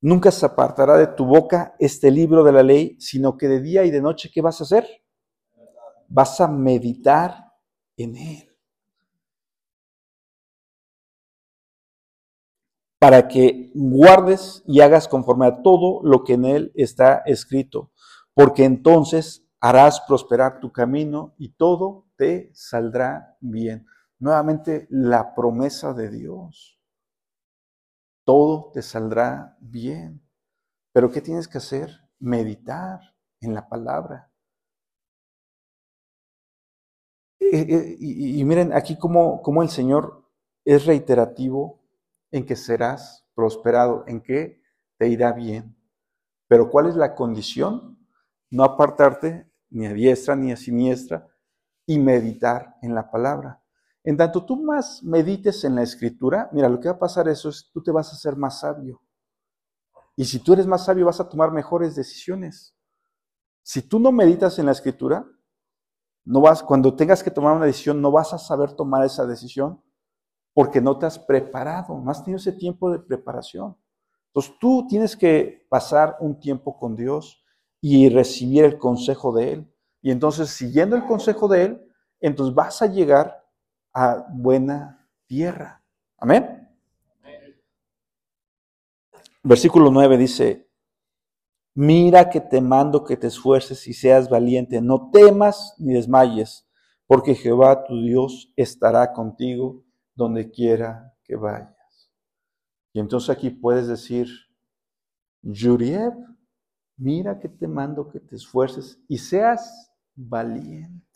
Nunca 0.00 0.32
se 0.32 0.44
apartará 0.44 0.96
de 0.96 1.06
tu 1.06 1.24
boca 1.24 1.76
este 1.78 2.10
libro 2.10 2.42
de 2.42 2.52
la 2.52 2.64
ley, 2.64 2.96
sino 3.00 3.36
que 3.36 3.46
de 3.46 3.60
día 3.60 3.84
y 3.84 3.90
de 3.92 4.00
noche, 4.00 4.30
¿qué 4.32 4.42
vas 4.42 4.60
a 4.60 4.64
hacer? 4.64 4.86
Vas 6.08 6.40
a 6.40 6.48
meditar 6.48 7.52
en 7.96 8.16
él. 8.16 8.47
Para 12.98 13.28
que 13.28 13.70
guardes 13.74 14.62
y 14.66 14.80
hagas 14.80 15.06
conforme 15.06 15.46
a 15.46 15.62
todo 15.62 16.00
lo 16.02 16.24
que 16.24 16.34
en 16.34 16.44
él 16.44 16.72
está 16.74 17.22
escrito, 17.26 17.92
porque 18.34 18.64
entonces 18.64 19.46
harás 19.60 20.00
prosperar 20.00 20.60
tu 20.60 20.72
camino 20.72 21.34
y 21.38 21.50
todo 21.50 22.06
te 22.16 22.50
saldrá 22.54 23.36
bien. 23.40 23.86
Nuevamente, 24.18 24.88
la 24.90 25.34
promesa 25.34 25.94
de 25.94 26.10
Dios 26.10 26.78
todo 28.28 28.70
te 28.74 28.82
saldrá 28.82 29.56
bien. 29.58 30.20
Pero 30.92 31.10
¿qué 31.10 31.22
tienes 31.22 31.48
que 31.48 31.56
hacer? 31.56 31.88
Meditar 32.18 33.00
en 33.40 33.54
la 33.54 33.66
palabra. 33.66 34.30
Eh, 37.40 37.66
eh, 37.70 37.96
y, 37.98 38.44
miren 38.44 38.74
aquí 38.74 38.98
cómo, 38.98 39.40
cómo 39.40 39.62
el 39.62 39.70
Señor 39.70 40.30
es 40.66 40.84
reiterativo 40.84 41.80
en 42.30 42.44
que 42.44 42.56
serás 42.56 43.26
prosperado, 43.34 44.04
en 44.06 44.20
que 44.20 44.62
te 44.98 45.08
irá 45.08 45.32
bien. 45.32 45.76
Pero 46.48 46.70
¿cuál 46.70 46.88
es 46.88 46.96
la 46.96 47.14
condición? 47.14 47.98
No 48.50 48.64
apartarte 48.64 49.50
ni 49.70 49.86
a 49.86 49.92
diestra 49.92 50.34
ni 50.34 50.52
a 50.52 50.56
siniestra 50.56 51.28
y 51.86 51.98
meditar 51.98 52.76
en 52.82 52.94
la 52.94 53.10
palabra. 53.10 53.62
En 54.04 54.16
tanto 54.16 54.44
tú 54.44 54.56
más 54.56 55.02
medites 55.02 55.64
en 55.64 55.74
la 55.74 55.82
escritura, 55.82 56.48
mira, 56.52 56.68
lo 56.68 56.80
que 56.80 56.88
va 56.88 56.94
a 56.94 56.98
pasar 56.98 57.28
eso 57.28 57.48
es, 57.48 57.70
tú 57.72 57.82
te 57.82 57.90
vas 57.90 58.10
a 58.10 58.16
hacer 58.16 58.36
más 58.36 58.60
sabio. 58.60 59.02
Y 60.16 60.24
si 60.24 60.40
tú 60.40 60.52
eres 60.52 60.66
más 60.66 60.84
sabio, 60.84 61.06
vas 61.06 61.20
a 61.20 61.28
tomar 61.28 61.52
mejores 61.52 61.94
decisiones. 61.94 62.74
Si 63.62 63.82
tú 63.82 64.00
no 64.00 64.10
meditas 64.10 64.58
en 64.58 64.66
la 64.66 64.72
escritura, 64.72 65.26
no 66.24 66.40
vas, 66.40 66.62
cuando 66.62 66.96
tengas 66.96 67.22
que 67.22 67.30
tomar 67.30 67.54
una 67.54 67.66
decisión, 67.66 68.00
no 68.00 68.10
vas 68.10 68.32
a 68.32 68.38
saber 68.38 68.72
tomar 68.72 69.04
esa 69.04 69.26
decisión 69.26 69.82
porque 70.58 70.80
no 70.80 70.98
te 70.98 71.06
has 71.06 71.20
preparado, 71.20 72.00
no 72.00 72.10
has 72.10 72.24
tenido 72.24 72.38
ese 72.38 72.50
tiempo 72.50 72.90
de 72.90 72.98
preparación. 72.98 73.76
Entonces 74.26 74.58
tú 74.58 74.88
tienes 74.88 75.16
que 75.16 75.64
pasar 75.68 76.16
un 76.18 76.40
tiempo 76.40 76.76
con 76.76 76.96
Dios 76.96 77.44
y 77.80 78.08
recibir 78.08 78.64
el 78.64 78.76
consejo 78.76 79.32
de 79.32 79.52
Él. 79.52 79.72
Y 80.02 80.10
entonces, 80.10 80.50
siguiendo 80.50 80.96
el 80.96 81.06
consejo 81.06 81.46
de 81.46 81.62
Él, 81.62 81.92
entonces 82.18 82.52
vas 82.56 82.82
a 82.82 82.86
llegar 82.86 83.40
a 83.94 84.26
buena 84.32 85.08
tierra. 85.28 85.80
Amén. 86.16 86.68
Versículo 89.44 89.92
9 89.92 90.16
dice, 90.16 90.68
mira 91.72 92.28
que 92.28 92.40
te 92.40 92.60
mando 92.60 93.04
que 93.04 93.16
te 93.16 93.28
esfuerces 93.28 93.86
y 93.86 93.92
seas 93.92 94.28
valiente, 94.28 94.80
no 94.80 95.08
temas 95.12 95.76
ni 95.78 95.94
desmayes, 95.94 96.68
porque 97.06 97.36
Jehová 97.36 97.84
tu 97.84 97.94
Dios 98.02 98.52
estará 98.56 99.12
contigo 99.12 99.84
donde 100.18 100.50
quiera 100.50 101.14
que 101.22 101.36
vayas. 101.36 102.10
Y 102.92 102.98
entonces 102.98 103.30
aquí 103.30 103.50
puedes 103.50 103.86
decir, 103.86 104.28
Yurieb, 105.42 106.12
mira 106.96 107.38
que 107.38 107.48
te 107.48 107.68
mando 107.68 108.08
que 108.08 108.18
te 108.18 108.34
esfuerces 108.34 109.00
y 109.06 109.18
seas 109.18 109.92
valiente. 110.16 111.06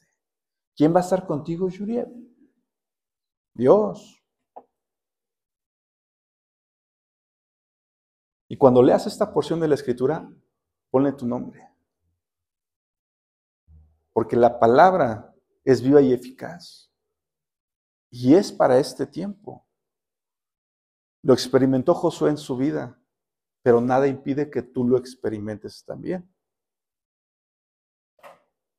¿Quién 0.77 0.95
va 0.95 0.99
a 0.99 1.03
estar 1.03 1.27
contigo, 1.27 1.69
Yurieb? 1.69 2.09
Dios. 3.55 4.23
Y 8.47 8.57
cuando 8.57 8.85
leas 8.85 9.09
esta 9.09 9.33
porción 9.33 9.59
de 9.59 9.67
la 9.67 9.75
escritura, 9.75 10.33
ponle 10.91 11.11
tu 11.11 11.27
nombre. 11.27 11.69
Porque 14.13 14.37
la 14.37 14.61
palabra 14.61 15.35
es 15.65 15.83
viva 15.83 16.01
y 16.01 16.13
eficaz. 16.13 16.92
Y 18.15 18.35
es 18.35 18.53
para 18.53 18.79
este 18.79 19.07
tiempo. 19.07 19.67
Lo 21.23 21.33
experimentó 21.33 21.95
Josué 21.95 22.29
en 22.29 22.37
su 22.37 22.59
vida, 22.59 23.01
pero 23.63 23.81
nada 23.81 24.07
impide 24.07 24.51
que 24.51 24.61
tú 24.61 24.87
lo 24.87 24.99
experimentes 24.99 25.83
también. 25.87 26.31
El 28.23 28.29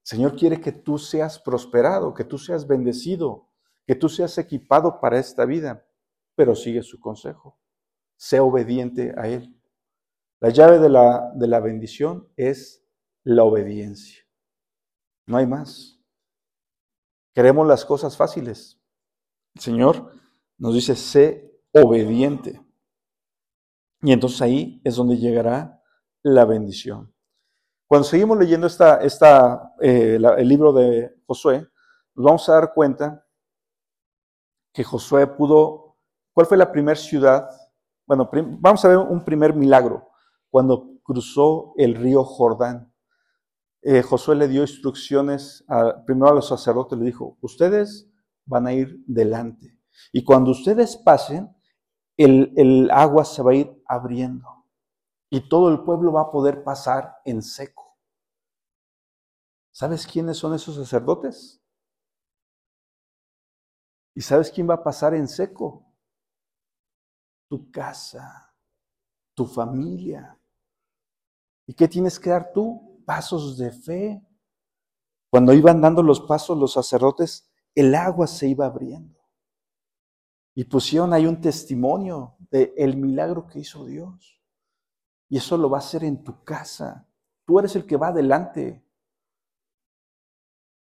Señor 0.03 0.35
quiere 0.35 0.61
que 0.61 0.71
tú 0.71 0.99
seas 0.99 1.39
prosperado, 1.39 2.13
que 2.13 2.23
tú 2.23 2.37
seas 2.37 2.67
bendecido, 2.67 3.49
que 3.87 3.95
tú 3.95 4.07
seas 4.07 4.37
equipado 4.37 4.99
para 4.99 5.17
esta 5.17 5.45
vida, 5.45 5.83
pero 6.35 6.55
sigue 6.55 6.83
su 6.83 6.99
consejo. 6.99 7.57
Sé 8.15 8.39
obediente 8.39 9.15
a 9.17 9.27
Él. 9.27 9.59
La 10.41 10.49
llave 10.49 10.77
de 10.77 10.89
la, 10.89 11.31
de 11.33 11.47
la 11.47 11.59
bendición 11.59 12.29
es 12.35 12.85
la 13.23 13.45
obediencia. 13.45 14.23
No 15.25 15.37
hay 15.37 15.47
más. 15.47 15.99
Queremos 17.33 17.65
las 17.65 17.83
cosas 17.83 18.15
fáciles. 18.15 18.82
El 19.55 19.61
Señor 19.61 20.11
nos 20.57 20.73
dice, 20.73 20.95
sé 20.95 21.61
obediente. 21.73 22.61
Y 24.01 24.11
entonces 24.11 24.41
ahí 24.41 24.81
es 24.83 24.95
donde 24.95 25.17
llegará 25.17 25.81
la 26.21 26.45
bendición. 26.45 27.13
Cuando 27.87 28.07
seguimos 28.07 28.37
leyendo 28.37 28.67
esta, 28.67 29.73
eh, 29.81 30.19
el 30.37 30.47
libro 30.47 30.73
de 30.73 31.15
Josué, 31.25 31.67
nos 32.15 32.25
vamos 32.25 32.49
a 32.49 32.53
dar 32.53 32.73
cuenta 32.73 33.25
que 34.73 34.83
Josué 34.83 35.27
pudo, 35.27 35.97
¿cuál 36.33 36.47
fue 36.47 36.57
la 36.57 36.71
primera 36.71 36.99
ciudad? 36.99 37.47
Bueno, 38.05 38.29
vamos 38.59 38.83
a 38.83 38.87
ver 38.87 38.97
un 38.97 39.23
primer 39.23 39.53
milagro, 39.53 40.09
cuando 40.49 40.99
cruzó 41.03 41.73
el 41.77 41.95
río 41.95 42.23
Jordán. 42.23 42.91
Eh, 43.81 44.01
Josué 44.01 44.35
le 44.35 44.47
dio 44.47 44.61
instrucciones, 44.61 45.63
primero 46.05 46.29
a 46.29 46.35
los 46.35 46.47
sacerdotes, 46.47 46.97
le 46.97 47.05
dijo, 47.05 47.37
ustedes 47.41 48.09
van 48.45 48.67
a 48.67 48.73
ir 48.73 49.03
delante. 49.07 49.79
Y 50.11 50.23
cuando 50.23 50.51
ustedes 50.51 50.97
pasen, 50.97 51.55
el, 52.17 52.53
el 52.57 52.91
agua 52.91 53.25
se 53.25 53.41
va 53.41 53.51
a 53.51 53.55
ir 53.55 53.83
abriendo. 53.87 54.65
Y 55.29 55.49
todo 55.49 55.69
el 55.69 55.83
pueblo 55.83 56.11
va 56.13 56.21
a 56.21 56.31
poder 56.31 56.63
pasar 56.63 57.17
en 57.25 57.41
seco. 57.41 57.97
¿Sabes 59.71 60.05
quiénes 60.05 60.37
son 60.37 60.53
esos 60.53 60.75
sacerdotes? 60.75 61.59
¿Y 64.15 64.21
sabes 64.21 64.51
quién 64.51 64.69
va 64.69 64.75
a 64.75 64.83
pasar 64.83 65.15
en 65.15 65.27
seco? 65.27 65.91
Tu 67.49 67.71
casa, 67.71 68.55
tu 69.33 69.47
familia. 69.47 70.39
¿Y 71.65 71.73
qué 71.73 71.87
tienes 71.87 72.19
que 72.19 72.29
dar 72.29 72.51
tú? 72.53 73.01
Pasos 73.05 73.57
de 73.57 73.71
fe. 73.71 74.21
Cuando 75.31 75.53
iban 75.53 75.81
dando 75.81 76.03
los 76.03 76.21
pasos 76.21 76.57
los 76.57 76.73
sacerdotes, 76.73 77.51
el 77.75 77.95
agua 77.95 78.27
se 78.27 78.47
iba 78.47 78.65
abriendo. 78.65 79.19
Y 80.55 80.65
pusieron 80.65 81.13
ahí 81.13 81.25
un 81.25 81.41
testimonio 81.41 82.37
del 82.51 82.73
el 82.77 82.97
milagro 82.97 83.47
que 83.47 83.59
hizo 83.59 83.85
Dios. 83.85 84.39
Y 85.29 85.37
eso 85.37 85.57
lo 85.57 85.69
va 85.69 85.77
a 85.77 85.81
hacer 85.81 86.03
en 86.03 86.23
tu 86.23 86.43
casa. 86.43 87.07
Tú 87.45 87.57
eres 87.57 87.75
el 87.75 87.87
que 87.87 87.97
va 87.97 88.09
adelante. 88.09 88.85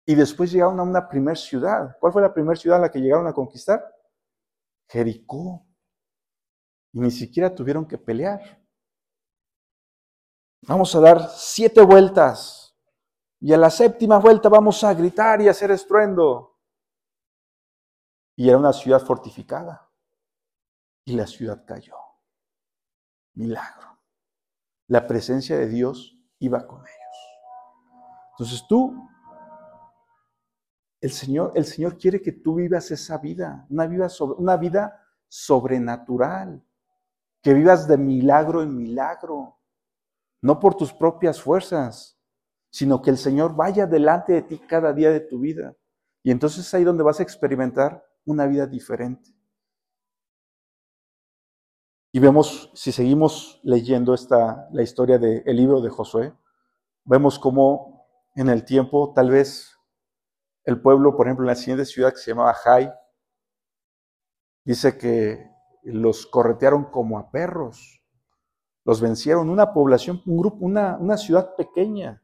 Y 0.07 0.15
después 0.15 0.51
llegaron 0.51 0.81
a 0.81 0.83
una 0.83 1.09
primer 1.09 1.37
ciudad. 1.37 1.97
¿Cuál 2.01 2.13
fue 2.13 2.23
la 2.23 2.33
primera 2.33 2.57
ciudad 2.57 2.79
a 2.79 2.83
la 2.83 2.91
que 2.91 3.01
llegaron 3.01 3.27
a 3.27 3.35
conquistar? 3.35 3.85
Jericó. 4.89 5.67
Y 6.93 7.01
ni 7.01 7.11
siquiera 7.11 7.55
tuvieron 7.55 7.87
que 7.87 7.99
pelear. 7.99 8.61
Vamos 10.63 10.95
a 10.95 11.01
dar 11.01 11.29
siete 11.29 11.83
vueltas. 11.83 12.75
Y 13.41 13.53
a 13.53 13.57
la 13.57 13.71
séptima 13.71 14.19
vuelta 14.19 14.49
vamos 14.49 14.83
a 14.85 14.93
gritar 14.95 15.41
y 15.41 15.49
hacer 15.49 15.71
estruendo. 15.71 16.50
Y 18.37 18.49
era 18.49 18.59
una 18.59 18.73
ciudad 18.73 19.01
fortificada. 19.01 19.91
Y 21.05 21.17
la 21.17 21.27
ciudad 21.27 21.65
cayó. 21.67 21.97
Milagro. 23.35 23.99
La 24.87 25.07
presencia 25.07 25.57
de 25.57 25.69
Dios 25.69 26.17
iba 26.39 26.67
con 26.67 26.81
ellos. 26.81 26.97
Entonces 28.33 28.67
tú 28.69 29.11
el 31.01 31.11
Señor, 31.11 31.53
el 31.55 31.65
Señor 31.65 31.97
quiere 31.97 32.21
que 32.21 32.33
tú 32.33 32.57
vivas 32.57 32.91
esa 32.91 33.17
vida, 33.19 33.67
una 33.71 33.87
vida, 33.87 34.09
una 34.37 34.57
vida 34.57 35.07
sobrenatural. 35.29 36.63
que 37.43 37.55
vivas 37.55 37.89
de 37.89 37.97
milagro 37.97 38.63
en 38.63 38.77
milagro, 38.77 39.59
no 40.43 40.61
por 40.61 40.75
tus 40.75 40.93
propias 40.93 41.41
fuerzas, 41.41 42.21
sino 42.71 43.01
que 43.01 43.09
el 43.09 43.17
Señor 43.17 43.57
vaya 43.57 43.87
delante 43.87 44.35
de 44.35 44.43
ti 44.43 44.59
cada 44.59 44.93
día 44.93 45.11
de 45.11 45.21
tu 45.21 45.41
vida. 45.41 45.75
Y 46.23 46.33
entonces 46.33 46.67
es 46.67 46.75
ahí 46.75 46.85
donde 46.85 47.03
vas 47.03 47.19
a 47.19 47.23
experimentar 47.23 48.05
una 48.25 48.47
vida 48.47 48.67
diferente. 48.67 49.31
Y 52.13 52.19
vemos, 52.19 52.71
si 52.75 52.91
seguimos 52.91 53.61
leyendo 53.63 54.15
esta, 54.15 54.69
la 54.73 54.83
historia 54.83 55.19
del 55.19 55.57
libro 55.57 55.81
de 55.81 55.91
Josué, 55.91 56.35
vemos 57.05 57.39
cómo 57.39 58.07
en 58.35 58.49
el 58.49 58.65
tiempo, 58.65 59.13
tal 59.15 59.31
vez 59.31 59.79
el 60.65 60.81
pueblo, 60.81 61.17
por 61.17 61.27
ejemplo, 61.27 61.45
en 61.45 61.49
la 61.49 61.55
siguiente 61.55 61.85
ciudad 61.85 62.11
que 62.11 62.19
se 62.19 62.33
llamaba 62.33 62.55
Jai, 62.55 62.93
dice 64.65 64.99
que 64.99 65.51
los 65.85 66.27
corretearon 66.27 66.91
como 66.91 67.19
a 67.19 67.31
perros, 67.31 68.03
los 68.85 69.01
vencieron, 69.01 69.49
una 69.49 69.73
población, 69.73 70.23
un 70.27 70.39
grupo, 70.39 70.65
una, 70.65 70.97
una 70.99 71.17
ciudad 71.17 71.55
pequeña. 71.55 72.23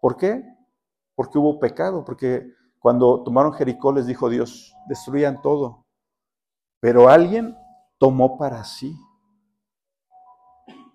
¿Por 0.00 0.16
qué? 0.16 0.44
Porque 1.14 1.38
hubo 1.38 1.60
pecado, 1.60 2.04
porque 2.04 2.52
cuando 2.84 3.22
tomaron 3.24 3.54
Jericó 3.54 3.94
les 3.94 4.06
dijo 4.06 4.28
Dios, 4.28 4.76
destruyan 4.86 5.40
todo. 5.40 5.86
Pero 6.80 7.08
alguien 7.08 7.56
tomó 7.96 8.36
para 8.36 8.62
sí. 8.62 8.94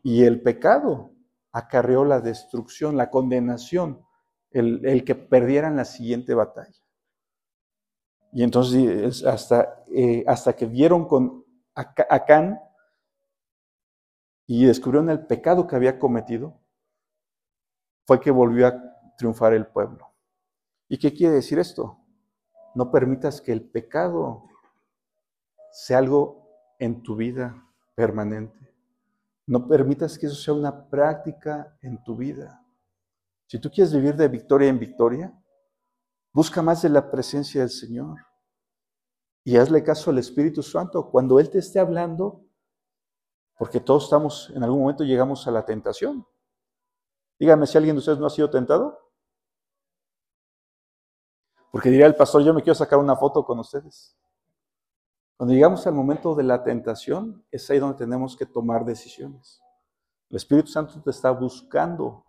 Y 0.04 0.24
el 0.24 0.44
pecado 0.44 1.16
acarreó 1.52 2.06
la 2.06 2.22
destrucción, 2.22 2.96
la 2.96 3.10
condenación, 3.10 4.06
el, 4.52 5.04
que 5.04 5.16
perdieran 5.16 5.78
la 5.78 5.84
siguiente 5.84 6.36
batalla. 6.36 6.80
Y 8.34 8.44
entonces 8.44 9.26
hasta, 9.26 9.84
eh, 9.92 10.24
hasta 10.28 10.56
que 10.56 10.68
vieron 10.68 11.08
con 11.08 11.44
Acán 11.74 12.60
y 14.46 14.64
descubrieron 14.66 15.10
el 15.10 15.26
pecado 15.26 15.66
que 15.66 15.76
había 15.76 15.98
cometido, 15.98 16.62
fue 18.06 18.20
que 18.20 18.30
volvió 18.30 18.68
a 18.68 18.80
triunfar 19.18 19.54
el 19.54 19.66
pueblo. 19.66 20.09
¿Y 20.90 20.98
qué 20.98 21.14
quiere 21.14 21.36
decir 21.36 21.60
esto? 21.60 22.00
No 22.74 22.92
permitas 22.92 23.40
que 23.42 23.52
el 23.52 23.70
pecado 23.70 24.44
sea 25.72 26.00
algo 26.00 26.50
en 26.80 27.04
tu 27.04 27.16
vida 27.16 27.64
permanente. 27.96 28.74
No 29.46 29.68
permitas 29.68 30.18
que 30.18 30.26
eso 30.26 30.36
sea 30.36 30.56
una 30.56 30.90
práctica 30.90 31.78
en 31.82 32.04
tu 32.04 32.18
vida. 32.18 32.66
Si 33.46 33.60
tú 33.60 33.70
quieres 33.70 33.94
vivir 33.94 34.16
de 34.16 34.28
victoria 34.28 34.70
en 34.70 34.80
victoria, 34.80 35.34
busca 36.34 36.62
más 36.62 36.82
de 36.82 36.90
la 36.90 37.10
presencia 37.12 37.62
del 37.62 37.70
Señor. 37.70 38.18
Y 39.44 39.58
hazle 39.58 39.84
caso 39.84 40.10
al 40.10 40.18
Espíritu 40.18 40.64
Santo 40.64 41.10
cuando 41.10 41.40
Él 41.40 41.50
te 41.50 41.60
esté 41.60 41.80
hablando, 41.80 42.46
porque 43.58 43.80
todos 43.80 44.06
estamos, 44.06 44.52
en 44.56 44.64
algún 44.64 44.82
momento 44.82 45.04
llegamos 45.04 45.48
a 45.48 45.52
la 45.52 45.66
tentación. 45.66 46.26
Dígame 47.40 47.68
si 47.68 47.78
alguien 47.78 47.96
de 47.96 48.00
ustedes 48.00 48.20
no 48.20 48.28
ha 48.28 48.32
sido 48.32 48.50
tentado. 48.50 49.09
Porque 51.72 51.90
diría 51.90 52.08
el 52.08 52.16
pastor, 52.16 52.44
yo 52.44 52.54
me 52.54 52.62
quiero 52.62 52.76
sacar 52.76 53.00
una 53.00 53.16
foto 53.16 53.44
con 53.46 53.60
ustedes. 53.60 54.16
Cuando 55.38 55.54
llegamos 55.54 55.86
al 55.88 55.94
momento 55.94 56.36
de 56.36 56.44
la 56.44 56.64
tentación, 56.64 57.46
es 57.52 57.70
ahí 57.70 57.80
donde 57.80 57.98
tenemos 57.98 58.36
que 58.36 58.46
tomar 58.46 58.84
decisiones. 58.84 59.62
El 60.30 60.38
Espíritu 60.38 60.68
Santo 60.68 61.02
te 61.02 61.12
está 61.12 61.32
buscando 61.32 62.26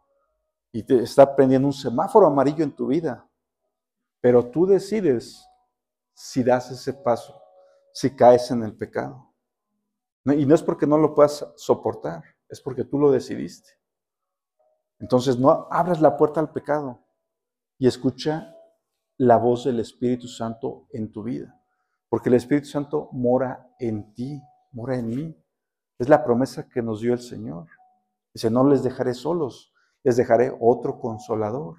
y 0.73 0.83
te 0.83 1.03
está 1.03 1.35
prendiendo 1.35 1.67
un 1.67 1.73
semáforo 1.73 2.27
amarillo 2.27 2.63
en 2.63 2.75
tu 2.75 2.87
vida, 2.87 3.29
pero 4.21 4.49
tú 4.49 4.67
decides 4.67 5.45
si 6.15 6.45
das 6.45 6.71
ese 6.71 6.93
paso, 6.93 7.41
si 7.93 8.15
caes 8.15 8.51
en 8.51 8.63
el 8.63 8.77
pecado. 8.77 9.35
Y 10.25 10.47
no 10.47 10.55
es 10.55 10.63
porque 10.63 10.87
no 10.87 10.99
lo 10.99 11.15
puedas 11.15 11.47
soportar, 11.57 12.23
es 12.49 12.61
porque 12.61 12.85
tú 12.85 12.99
lo 12.99 13.11
decidiste. 13.11 13.71
Entonces 14.99 15.39
no 15.39 15.67
abras 15.71 16.01
la 16.01 16.17
puerta 16.17 16.41
al 16.41 16.53
pecado 16.53 17.03
y 17.79 17.87
escucha 17.89 18.55
la 19.21 19.37
voz 19.37 19.65
del 19.65 19.81
Espíritu 19.81 20.29
Santo 20.29 20.87
en 20.93 21.13
tu 21.13 21.23
vida. 21.23 21.55
Porque 22.09 22.31
el 22.31 22.37
Espíritu 22.37 22.69
Santo 22.69 23.11
mora 23.13 23.71
en 23.79 24.15
ti, 24.15 24.41
mora 24.73 24.97
en 24.97 25.09
mí. 25.09 25.37
Es 25.99 26.09
la 26.09 26.25
promesa 26.25 26.67
que 26.71 26.81
nos 26.81 27.03
dio 27.03 27.13
el 27.13 27.21
Señor. 27.21 27.67
Dice, 28.33 28.51
no 28.51 28.67
les 28.67 28.83
dejaré 28.83 29.13
solos, 29.13 29.75
les 30.05 30.17
dejaré 30.17 30.57
otro 30.59 30.99
consolador, 30.99 31.77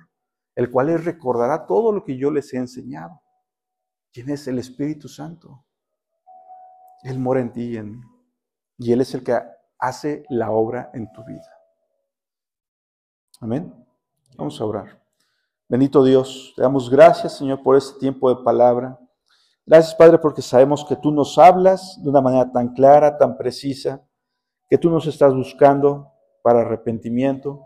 el 0.54 0.70
cual 0.70 0.88
les 0.88 1.04
recordará 1.04 1.66
todo 1.66 1.92
lo 1.92 2.04
que 2.04 2.16
yo 2.16 2.30
les 2.30 2.54
he 2.54 2.58
enseñado. 2.58 3.24
¿Quién 4.14 4.30
es 4.30 4.48
el 4.48 4.60
Espíritu 4.60 5.08
Santo? 5.08 5.66
Él 7.02 7.18
mora 7.18 7.42
en 7.42 7.54
ti 7.54 7.72
y 7.72 7.78
en 7.78 7.94
mí. 7.94 8.02
Y 8.78 8.92
Él 8.92 9.02
es 9.02 9.16
el 9.16 9.24
que 9.24 9.36
hace 9.80 10.26
la 10.30 10.52
obra 10.52 10.92
en 10.94 11.12
tu 11.12 11.26
vida. 11.26 11.50
Amén. 13.40 13.74
Vamos 14.38 14.62
a 14.62 14.66
orar. 14.66 15.01
Bendito 15.72 16.04
Dios, 16.04 16.52
te 16.58 16.64
damos 16.64 16.90
gracias, 16.90 17.38
Señor, 17.38 17.64
por 17.64 17.78
este 17.78 17.98
tiempo 17.98 18.28
de 18.28 18.44
palabra. 18.44 19.00
Gracias, 19.66 19.96
Padre, 19.96 20.18
porque 20.18 20.42
sabemos 20.42 20.84
que 20.84 20.98
tú 20.98 21.14
nos 21.14 21.38
hablas 21.38 21.98
de 22.04 22.10
una 22.10 22.20
manera 22.20 22.52
tan 22.52 22.74
clara, 22.74 23.18
tan 23.18 23.38
precisa, 23.38 24.06
que 24.70 24.78
tú 24.78 24.90
nos 24.90 25.08
estás 25.08 25.34
buscando 25.34 26.12
para 26.44 26.60
arrepentimiento, 26.60 27.62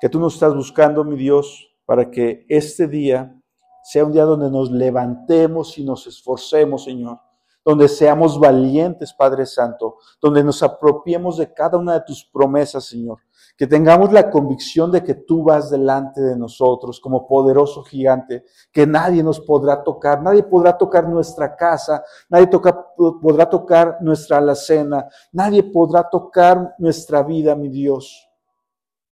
que 0.00 0.08
tú 0.08 0.18
nos 0.18 0.34
estás 0.34 0.52
buscando, 0.52 1.04
mi 1.04 1.16
Dios, 1.16 1.64
para 1.86 2.10
que 2.10 2.44
este 2.48 2.88
día 2.88 3.40
sea 3.84 4.04
un 4.04 4.10
día 4.10 4.24
donde 4.24 4.50
nos 4.50 4.72
levantemos 4.72 5.78
y 5.78 5.84
nos 5.84 6.08
esforcemos, 6.08 6.82
Señor, 6.82 7.20
donde 7.64 7.86
seamos 7.86 8.36
valientes, 8.36 9.14
Padre 9.14 9.46
Santo, 9.46 9.98
donde 10.20 10.42
nos 10.42 10.60
apropiemos 10.60 11.36
de 11.36 11.54
cada 11.54 11.78
una 11.78 11.94
de 11.94 12.00
tus 12.00 12.24
promesas, 12.24 12.84
Señor, 12.86 13.20
que 13.56 13.66
tengamos 13.66 14.12
la 14.12 14.30
convicción 14.30 14.90
de 14.90 15.04
que 15.04 15.14
tú 15.14 15.44
vas 15.44 15.70
delante 15.70 16.20
de 16.20 16.36
nosotros 16.36 17.00
como 17.00 17.26
poderoso 17.26 17.84
gigante, 17.84 18.44
que 18.72 18.86
nadie 18.86 19.22
nos 19.22 19.40
podrá 19.40 19.82
tocar, 19.84 20.22
nadie 20.22 20.42
podrá 20.42 20.76
tocar 20.76 21.08
nuestra 21.08 21.54
casa, 21.54 22.02
nadie 22.28 22.48
podrá 22.48 23.48
tocar 23.48 23.98
nuestra 24.00 24.38
alacena, 24.38 25.06
nadie 25.32 25.62
podrá 25.62 26.08
tocar 26.08 26.74
nuestra 26.78 27.22
vida, 27.22 27.54
mi 27.54 27.68
Dios, 27.68 28.28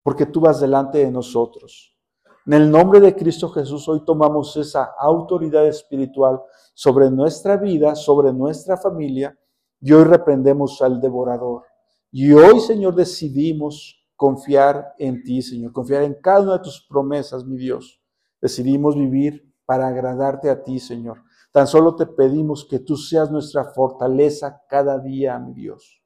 porque 0.02 0.26
tú 0.26 0.40
vas 0.40 0.60
delante 0.60 0.98
de 0.98 1.10
nosotros. 1.12 1.96
En 2.44 2.54
el 2.54 2.68
nombre 2.68 2.98
de 2.98 3.14
Cristo 3.14 3.48
Jesús 3.50 3.88
hoy 3.88 4.04
tomamos 4.04 4.56
esa 4.56 4.94
autoridad 4.98 5.64
espiritual 5.68 6.40
sobre 6.74 7.08
nuestra 7.08 7.56
vida, 7.56 7.94
sobre 7.94 8.32
nuestra 8.32 8.76
familia, 8.76 9.38
y 9.80 9.92
hoy 9.92 10.02
reprendemos 10.02 10.82
al 10.82 11.00
devorador. 11.00 11.62
Y 12.10 12.32
hoy, 12.32 12.60
Señor, 12.60 12.94
decidimos 12.94 14.01
confiar 14.22 14.94
en 14.98 15.24
ti, 15.24 15.42
Señor, 15.42 15.72
confiar 15.72 16.04
en 16.04 16.14
cada 16.14 16.42
una 16.42 16.52
de 16.52 16.62
tus 16.62 16.86
promesas, 16.88 17.44
mi 17.44 17.56
Dios. 17.56 18.00
Decidimos 18.40 18.94
vivir 18.94 19.52
para 19.66 19.88
agradarte 19.88 20.48
a 20.48 20.62
ti, 20.62 20.78
Señor. 20.78 21.24
Tan 21.50 21.66
solo 21.66 21.96
te 21.96 22.06
pedimos 22.06 22.64
que 22.64 22.78
tú 22.78 22.96
seas 22.96 23.32
nuestra 23.32 23.64
fortaleza 23.64 24.62
cada 24.68 25.00
día, 25.00 25.36
mi 25.40 25.54
Dios. 25.54 26.00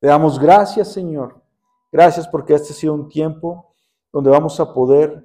Te 0.00 0.08
damos 0.08 0.40
gracias, 0.40 0.92
Señor. 0.92 1.40
Gracias 1.92 2.26
porque 2.26 2.54
este 2.54 2.72
ha 2.72 2.74
sido 2.74 2.94
un 2.94 3.08
tiempo 3.08 3.76
donde 4.12 4.30
vamos 4.30 4.58
a 4.58 4.74
poder 4.74 5.24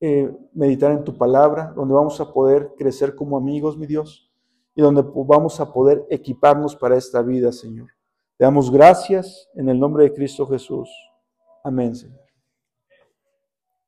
eh, 0.00 0.36
meditar 0.52 0.90
en 0.90 1.04
tu 1.04 1.16
palabra, 1.16 1.72
donde 1.76 1.94
vamos 1.94 2.20
a 2.20 2.32
poder 2.32 2.72
crecer 2.76 3.14
como 3.14 3.36
amigos, 3.36 3.78
mi 3.78 3.86
Dios, 3.86 4.28
y 4.74 4.82
donde 4.82 5.04
vamos 5.14 5.60
a 5.60 5.72
poder 5.72 6.04
equiparnos 6.10 6.74
para 6.74 6.96
esta 6.96 7.22
vida, 7.22 7.52
Señor. 7.52 7.90
Te 8.38 8.44
damos 8.44 8.72
gracias 8.72 9.48
en 9.54 9.68
el 9.68 9.78
nombre 9.78 10.02
de 10.02 10.12
Cristo 10.12 10.48
Jesús. 10.48 10.90
Amén, 11.64 11.94
Señor. 11.94 12.29